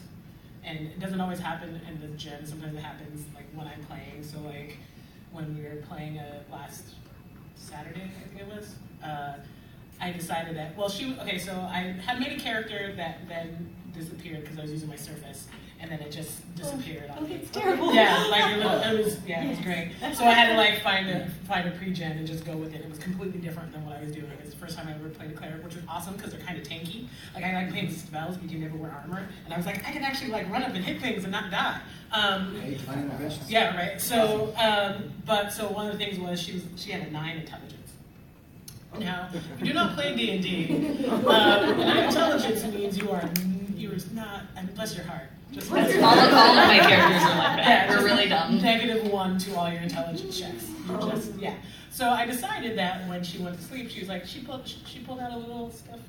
And 0.63 0.77
it 0.87 0.99
doesn't 0.99 1.19
always 1.21 1.39
happen 1.39 1.81
in 1.89 2.01
the 2.01 2.15
gym. 2.17 2.45
Sometimes 2.45 2.75
it 2.75 2.83
happens 2.83 3.25
like 3.33 3.45
when 3.55 3.65
I'm 3.65 3.81
playing. 3.85 4.21
So 4.23 4.39
like 4.41 4.77
when 5.31 5.55
we 5.55 5.63
were 5.63 5.81
playing 5.87 6.19
uh, 6.19 6.41
last 6.51 6.83
Saturday, 7.55 8.11
I 8.23 8.27
think 8.27 8.41
it 8.41 8.55
was. 8.55 8.75
Uh, 9.03 9.33
I 10.01 10.11
decided 10.11 10.55
that 10.57 10.77
well, 10.77 10.89
she 10.89 11.15
okay. 11.21 11.37
So 11.37 11.53
I 11.53 11.95
had 12.05 12.19
made 12.19 12.31
a 12.31 12.39
character 12.39 12.93
that 12.95 13.27
then 13.27 13.69
disappeared 13.93 14.41
because 14.43 14.57
I 14.57 14.61
was 14.61 14.71
using 14.71 14.89
my 14.89 14.95
surface, 14.95 15.47
and 15.81 15.89
then 15.89 15.99
it 16.01 16.11
just 16.11 16.33
disappeared. 16.55 17.09
on 17.09 17.23
me. 17.23 17.35
it's 17.35 17.49
terrible. 17.51 17.93
Yeah, 17.93 18.25
like 18.29 18.51
it 18.57 18.63
was, 18.63 18.85
it 18.85 19.03
was 19.05 19.19
yeah, 19.27 19.43
it 19.45 19.49
was 19.49 19.59
great. 19.59 19.91
So 20.13 20.25
I 20.25 20.31
had 20.31 20.49
to 20.49 20.55
like 20.57 20.81
find 20.81 21.09
a 21.09 21.29
find 21.47 21.67
a 21.67 21.71
pre-gen 21.71 22.17
and 22.17 22.27
just 22.27 22.45
go 22.45 22.55
with 22.57 22.73
it. 22.75 22.81
It 22.81 22.89
was 22.89 22.99
completely 22.99 23.39
different 23.39 23.71
than 23.71 23.85
what 23.85 23.95
I 23.97 24.01
was 24.03 24.11
doing. 24.11 24.29
It's 24.43 24.51
the 24.51 24.57
first 24.57 24.77
time 24.77 24.87
I 24.87 24.91
ever 24.93 25.09
played 25.09 25.31
a 25.31 25.33
cleric, 25.33 25.63
which 25.63 25.75
was 25.75 25.83
awesome 25.87 26.15
because 26.15 26.31
they're 26.33 26.41
kind 26.41 26.57
of 26.59 26.67
tanky. 26.67 27.07
Like 27.33 27.43
I 27.45 27.53
like 27.53 27.69
playing 27.71 27.91
spells, 27.91 28.35
but 28.37 28.49
you 28.51 28.59
never 28.59 28.75
wear 28.77 28.91
armor, 28.91 29.25
and 29.45 29.53
I 29.53 29.57
was 29.57 29.65
like, 29.65 29.77
I 29.87 29.91
can 29.91 30.03
actually 30.03 30.31
like 30.31 30.49
run 30.51 30.63
up 30.63 30.73
and 30.75 30.83
hit 30.83 31.01
things 31.01 31.23
and 31.23 31.31
not 31.31 31.49
die. 31.49 31.79
Um, 32.11 32.55
Hey, 32.59 32.75
finding 32.75 33.09
inventions. 33.11 33.49
yeah, 33.49 33.75
right. 33.77 34.01
So, 34.01 34.53
um, 34.57 35.11
but 35.25 35.53
so 35.53 35.69
one 35.69 35.85
of 35.85 35.93
the 35.93 35.97
things 36.03 36.19
was 36.19 36.41
she 36.41 36.53
was 36.53 36.63
she 36.75 36.91
had 36.91 37.07
a 37.07 37.11
nine 37.11 37.37
intelligence. 37.37 37.75
Now, 38.97 39.29
if 39.33 39.43
you 39.59 39.67
do 39.67 39.73
not 39.73 39.95
play 39.95 40.15
D 40.15 40.31
and 40.31 40.43
D, 40.43 41.07
nine 41.07 42.03
intelligence 42.05 42.63
means 42.73 42.97
you 42.97 43.11
are 43.11 43.21
you 43.79 43.91
are 43.91 43.97
not. 44.13 44.43
I 44.55 44.61
mean, 44.63 44.75
bless 44.75 44.95
your 44.95 45.05
heart. 45.05 45.29
Just 45.51 45.69
bless 45.69 45.93
your 45.93 46.03
All 46.03 46.09
heart. 46.11 46.27
of, 46.27 46.33
all 46.37 46.57
of 46.57 46.67
my 46.67 46.79
characters 46.79 47.23
are 47.23 47.37
like 47.37 47.57
Yeah, 47.57 47.87
that. 47.87 47.89
We're 47.89 48.05
really 48.05 48.27
dumb. 48.29 48.61
Negative 48.61 49.11
one 49.11 49.37
to 49.39 49.55
all 49.55 49.71
your 49.71 49.81
intelligence 49.81 50.39
checks. 50.39 50.69
You 50.87 50.97
just 51.11 51.33
yeah. 51.39 51.55
So 51.91 52.09
I 52.09 52.25
decided 52.25 52.77
that 52.77 53.07
when 53.09 53.23
she 53.23 53.39
went 53.39 53.57
to 53.57 53.63
sleep, 53.63 53.89
she 53.89 53.99
was 54.01 54.09
like 54.09 54.25
she 54.25 54.41
pulled 54.41 54.67
she 54.67 54.99
pulled 54.99 55.19
out 55.19 55.31
a 55.31 55.37
little 55.37 55.71
stuffed 55.71 56.01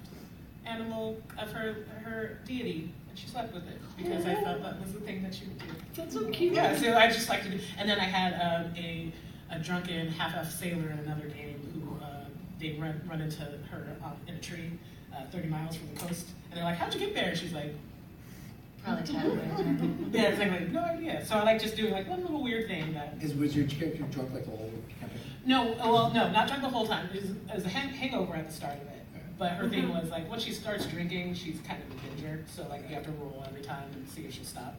animal 0.66 1.16
of 1.38 1.50
her 1.52 1.76
her 2.04 2.38
deity 2.46 2.92
and 3.08 3.18
she 3.18 3.26
slept 3.26 3.52
with 3.54 3.66
it 3.66 3.78
because 3.96 4.24
I 4.26 4.34
thought 4.34 4.62
that 4.62 4.80
was 4.80 4.92
the 4.92 5.00
thing 5.00 5.22
that 5.22 5.34
she 5.34 5.46
would 5.46 5.58
do. 5.58 5.66
That's 5.94 6.14
so 6.14 6.26
cute. 6.30 6.52
Yeah, 6.54 6.76
so 6.76 6.94
I 6.96 7.08
just 7.08 7.28
like 7.28 7.42
to 7.44 7.50
do. 7.50 7.58
And 7.78 7.88
then 7.88 7.98
I 7.98 8.04
had 8.04 8.34
um, 8.66 8.72
a 8.76 9.12
a 9.50 9.58
drunken 9.58 10.08
half-elf 10.08 10.50
sailor 10.52 10.90
in 10.90 10.98
another 11.00 11.26
game 11.28 11.58
who 11.74 12.04
uh, 12.04 12.24
they 12.60 12.76
run 12.78 13.00
run 13.08 13.20
into 13.22 13.40
her 13.42 13.96
um, 14.04 14.12
in 14.28 14.34
a 14.34 14.38
tree, 14.40 14.70
uh, 15.16 15.24
30 15.32 15.48
miles 15.48 15.76
from 15.76 15.92
the 15.94 16.00
coast, 16.00 16.26
and 16.50 16.58
they're 16.58 16.64
like, 16.64 16.76
"How'd 16.76 16.92
you 16.94 17.00
get 17.00 17.14
there?" 17.14 17.30
And 17.30 17.38
she's 17.38 17.52
like, 17.52 17.74
Probably 18.84 19.12
Chadwick. 19.12 19.44
"Yeah, 20.12 20.22
it's 20.22 20.38
like, 20.38 20.50
like 20.50 20.68
no 20.70 20.80
idea." 20.82 21.24
So 21.24 21.36
I 21.36 21.42
like 21.44 21.60
just 21.60 21.76
doing 21.76 21.92
like 21.92 22.08
one 22.08 22.22
little 22.22 22.42
weird 22.42 22.66
thing 22.68 22.92
that. 22.94 23.14
Is 23.20 23.34
was 23.34 23.54
your 23.54 23.66
character 23.66 24.02
drunk 24.04 24.32
like 24.32 24.44
the 24.44 24.50
whole 24.50 24.72
campaign? 25.00 25.18
No, 25.44 25.72
uh, 25.74 25.90
well, 25.90 26.10
no, 26.12 26.30
not 26.30 26.48
drunk 26.48 26.62
the 26.62 26.68
whole 26.68 26.86
time. 26.86 27.08
It 27.14 27.22
was, 27.22 27.30
it 27.30 27.54
was 27.54 27.64
a 27.64 27.68
hang- 27.68 27.90
hangover 27.90 28.34
at 28.34 28.48
the 28.48 28.52
start 28.54 28.74
of 28.74 28.82
it. 28.82 28.86
But 29.38 29.52
her 29.52 29.68
thing 29.70 29.88
was 29.88 30.10
like, 30.10 30.28
once 30.28 30.42
she 30.42 30.52
starts 30.52 30.84
drinking, 30.86 31.32
she's 31.34 31.58
kind 31.66 31.82
of 31.82 31.96
a 31.96 32.16
ginger, 32.16 32.44
so 32.46 32.66
like 32.68 32.86
you 32.88 32.94
have 32.94 33.04
to 33.04 33.10
roll 33.12 33.42
every 33.48 33.62
time 33.62 33.84
and 33.94 34.06
see 34.08 34.22
if 34.26 34.34
she'll 34.34 34.44
stop. 34.44 34.74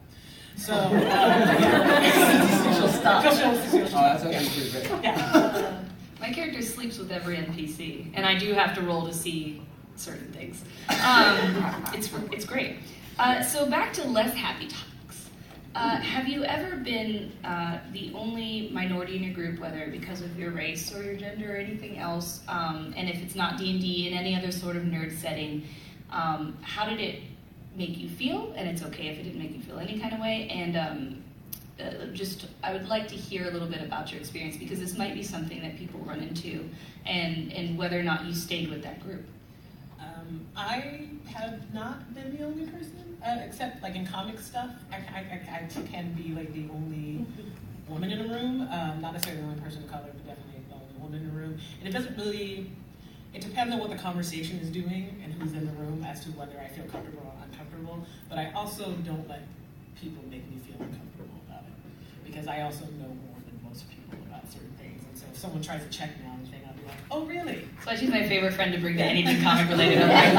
So, 0.56 0.72
uh. 0.74 2.74
She'll 2.74 2.88
stop. 2.88 3.24
She'll- 3.24 3.34
she'll- 3.34 3.70
she'll 3.70 3.86
Oh, 3.86 3.90
that's 3.90 4.24
actually 4.24 4.70
pretty 4.70 4.88
great. 4.88 5.02
Yeah. 5.02 5.80
My 6.20 6.32
character 6.32 6.62
sleeps 6.62 6.98
with 6.98 7.10
every 7.10 7.36
NPC, 7.38 8.12
and 8.14 8.24
I 8.24 8.38
do 8.38 8.52
have 8.52 8.72
to 8.76 8.82
roll 8.82 9.04
to 9.06 9.12
see 9.12 9.62
certain 9.96 10.30
things. 10.32 10.62
Um, 11.04 11.84
it's 11.94 12.10
it's 12.32 12.44
great. 12.44 12.76
Uh, 13.18 13.42
so 13.42 13.68
back 13.68 13.92
to 13.94 14.04
less 14.04 14.34
happy 14.34 14.68
topics. 14.68 15.28
Uh, 15.74 15.96
have 15.96 16.28
you 16.28 16.44
ever 16.44 16.76
been 16.76 17.32
uh, 17.44 17.78
the 17.92 18.12
only 18.14 18.68
minority 18.72 19.16
in 19.16 19.22
your 19.22 19.32
group, 19.32 19.58
whether 19.58 19.88
because 19.90 20.20
of 20.20 20.38
your 20.38 20.50
race 20.50 20.94
or 20.94 21.02
your 21.02 21.16
gender 21.16 21.54
or 21.54 21.56
anything 21.56 21.98
else? 21.98 22.40
Um, 22.48 22.92
and 22.96 23.08
if 23.08 23.22
it's 23.22 23.34
not 23.34 23.58
D 23.58 23.70
and 23.70 23.80
D 23.80 24.08
in 24.08 24.14
any 24.14 24.36
other 24.36 24.50
sort 24.50 24.76
of 24.76 24.82
nerd 24.82 25.16
setting, 25.16 25.64
um, 26.10 26.58
how 26.62 26.84
did 26.86 27.00
it 27.00 27.22
make 27.74 27.96
you 27.96 28.08
feel? 28.08 28.52
And 28.54 28.68
it's 28.68 28.82
okay 28.82 29.08
if 29.08 29.18
it 29.18 29.22
didn't 29.22 29.38
make 29.38 29.54
you 29.54 29.62
feel 29.62 29.78
any 29.78 29.98
kind 29.98 30.12
of 30.12 30.20
way. 30.20 30.48
And 30.50 30.76
um, 30.76 31.24
uh, 31.80 32.06
just 32.12 32.46
I 32.62 32.72
would 32.72 32.88
like 32.88 33.08
to 33.08 33.14
hear 33.14 33.48
a 33.48 33.50
little 33.50 33.68
bit 33.68 33.82
about 33.82 34.10
your 34.12 34.20
experience 34.20 34.56
because 34.56 34.78
this 34.78 34.96
might 34.98 35.14
be 35.14 35.22
something 35.22 35.60
that 35.62 35.76
people 35.78 36.00
run 36.00 36.20
into, 36.20 36.68
and 37.06 37.52
and 37.52 37.78
whether 37.78 37.98
or 37.98 38.02
not 38.02 38.26
you 38.26 38.34
stayed 38.34 38.68
with 38.68 38.82
that 38.82 39.02
group. 39.02 39.24
Um, 40.02 40.46
I 40.56 41.08
have 41.34 41.72
not 41.72 42.14
been 42.14 42.36
the 42.36 42.44
only 42.44 42.66
person, 42.66 43.16
uh, 43.24 43.38
except 43.44 43.82
like 43.82 43.94
in 43.94 44.06
comic 44.06 44.38
stuff. 44.40 44.70
I, 44.90 44.96
I, 44.96 45.18
I, 45.18 45.60
I 45.64 45.82
can 45.86 46.12
be 46.14 46.34
like 46.34 46.52
the 46.52 46.66
only 46.72 47.24
woman 47.88 48.10
in 48.10 48.20
a 48.30 48.34
room. 48.34 48.62
Um, 48.70 49.00
not 49.00 49.12
necessarily 49.12 49.42
the 49.42 49.48
only 49.48 49.60
person 49.60 49.84
of 49.84 49.90
color, 49.90 50.10
but 50.12 50.26
definitely 50.26 50.62
the 50.68 50.74
only 50.74 50.94
woman 51.00 51.22
in 51.22 51.28
a 51.28 51.32
room. 51.32 51.58
And 51.78 51.88
it 51.88 51.92
doesn't 51.92 52.16
really. 52.16 52.70
It 53.34 53.40
depends 53.40 53.72
on 53.72 53.80
what 53.80 53.88
the 53.88 53.96
conversation 53.96 54.58
is 54.58 54.68
doing 54.68 55.18
and 55.24 55.32
who's 55.32 55.54
in 55.54 55.64
the 55.64 55.72
room 55.72 56.04
as 56.04 56.22
to 56.24 56.30
whether 56.32 56.52
I 56.60 56.68
feel 56.68 56.84
comfortable 56.84 57.24
or 57.24 57.32
uncomfortable. 57.48 58.04
But 58.28 58.38
I 58.38 58.52
also 58.52 58.92
don't 59.06 59.26
let 59.26 59.46
people 59.98 60.22
make 60.28 60.44
me 60.50 60.58
feel 60.66 60.76
uncomfortable 60.76 61.40
about 61.48 61.64
it 61.64 62.26
because 62.26 62.46
I 62.46 62.60
also 62.62 62.84
know 63.00 63.08
more 63.08 63.40
than 63.46 63.56
most 63.64 63.88
people 63.88 64.18
about 64.28 64.44
certain 64.52 64.74
things. 64.76 65.02
And 65.08 65.16
so 65.16 65.21
if 65.32 65.38
someone 65.38 65.62
tries 65.62 65.82
to 65.82 65.88
check 65.88 66.10
me 66.20 66.26
on 66.26 66.38
anything, 66.40 66.60
I'll 66.68 66.74
be 66.74 66.84
like, 66.86 66.96
"Oh, 67.10 67.24
really?" 67.24 67.66
So 67.84 67.96
she's 67.96 68.10
my 68.10 68.26
favorite 68.28 68.52
friend 68.52 68.72
to 68.72 68.78
bring 68.78 68.96
to 68.98 69.02
anything 69.02 69.42
comic 69.42 69.68
related. 69.68 70.02
I'm 70.02 70.34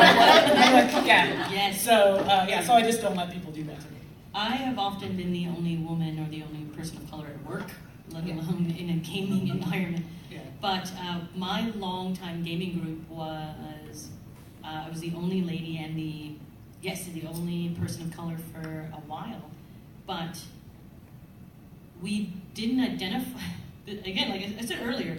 like, 0.96 1.06
yeah. 1.06 1.52
Yes. 1.52 1.82
So 1.82 2.18
uh, 2.18 2.46
yeah, 2.48 2.62
so 2.64 2.74
I 2.74 2.82
just 2.84 3.02
don't 3.02 3.16
let 3.16 3.32
people 3.32 3.52
do 3.52 3.64
that 3.66 3.80
to 3.82 3.88
me. 3.88 3.98
I 4.36 4.56
have 4.56 4.78
often 4.80 5.18
been 5.18 5.34
the 5.34 5.48
only 5.48 5.78
woman 5.78 6.20
or 6.20 6.30
the 6.30 6.44
only 6.44 6.66
person 6.76 6.98
of 6.98 7.10
color 7.10 7.28
at 7.28 7.50
work, 7.50 7.70
let 8.10 8.24
alone 8.24 8.74
in 8.78 8.90
a 8.92 8.94
gaming 8.94 9.48
environment. 9.58 10.06
Yeah. 10.32 10.40
But 10.62 10.92
uh, 11.00 11.22
my 11.36 11.70
longtime 11.76 12.44
gaming 12.44 12.80
group 12.80 13.10
was 13.10 14.10
uh, 14.64 14.84
I 14.86 14.90
was 14.90 15.00
the 15.02 15.14
only 15.16 15.42
lady 15.42 15.78
and 15.78 15.98
the 15.98 16.34
yes, 16.82 17.06
the 17.06 17.26
only 17.28 17.70
person 17.80 18.04
of 18.04 18.16
color 18.16 18.38
for 18.52 18.90
a 18.94 19.02
while. 19.08 19.50
But 20.06 20.40
we 22.02 22.34
didn't 22.54 22.82
identify 22.82 23.40
again, 23.88 24.30
like 24.30 24.42
I 24.42 24.66
said 24.66 24.80
earlier. 24.84 25.18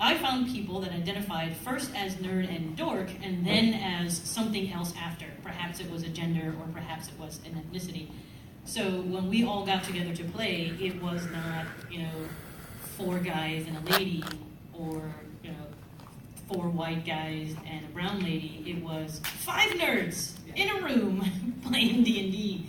I 0.00 0.16
found 0.16 0.46
people 0.48 0.80
that 0.80 0.92
identified 0.92 1.56
first 1.56 1.90
as 1.96 2.14
nerd 2.16 2.54
and 2.54 2.76
dork, 2.76 3.08
and 3.22 3.44
then 3.44 3.74
as 3.74 4.16
something 4.16 4.72
else 4.72 4.92
after. 4.96 5.26
Perhaps 5.42 5.80
it 5.80 5.90
was 5.90 6.04
a 6.04 6.08
gender, 6.08 6.54
or 6.60 6.66
perhaps 6.72 7.08
it 7.08 7.18
was 7.18 7.40
an 7.44 7.60
ethnicity. 7.60 8.08
So 8.64 8.82
when 8.82 9.28
we 9.28 9.44
all 9.44 9.66
got 9.66 9.82
together 9.82 10.14
to 10.14 10.24
play, 10.24 10.72
it 10.80 11.02
was 11.02 11.24
not, 11.32 11.66
you 11.90 12.02
know, 12.02 12.28
four 12.96 13.18
guys 13.18 13.66
and 13.66 13.76
a 13.76 13.92
lady, 13.92 14.22
or 14.72 15.02
you 15.42 15.50
know, 15.50 15.66
four 16.52 16.68
white 16.68 17.04
guys 17.04 17.56
and 17.66 17.84
a 17.84 17.88
brown 17.88 18.20
lady. 18.20 18.62
It 18.66 18.84
was 18.84 19.20
five 19.24 19.70
nerds 19.70 20.32
in 20.54 20.68
a 20.68 20.80
room 20.80 21.60
playing 21.66 22.04
D 22.04 22.22
and 22.22 22.32
D, 22.32 22.66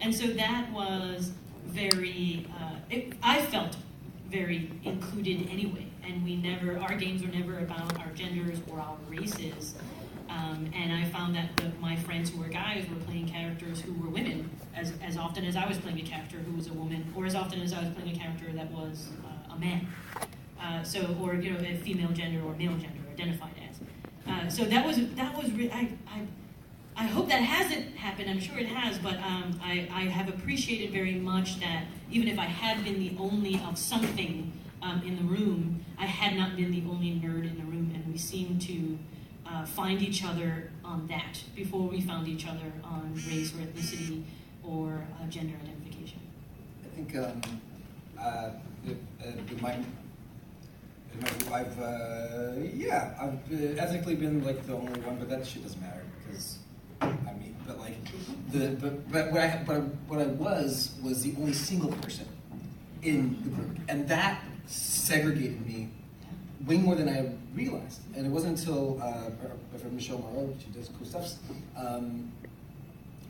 and 0.00 0.12
so 0.14 0.26
that 0.26 0.72
was 0.72 1.30
very. 1.66 2.48
Uh, 2.58 2.76
it, 2.90 3.12
I 3.22 3.42
felt 3.42 3.76
very 4.34 4.68
included 4.82 5.48
anyway, 5.48 5.86
and 6.02 6.24
we 6.24 6.36
never. 6.36 6.76
Our 6.78 6.96
games 6.96 7.22
were 7.22 7.32
never 7.32 7.58
about 7.60 7.96
our 8.00 8.10
genders 8.14 8.58
or 8.68 8.80
our 8.80 8.96
races. 9.08 9.74
Um, 10.28 10.68
and 10.74 10.92
I 10.92 11.04
found 11.04 11.36
that 11.36 11.56
the, 11.56 11.70
my 11.80 11.94
friends 11.94 12.30
who 12.30 12.40
were 12.40 12.48
guys 12.48 12.84
were 12.88 12.96
playing 13.06 13.28
characters 13.28 13.80
who 13.80 13.92
were 13.94 14.08
women 14.08 14.50
as, 14.74 14.92
as 15.02 15.16
often 15.16 15.44
as 15.44 15.54
I 15.54 15.68
was 15.68 15.78
playing 15.78 16.00
a 16.00 16.02
character 16.02 16.38
who 16.38 16.56
was 16.56 16.66
a 16.66 16.72
woman, 16.72 17.06
or 17.14 17.26
as 17.26 17.36
often 17.36 17.60
as 17.60 17.72
I 17.72 17.80
was 17.80 17.90
playing 17.90 18.16
a 18.16 18.18
character 18.18 18.46
that 18.52 18.70
was 18.72 19.10
uh, 19.24 19.54
a 19.54 19.58
man. 19.58 19.86
Uh, 20.60 20.82
so, 20.82 21.16
or 21.22 21.34
you 21.34 21.52
know, 21.52 21.60
a 21.60 21.76
female 21.76 22.10
gender 22.10 22.44
or 22.44 22.54
male 22.56 22.76
gender 22.76 23.00
identified 23.12 23.54
as. 23.70 23.78
Uh, 24.26 24.48
so 24.48 24.64
that 24.64 24.84
was 24.84 24.96
that 25.14 25.36
was 25.36 25.52
re- 25.52 25.70
I, 25.70 25.90
I 26.08 26.22
I 26.96 27.06
hope 27.06 27.28
that 27.28 27.42
hasn't 27.42 27.96
happened. 27.96 28.30
I'm 28.30 28.38
sure 28.40 28.58
it 28.58 28.66
has, 28.66 28.98
but 28.98 29.14
um, 29.16 29.58
I, 29.62 29.88
I 29.92 30.02
have 30.02 30.28
appreciated 30.28 30.92
very 30.92 31.14
much 31.14 31.58
that 31.60 31.84
even 32.10 32.28
if 32.28 32.38
I 32.38 32.44
had 32.44 32.84
been 32.84 33.00
the 33.00 33.16
only 33.18 33.60
of 33.66 33.76
something 33.76 34.52
um, 34.80 35.02
in 35.04 35.16
the 35.16 35.24
room, 35.24 35.84
I 35.98 36.06
had 36.06 36.36
not 36.36 36.56
been 36.56 36.70
the 36.70 36.84
only 36.88 37.10
nerd 37.10 37.50
in 37.50 37.58
the 37.58 37.64
room, 37.64 37.90
and 37.94 38.06
we 38.12 38.18
seemed 38.18 38.62
to 38.62 38.98
uh, 39.46 39.64
find 39.66 40.02
each 40.02 40.24
other 40.24 40.70
on 40.84 41.06
that 41.08 41.42
before 41.56 41.88
we 41.88 42.00
found 42.00 42.28
each 42.28 42.46
other 42.46 42.72
on 42.84 43.14
race 43.28 43.52
or 43.54 43.58
ethnicity 43.58 44.22
or 44.62 45.04
uh, 45.20 45.26
gender 45.26 45.54
identification. 45.62 46.20
I 46.84 46.96
think 46.96 47.16
um, 47.16 47.60
uh, 48.18 48.50
it, 48.86 48.96
uh, 49.20 49.30
it 49.30 49.60
might. 49.60 49.84
I've 51.52 51.80
uh, 51.80 52.52
yeah, 52.74 53.14
I've 53.20 53.52
uh, 53.52 53.80
ethnically 53.80 54.16
been 54.16 54.44
like 54.44 54.66
the 54.66 54.74
only 54.74 55.00
one, 55.00 55.16
but 55.16 55.28
that 55.30 55.46
shit 55.46 55.62
doesn't 55.62 55.80
matter 55.80 56.02
because 56.26 56.58
I 57.00 57.06
mean, 57.34 57.56
but 57.66 57.78
like 57.78 57.96
the 58.50 58.68
but 58.80 59.10
but 59.10 59.32
what 59.32 59.40
I 59.40 59.62
but 59.66 59.80
what 60.08 60.20
I 60.20 60.26
was 60.26 60.94
was 61.02 61.22
the 61.22 61.34
only 61.38 61.52
single 61.52 61.92
person 61.92 62.26
in 63.02 63.36
the 63.42 63.50
group, 63.50 63.78
and 63.88 64.08
that 64.08 64.42
segregated 64.66 65.64
me 65.66 65.88
way 66.66 66.78
more 66.78 66.94
than 66.94 67.08
I 67.08 67.30
realized. 67.54 68.00
And 68.16 68.26
it 68.26 68.30
wasn't 68.30 68.58
until 68.58 69.00
uh, 69.02 69.30
Michelle 69.90 70.18
Moreau, 70.18 70.54
she 70.58 70.70
does 70.70 70.90
cool 70.96 71.06
stuff. 71.06 71.32
Um, 71.76 72.32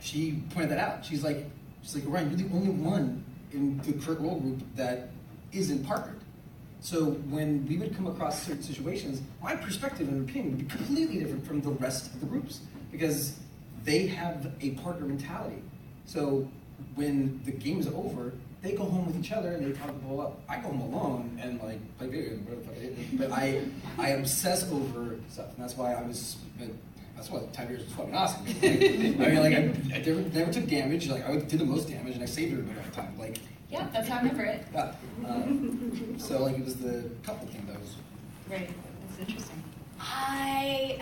she 0.01 0.43
pointed 0.51 0.71
that 0.71 0.79
out. 0.79 1.05
She's 1.05 1.25
like, 1.25 1.45
she's 1.83 1.97
like, 1.97 2.05
Ryan, 2.07 2.31
you're 2.31 2.49
the 2.49 2.55
only 2.55 2.71
one 2.71 3.25
in 3.53 3.79
the 3.79 3.93
Crit 3.95 4.21
Role 4.21 4.39
group 4.39 4.63
that 4.77 5.11
isn't 5.53 5.85
partnered. 5.85 6.21
So 6.81 7.13
when 7.31 7.67
we 7.67 7.79
would 7.79 7.97
come 7.97 8.07
across 8.07 8.43
certain 8.43 8.63
situations, 8.63 9.23
my 9.43 9.57
perspective 9.57 10.09
and 10.09 10.29
opinion 10.29 10.57
would 10.57 10.69
be 10.69 10.77
completely 10.77 11.19
different 11.19 11.47
from 11.47 11.63
the 11.63 11.71
rest 11.71 12.13
of 12.13 12.21
the 12.21 12.27
groups 12.27 12.61
because 12.93 13.39
they 13.85 14.07
have 14.09 14.51
a 14.61 14.71
partner 14.71 15.07
mentality. 15.07 15.63
So 16.07 16.49
when 16.95 17.41
the 17.45 17.53
game's 17.53 17.87
over, 17.89 18.33
they 18.63 18.73
go 18.73 18.85
home 18.85 19.07
with 19.07 19.17
each 19.19 19.33
other 19.33 19.53
and 19.53 19.65
they 19.67 19.79
talk 19.79 19.91
about 19.91 20.03
well, 20.05 20.37
I 20.49 20.57
go 20.57 20.69
home 20.69 20.81
alone 20.93 21.39
and 21.43 21.61
like 21.63 21.79
play 21.99 22.09
video 22.09 22.31
games, 22.31 22.49
whatever 22.49 22.63
the 22.63 22.67
fuck 22.69 22.77
it 22.77 22.99
is. 22.99 23.19
But 23.19 23.33
I 23.33 23.63
I 23.99 24.09
obsess 24.11 24.71
over 24.73 25.17
stuff, 25.29 25.49
and 25.55 25.63
that's 25.63 25.77
why 25.77 25.95
I 25.95 26.03
was. 26.03 26.37
But 26.59 26.69
that's 27.15 27.31
why 27.31 27.41
Tiberius 27.53 27.85
was 27.85 27.93
fucking 27.95 28.15
awesome. 28.15 28.45
Like, 28.63 28.65
I 28.65 29.31
mean, 29.31 29.37
like 29.41 29.55
I, 29.55 29.97
I 29.97 30.03
never, 30.03 30.21
never 30.37 30.53
took 30.53 30.67
damage. 30.67 31.09
Like 31.09 31.29
I 31.29 31.37
did 31.37 31.59
the 31.61 31.65
most 31.65 31.89
damage, 31.89 32.15
and 32.15 32.23
I 32.23 32.27
saved 32.27 32.53
everybody 32.53 32.79
all 32.79 32.85
the 32.87 32.91
time. 32.97 33.19
Like 33.19 33.39
Yeah, 33.71 33.87
that's 33.93 34.09
how 34.09 34.17
I 34.17 34.23
remember 34.23 34.45
it. 34.45 34.67
yeah. 34.73 34.95
Um, 35.29 36.17
so 36.19 36.43
like 36.43 36.59
it 36.59 36.65
was 36.65 36.77
the 36.77 37.05
couple 37.23 37.47
thing 37.49 37.67
that 37.67 37.79
was. 37.81 37.97
Right. 38.51 38.69
That's 39.09 39.21
interesting. 39.29 39.63
I 40.07 40.99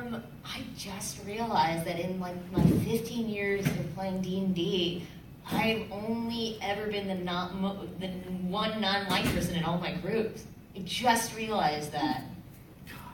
um 0.00 0.22
I 0.44 0.62
just 0.76 1.24
realized 1.26 1.84
that 1.86 1.98
in 1.98 2.18
like 2.20 2.34
my 2.52 2.62
15 2.64 3.28
years 3.28 3.66
of 3.66 3.94
playing 3.94 4.22
D 4.22 4.38
and 4.38 4.54
D, 4.54 5.06
I've 5.50 5.90
only 5.92 6.58
ever 6.62 6.86
been 6.90 7.06
the 7.08 7.14
not 7.14 7.54
mo- 7.54 7.86
the 8.00 8.08
one 8.48 8.80
non-white 8.80 9.26
person 9.26 9.56
in 9.56 9.64
all 9.64 9.78
my 9.78 9.92
groups. 9.92 10.44
I 10.74 10.80
just 10.80 11.36
realized 11.36 11.92
that. 11.92 12.24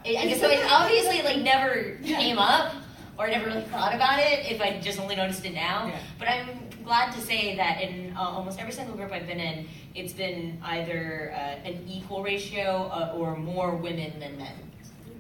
I 0.05 0.09
I 0.17 0.27
guess 0.27 0.41
so. 0.41 0.49
It 0.49 0.61
obviously 0.71 1.23
like 1.23 1.39
never 1.39 1.97
came 2.05 2.39
up 2.39 2.75
or 3.19 3.27
never 3.29 3.47
really 3.47 3.63
thought 3.63 3.95
about 3.95 4.19
it. 4.21 4.51
If 4.51 4.61
I 4.61 4.81
just 4.81 4.99
only 5.01 5.17
noticed 5.17 5.45
it 5.45 5.55
now, 5.55 5.87
Yeah. 5.87 5.99
but 6.19 6.29
I'm 6.29 6.49
glad 6.85 7.13
to 7.15 7.21
say 7.21 7.57
that 7.57 7.81
in 7.81 8.15
uh, 8.17 8.21
almost 8.21 8.59
every 8.61 8.73
single 8.73 8.97
group 8.97 9.13
I've 9.13 9.27
been 9.27 9.39
in, 9.41 9.69
it's 9.95 10.13
been 10.13 10.59
either 10.65 11.33
uh, 11.37 11.69
an 11.69 11.85
equal 11.89 12.23
ratio 12.23 12.91
uh, 12.93 13.15
or 13.17 13.37
more 13.37 13.77
women 13.77 14.19
than 14.19 14.39
men. 14.39 14.55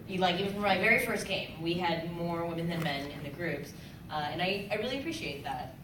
You- 0.08 0.18
Like 0.18 0.40
even 0.40 0.52
from 0.52 0.62
my 0.62 0.78
very 0.78 1.04
first 1.06 1.26
game, 1.26 1.50
we 1.62 1.74
had 1.74 2.10
more 2.12 2.44
women 2.44 2.68
than 2.68 2.82
men 2.82 3.10
in 3.10 3.22
the 3.22 3.30
groups, 3.30 3.72
uh, 4.10 4.28
and 4.32 4.42
I, 4.42 4.68
I 4.70 4.76
really 4.76 4.98
appreciate 4.98 5.42
that. 5.44 5.74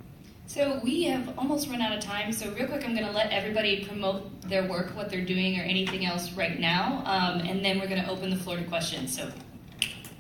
So 0.47 0.81
we 0.83 1.03
have 1.05 1.39
almost 1.39 1.69
run 1.69 1.83
out 1.83 1.93
of 1.97 2.03
time. 2.03 2.33
So 2.33 2.51
real 2.53 2.67
quick, 2.67 2.83
I'm 2.83 2.95
going 2.95 3.07
to 3.07 3.13
let 3.13 3.31
everybody 3.33 3.85
promote 3.85 4.41
their 4.49 4.67
work, 4.67 4.97
what 4.97 5.11
they're 5.11 5.25
doing, 5.25 5.61
or 5.61 5.63
anything 5.63 6.07
else 6.07 6.33
right 6.33 6.59
now, 6.59 7.03
um, 7.05 7.41
and 7.47 7.63
then 7.63 7.79
we're 7.79 7.87
going 7.87 8.03
to 8.03 8.09
open 8.09 8.31
the 8.31 8.37
floor 8.37 8.57
to 8.57 8.65
questions. 8.65 9.15
So 9.15 9.31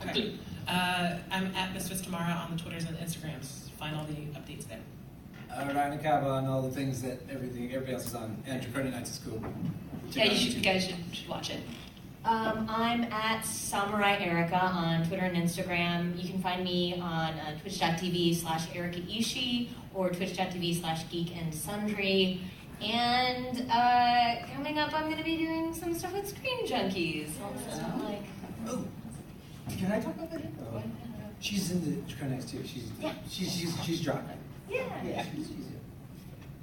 Okay. 0.06 0.34
Uh, 0.68 1.16
I'm 1.30 1.46
at 1.56 1.72
Misfits 1.72 2.02
Tamara 2.02 2.30
on 2.44 2.54
the 2.54 2.62
Twitters 2.62 2.84
and 2.84 2.96
Instagrams. 2.98 3.70
Find 3.78 3.96
all 3.96 4.04
the 4.04 4.12
updates 4.38 4.68
there. 4.68 4.78
Uh, 5.50 5.72
Ryan 5.74 5.98
Acaba 5.98 6.38
and 6.38 6.46
all 6.46 6.60
the 6.60 6.70
things 6.70 7.00
that 7.02 7.18
everything 7.30 7.64
everybody 7.72 7.94
else 7.94 8.06
is 8.06 8.14
on. 8.14 8.36
And 8.46 8.60
Draconian 8.60 8.92
Knights 8.92 9.12
is 9.12 9.20
cool. 9.26 9.42
yeah, 10.12 10.24
you, 10.24 10.36
should, 10.36 10.52
you 10.54 10.60
guys 10.60 10.84
should, 10.86 10.96
should 11.10 11.26
watch 11.28 11.48
it. 11.50 11.60
Um, 12.24 12.66
I'm 12.68 13.04
at 13.04 13.44
Samurai 13.44 14.16
Erica 14.18 14.62
on 14.62 15.06
Twitter 15.06 15.24
and 15.24 15.36
Instagram. 15.36 16.20
You 16.22 16.28
can 16.28 16.42
find 16.42 16.62
me 16.64 16.94
on 17.00 17.02
uh, 17.34 17.56
twitch.tv 17.60 18.36
slash 18.36 18.66
Erika 18.74 18.98
Ishii 19.00 19.68
or 19.94 20.10
twitch.tv 20.10 20.80
slash 20.80 21.08
Geek 21.10 21.36
and 21.36 21.54
Sundry. 21.54 22.40
And 22.82 23.66
uh, 23.70 24.46
coming 24.54 24.78
up, 24.78 24.92
I'm 24.94 25.04
going 25.06 25.16
to 25.18 25.24
be 25.24 25.36
doing 25.38 25.72
some 25.74 25.94
stuff 25.94 26.12
with 26.12 26.28
Screen 26.28 26.66
Junkies. 26.66 27.30
Also, 27.42 28.04
like, 28.04 28.22
Oh, 28.68 28.84
can 29.78 29.92
I 29.92 30.00
talk 30.00 30.14
about 30.16 30.30
that? 30.32 30.42
Oh. 30.72 30.82
She's 31.40 31.70
in 31.70 31.84
the 31.84 32.00
Draconic 32.02 32.38
Knights 32.40 32.50
too. 32.50 32.58
She's 32.66 32.90
Yeah. 33.00 33.12
she's 33.30 33.52
she's 33.54 33.84
she's 33.84 34.00
dropping. 34.00 34.36
yeah. 34.68 34.82
Yeah, 35.06 35.22
she's, 35.34 35.46
she's 35.46 35.56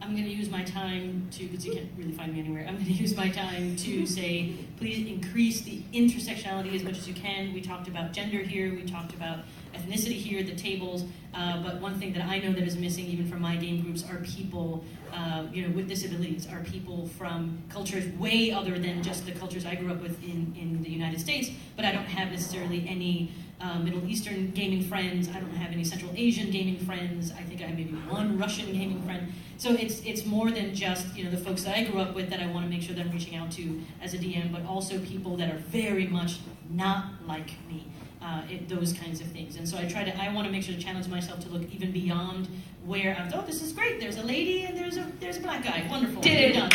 I'm 0.06 0.12
going 0.12 0.26
to 0.26 0.32
use 0.32 0.52
my 0.52 0.64
time 0.64 1.28
to, 1.32 1.48
because 1.48 1.66
you 1.66 1.74
can't 1.74 1.90
really 1.98 2.12
find 2.12 2.32
me 2.32 2.40
anywhere, 2.40 2.64
I'm 2.68 2.76
going 2.76 2.86
to 2.86 2.92
use 2.92 3.18
my 3.18 3.30
time 3.30 3.76
to 3.78 4.06
say, 4.06 4.54
please 4.78 5.08
increase 5.08 5.62
the 5.62 5.82
intersectionality 5.94 6.76
as 6.76 6.84
much 6.84 7.00
as 7.00 7.08
you 7.08 7.16
can. 7.16 7.52
We 7.56 7.62
talked 7.62 7.88
about 7.88 8.14
gender 8.14 8.38
here, 8.38 8.72
we 8.76 8.84
talked 8.84 9.16
about 9.16 9.40
ethnicity 9.74 10.14
here 10.14 10.42
at 10.42 10.46
the 10.46 10.56
tables, 10.56 11.06
uh, 11.34 11.64
but 11.64 11.82
one 11.82 12.00
thing 12.00 12.14
that 12.14 12.24
I 12.24 12.38
know 12.38 12.54
that 12.54 12.64
is 12.64 12.78
missing 12.78 13.08
even 13.08 13.28
from 13.28 13.42
my 13.42 13.56
game 13.56 13.82
groups 13.82 14.04
are 14.08 14.18
people, 14.18 14.86
uh, 15.12 15.46
you 15.52 15.68
know, 15.68 15.76
with 15.76 15.90
disabilities, 15.90 16.48
are 16.52 16.60
people 16.60 17.08
from 17.18 17.58
cultures 17.70 18.06
way 18.20 18.52
other 18.52 18.78
than 18.78 19.02
just 19.02 19.26
the 19.26 19.32
cultures 19.32 19.66
I 19.66 19.74
grew 19.74 19.90
up 19.90 20.04
with 20.04 20.24
in, 20.24 20.56
in 20.56 20.84
the 20.84 20.90
United 20.92 21.20
States, 21.20 21.50
but 21.76 21.84
I 21.84 21.92
don't 21.92 22.06
have 22.06 22.30
necessarily 22.30 22.88
any 22.88 23.32
uh, 23.62 23.80
Middle 23.80 24.06
Eastern 24.08 24.52
gaming 24.52 24.84
friends. 24.84 25.30
I 25.30 25.40
don't 25.40 25.56
have 25.56 25.72
any 25.72 25.84
Central 25.84 26.12
Asian 26.16 26.52
gaming 26.52 26.78
friends. 26.80 27.32
I 27.32 27.42
think 27.44 27.62
I 27.62 27.66
have 27.66 27.78
maybe 27.78 27.94
one 28.10 28.38
Russian 28.38 28.72
gaming 28.74 29.02
friend. 29.04 29.32
So 29.58 29.72
it's 29.72 30.02
it's 30.02 30.26
more 30.26 30.52
than 30.52 30.76
just 30.76 31.16
you 31.16 31.24
know 31.24 31.32
the 31.32 31.38
folks 31.38 31.64
that 31.64 31.78
I 31.78 31.84
grew 31.86 32.02
up 32.02 32.14
with 32.14 32.30
that 32.30 32.42
I 32.42 32.48
want 32.48 32.66
to 32.66 32.70
make 32.70 32.82
sure 32.82 32.94
that 32.96 33.06
I'm 33.06 33.12
reaching 33.12 33.36
out 33.36 33.52
to 33.52 33.82
as 34.02 34.14
a 34.14 34.18
DM, 34.18 34.52
but 34.52 34.66
also 34.66 35.00
people 35.00 35.38
that 35.38 35.50
are 35.50 35.58
very 35.58 36.08
much 36.08 36.40
not 36.70 37.06
like 37.26 37.52
me. 37.70 37.88
Uh, 38.22 38.42
it, 38.50 38.68
those 38.68 38.92
kinds 38.92 39.22
of 39.22 39.28
things, 39.28 39.56
and 39.56 39.70
so 39.70 39.78
I 39.78 39.86
try 39.86 40.04
to. 40.04 40.22
I 40.22 40.34
want 40.34 40.48
to 40.48 40.52
make 40.52 40.64
sure 40.64 40.74
to 40.74 40.82
challenge 40.82 41.08
myself 41.08 41.42
to 41.42 41.50
look 41.50 41.62
even 41.72 41.92
beyond 41.92 42.50
where 42.84 43.16
I'm. 43.16 43.32
Oh, 43.34 43.44
this 43.46 43.62
is 43.62 43.72
great. 43.72 44.00
There's 44.00 44.18
a 44.18 44.24
lady 44.24 44.64
and 44.64 44.76
there's 44.76 44.98
a 44.98 45.06
there's 45.20 45.38
a 45.38 45.42
black 45.42 45.64
guy. 45.64 45.86
Wonderful. 45.90 46.24
Did 46.24 46.52
it. 46.52 46.54
done. 46.54 46.72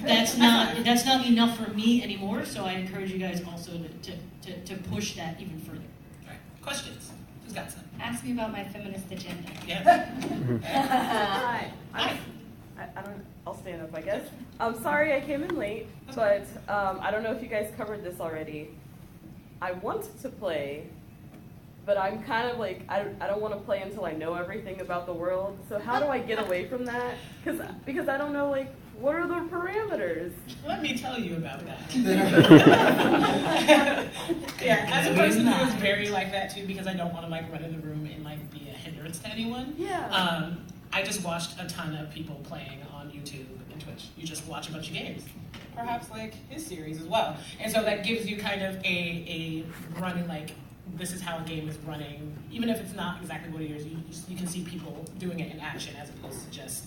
That's 0.00 0.36
not 0.36 0.84
that's 0.84 1.04
not 1.04 1.26
enough 1.26 1.58
for 1.58 1.70
me 1.72 2.04
anymore. 2.04 2.44
So 2.44 2.64
I 2.64 2.74
encourage 2.74 3.10
you 3.10 3.18
guys 3.18 3.42
also 3.44 3.72
to, 3.72 3.88
to, 3.88 4.16
to, 4.42 4.64
to 4.64 4.82
push 4.90 5.16
that 5.16 5.40
even 5.40 5.58
further. 5.60 5.82
Alright, 6.62 6.78
questions? 6.80 7.10
Who's 7.44 7.52
got 7.54 7.70
some? 7.70 7.82
Ask 8.00 8.24
me 8.24 8.32
about 8.32 8.52
my 8.52 8.64
feminist 8.64 9.10
agenda. 9.10 9.50
Yeah. 9.66 10.06
Hi. 10.62 11.72
Hi. 11.92 12.18
I, 12.78 12.88
I 12.96 13.02
don't. 13.02 13.24
I'll 13.46 13.56
stand 13.56 13.82
up, 13.82 13.94
I 13.94 14.00
guess. 14.00 14.24
I'm 14.60 14.80
sorry 14.82 15.14
I 15.14 15.20
came 15.20 15.42
in 15.42 15.56
late, 15.56 15.88
but 16.14 16.46
um, 16.68 16.98
I 17.00 17.10
don't 17.10 17.22
know 17.22 17.32
if 17.32 17.42
you 17.42 17.48
guys 17.48 17.72
covered 17.76 18.04
this 18.04 18.20
already. 18.20 18.70
I 19.60 19.72
want 19.72 20.08
to 20.22 20.28
play, 20.28 20.86
but 21.84 21.98
I'm 21.98 22.22
kind 22.22 22.48
of 22.48 22.58
like 22.58 22.82
I, 22.88 23.06
I 23.20 23.26
don't 23.26 23.40
want 23.40 23.54
to 23.54 23.60
play 23.60 23.82
until 23.82 24.04
I 24.04 24.12
know 24.12 24.34
everything 24.34 24.80
about 24.80 25.06
the 25.06 25.12
world. 25.12 25.58
So 25.68 25.78
how 25.78 25.98
do 25.98 26.06
I 26.06 26.18
get 26.20 26.38
away 26.38 26.66
from 26.66 26.84
that? 26.84 27.16
Because 27.44 27.60
because 27.84 28.08
I 28.08 28.16
don't 28.16 28.32
know 28.32 28.50
like 28.50 28.72
what 28.98 29.14
are 29.16 29.26
the 29.26 29.34
parameters. 29.54 30.32
Let 30.66 30.80
me 30.82 30.96
tell 30.96 31.18
you 31.18 31.36
about 31.36 31.62
that. 31.66 31.80
Yeah, 34.62 34.88
as 34.92 35.08
a 35.08 35.14
person 35.14 35.44
who 35.46 35.64
is 35.64 35.74
very 35.74 36.08
like 36.08 36.30
that 36.30 36.54
too, 36.54 36.66
because 36.66 36.86
I 36.86 36.94
don't 36.94 37.12
want 37.12 37.24
to 37.26 37.30
like 37.30 37.50
run 37.50 37.64
in 37.64 37.72
the 37.72 37.84
room 37.84 38.06
and 38.06 38.22
like 38.24 38.48
be 38.52 38.68
a 38.68 38.72
hindrance 38.76 39.18
to 39.20 39.28
anyone. 39.28 39.74
Yeah. 39.76 40.08
Um, 40.10 40.64
I 40.92 41.02
just 41.02 41.24
watched 41.24 41.60
a 41.60 41.66
ton 41.66 41.96
of 41.96 42.10
people 42.10 42.36
playing 42.44 42.78
on 42.94 43.10
YouTube 43.10 43.46
and 43.72 43.80
Twitch. 43.80 44.04
You 44.16 44.24
just 44.24 44.46
watch 44.46 44.68
a 44.68 44.72
bunch 44.72 44.86
of 44.88 44.94
games, 44.94 45.24
perhaps 45.74 46.10
like 46.10 46.34
his 46.48 46.64
series 46.64 47.00
as 47.00 47.06
well, 47.08 47.36
and 47.58 47.72
so 47.72 47.82
that 47.82 48.04
gives 48.04 48.28
you 48.30 48.36
kind 48.36 48.62
of 48.62 48.76
a 48.84 48.86
a 48.86 49.64
running 50.00 50.28
like 50.28 50.52
this 50.94 51.12
is 51.12 51.20
how 51.20 51.38
a 51.38 51.42
game 51.42 51.68
is 51.68 51.76
running, 51.78 52.36
even 52.52 52.68
if 52.68 52.80
it's 52.80 52.94
not 52.94 53.20
exactly 53.20 53.52
what 53.52 53.62
it 53.62 53.70
is. 53.72 53.84
You 53.84 53.98
you 54.28 54.36
can 54.36 54.46
see 54.46 54.62
people 54.62 55.04
doing 55.18 55.40
it 55.40 55.52
in 55.52 55.58
action 55.58 55.96
as 55.96 56.08
opposed 56.10 56.44
to 56.44 56.50
just 56.50 56.84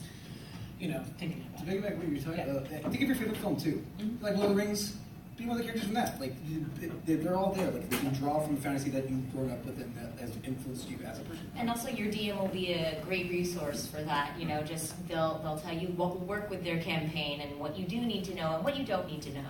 you 0.80 0.90
know 0.90 1.04
thinking 1.18 1.44
To 1.58 1.64
about 1.64 1.68
it. 1.74 1.82
piggyback 1.84 1.98
what 1.98 2.08
you 2.08 2.16
were 2.16 2.22
talking 2.22 2.40
Yeah. 2.40 2.46
about, 2.56 2.68
think 2.92 3.02
of 3.02 3.08
your 3.08 3.16
favorite 3.16 3.38
film 3.38 3.58
too. 3.58 3.84
Mhm. 4.00 4.22
Like 4.22 4.36
Lord 4.38 4.52
of 4.52 4.56
the 4.58 4.64
Rings, 4.64 4.98
be 5.38 5.46
one 5.46 5.52
of 5.52 5.58
the 5.58 5.64
characters 5.64 5.84
from 5.86 5.96
that. 5.96 6.20
Like 6.20 6.34
you- 6.48 6.66
they- 7.06 7.16
they're 7.16 7.36
all 7.36 7.52
there. 7.54 7.70
Like 7.72 7.90
they 7.90 7.98
can 7.98 8.14
draw 8.14 8.40
from 8.40 8.56
the 8.56 8.62
fantasy 8.62 8.90
that 8.92 9.10
you've 9.10 9.32
grown 9.34 9.52
up 9.52 9.66
with 9.66 9.82
and 9.82 9.94
that 9.96 10.18
has 10.22 10.32
influenced 10.46 10.90
you 10.90 10.98
as 11.06 11.20
a 11.20 11.24
person. 11.24 11.46
And 11.58 11.70
also, 11.70 11.90
your 11.90 12.10
DM 12.10 12.38
will 12.40 12.48
be 12.48 12.72
a 12.74 13.02
great 13.06 13.30
resource 13.30 13.86
for 13.86 14.02
that. 14.04 14.32
You 14.40 14.46
know, 14.48 14.62
just 14.64 14.94
they'll 15.10 15.40
they'll 15.44 15.58
tell 15.60 15.76
you 15.78 15.88
what 15.90 16.20
will 16.20 16.26
work 16.26 16.50
with 16.50 16.64
their 16.64 16.80
campaign 16.82 17.42
and 17.42 17.60
what 17.60 17.78
you 17.78 17.86
do 17.86 17.98
need 17.98 18.24
to 18.26 18.36
know 18.36 18.56
and 18.56 18.64
what 18.64 18.78
you 18.78 18.86
don't 18.86 19.10
need 19.12 19.22
to 19.24 19.34
know. 19.34 19.50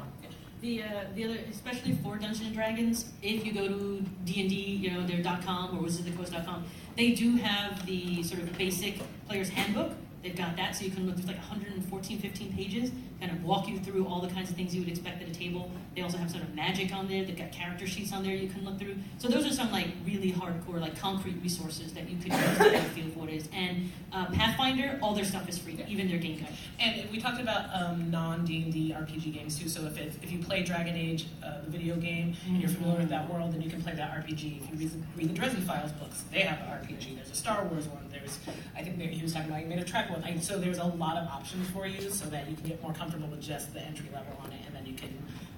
The 0.62 0.82
uh, 0.84 0.88
the 1.16 1.26
other, 1.26 1.38
especially 1.52 1.94
for 2.02 2.18
Dungeons 2.18 2.42
and 2.48 2.54
Dragons, 2.56 3.12
if 3.22 3.46
you 3.46 3.52
go 3.54 3.68
to 3.68 4.04
D 4.26 4.42
and 4.42 4.50
D, 4.50 4.56
you 4.56 4.90
know 4.92 5.06
their 5.06 5.22
.com 5.24 5.78
or 5.78 5.84
wizardsofthecoast.com, 5.88 6.64
they 6.96 7.12
do 7.12 7.36
have 7.36 7.86
the 7.86 8.24
sort 8.24 8.42
of 8.42 8.58
basic 8.58 9.00
player's 9.28 9.50
handbook. 9.50 9.92
They've 10.26 10.36
got 10.36 10.58
that, 10.58 10.76
so 10.76 10.84
you 10.84 10.90
can 10.90 11.06
look 11.06 11.18
through 11.18 11.28
like 11.28 11.38
114, 11.38 12.20
15 12.20 12.54
pages, 12.54 12.90
kind 13.20 13.32
of 13.32 13.44
walk 13.44 13.68
you 13.68 13.78
through 13.78 14.08
all 14.08 14.22
the 14.22 14.28
kinds 14.28 14.50
of 14.50 14.56
things 14.56 14.74
you 14.74 14.82
would 14.82 14.90
expect 14.90 15.22
at 15.22 15.30
a 15.30 15.32
table. 15.32 15.70
They 15.96 16.02
also 16.02 16.18
have 16.18 16.32
sort 16.32 16.42
of 16.42 16.56
magic 16.56 16.92
on 16.96 17.08
there. 17.08 17.24
They've 17.24 17.38
got 17.38 17.52
character 17.52 17.86
sheets 17.86 18.12
on 18.12 18.24
there 18.24 18.34
you 18.34 18.50
can 18.50 18.66
look 18.66 18.80
through. 18.80 18.96
So 19.20 19.28
those 19.28 19.46
are 19.46 19.54
some 19.54 19.72
like 19.72 19.88
really 20.04 20.32
hardcore, 20.32 20.82
like 20.82 21.00
concrete 21.00 21.36
resources 21.44 21.94
that 21.94 22.10
you 22.10 22.18
could 22.18 22.34
use 22.34 22.58
to 22.58 22.64
get 22.72 22.86
a 22.86 22.90
feel 22.90 23.08
for 23.12 23.20
what 23.20 23.30
it 23.30 23.36
is. 23.36 23.50
And 23.54 23.92
uh, 24.12 24.26
Pathfinder, 24.32 24.98
all 25.04 25.14
their 25.14 25.26
stuff 25.26 25.48
is 25.48 25.60
free, 25.60 25.80
even 25.88 26.08
their 26.08 26.18
game 26.18 26.40
guide. 26.40 26.54
And 26.80 27.08
we 27.12 27.20
talked 27.20 27.40
about 27.40 27.70
um, 27.72 28.10
non 28.10 28.46
D 28.46 28.64
and 28.64 28.74
D 28.74 28.96
RPG 28.98 29.32
games 29.32 29.60
too. 29.60 29.70
So 29.70 29.86
if 29.86 29.96
it, 30.00 30.14
if 30.24 30.32
you 30.32 30.40
play 30.40 30.64
Dragon 30.64 30.96
Age, 30.96 31.28
uh, 31.44 31.62
the 31.62 31.70
video 31.70 31.98
game, 31.98 32.36
and 32.48 32.60
you're 32.60 32.72
familiar 32.72 33.02
with 33.02 33.10
that 33.10 33.32
world, 33.32 33.54
then 33.54 33.62
you 33.62 33.70
can 33.70 33.82
play 33.82 33.94
that 33.94 34.12
RPG. 34.12 34.64
If 34.64 34.72
you 34.72 34.78
read 34.78 34.92
the, 34.92 34.98
read 35.16 35.30
the 35.30 35.34
Dresden 35.34 35.62
Files 35.62 35.92
books, 35.94 36.24
they 36.32 36.42
have 36.42 36.60
an 36.68 36.88
RPG. 36.88 37.16
There's 37.16 37.30
a 37.30 37.36
Star 37.36 37.64
Wars 37.66 37.88
one. 37.88 38.10
There's 38.12 38.40
I 38.76 38.82
think 38.82 39.00
he 39.00 39.22
was 39.22 39.34
talking 39.34 39.50
about 39.50 39.62
he 39.62 39.66
made 39.66 39.80
a 39.80 39.84
Trek 39.84 40.10
one. 40.16 40.22
Like, 40.22 40.44
so 40.44 40.58
there's 40.58 40.78
a 40.78 40.84
lot 40.86 41.18
of 41.18 41.28
options 41.28 41.70
for 41.70 41.88
you, 41.88 42.10
so 42.10 42.26
that 42.28 42.50
you 42.50 42.56
can 42.56 42.68
get 42.68 42.82
more 42.82 42.94
comfortable 42.94 43.28
with 43.28 43.42
just 43.42 43.74
the 43.74 43.82
entry 43.82 44.08
level 44.14 44.38
on 44.44 44.52
it, 44.52 44.62
and 44.68 44.76
then 44.76 44.86
you 44.86 44.94
can 44.94 45.10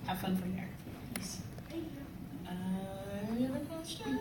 have 0.05 0.19
fun 0.19 0.37
from 0.37 0.55
there. 0.55 0.69
Uh, 2.47 2.51
any 3.31 3.47
other 3.47 3.59
questions? 3.65 4.19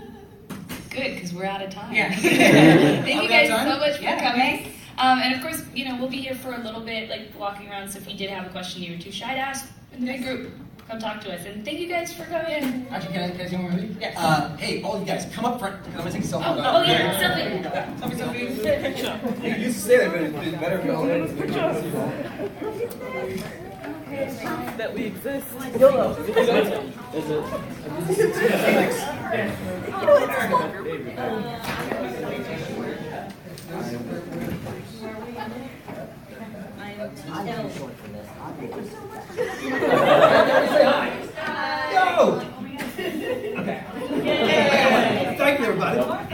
Good, 0.90 1.14
because 1.14 1.32
we're 1.34 1.44
out 1.44 1.62
of 1.62 1.70
time. 1.70 1.94
Yeah. 1.94 2.14
Thank 2.16 3.22
you 3.22 3.28
guys 3.28 3.48
so 3.48 3.78
much 3.78 3.96
for 3.96 4.02
Yeah, 4.02 4.32
coming. 4.32 4.72
Um, 4.98 5.18
and 5.20 5.34
of 5.34 5.42
course, 5.42 5.62
you 5.74 5.84
know, 5.84 5.96
we'll 5.96 6.08
be 6.08 6.22
here 6.22 6.34
for 6.34 6.54
a 6.54 6.58
little 6.58 6.80
bit, 6.80 7.10
like 7.10 7.38
walking 7.38 7.68
around. 7.68 7.90
So 7.90 7.98
if 7.98 8.08
you 8.10 8.16
did 8.16 8.30
have 8.30 8.46
a 8.46 8.50
question 8.50 8.82
you 8.82 8.96
were 8.96 9.02
too 9.02 9.12
shy 9.12 9.34
to 9.34 9.40
ask 9.40 9.68
in 9.92 10.00
the 10.00 10.12
big 10.12 10.22
group, 10.22 10.52
come 10.88 10.98
talk 11.00 11.20
to 11.22 11.32
us. 11.34 11.44
And 11.46 11.64
thank 11.64 11.78
you 11.80 11.86
guys 11.88 12.12
for 12.12 12.24
coming. 12.24 12.86
Actually, 12.90 13.12
can 13.14 13.22
I, 13.24 13.30
can 13.32 13.40
I 13.40 13.46
say 13.48 13.56
one 13.56 13.62
more 13.64 13.72
thing? 13.72 13.96
Yes. 14.00 14.16
Uh, 14.16 14.56
hey, 14.56 14.82
all 14.82 14.98
you 14.98 15.04
guys, 15.04 15.26
come 15.32 15.44
up 15.44 15.58
front. 15.58 15.76
'cause 15.82 15.92
I'm 15.94 15.98
gonna 15.98 16.10
take 16.12 16.24
a 16.24 16.26
selfie. 16.26 16.44
Oh, 16.44 16.62
oh 16.78 16.82
yeah, 16.84 17.20
selfie. 17.20 17.98
Somebody, 18.00 18.18
somebody. 18.20 19.48
You 19.48 19.54
used 19.56 19.78
to 19.78 19.84
say 19.84 19.98
that, 19.98 20.10
but 20.12 20.20
it's 20.22 20.32
been 20.38 20.60
better 20.60 20.78
if 20.78 20.84
y'all 20.84 21.06
that 24.76 24.94
we 24.94 25.04
exist. 25.04 25.46
YOLO. 25.78 26.16
I'm 36.98 37.12
too 37.12 37.86
Thank 45.36 45.60
you, 45.60 45.66
everybody. 45.66 46.25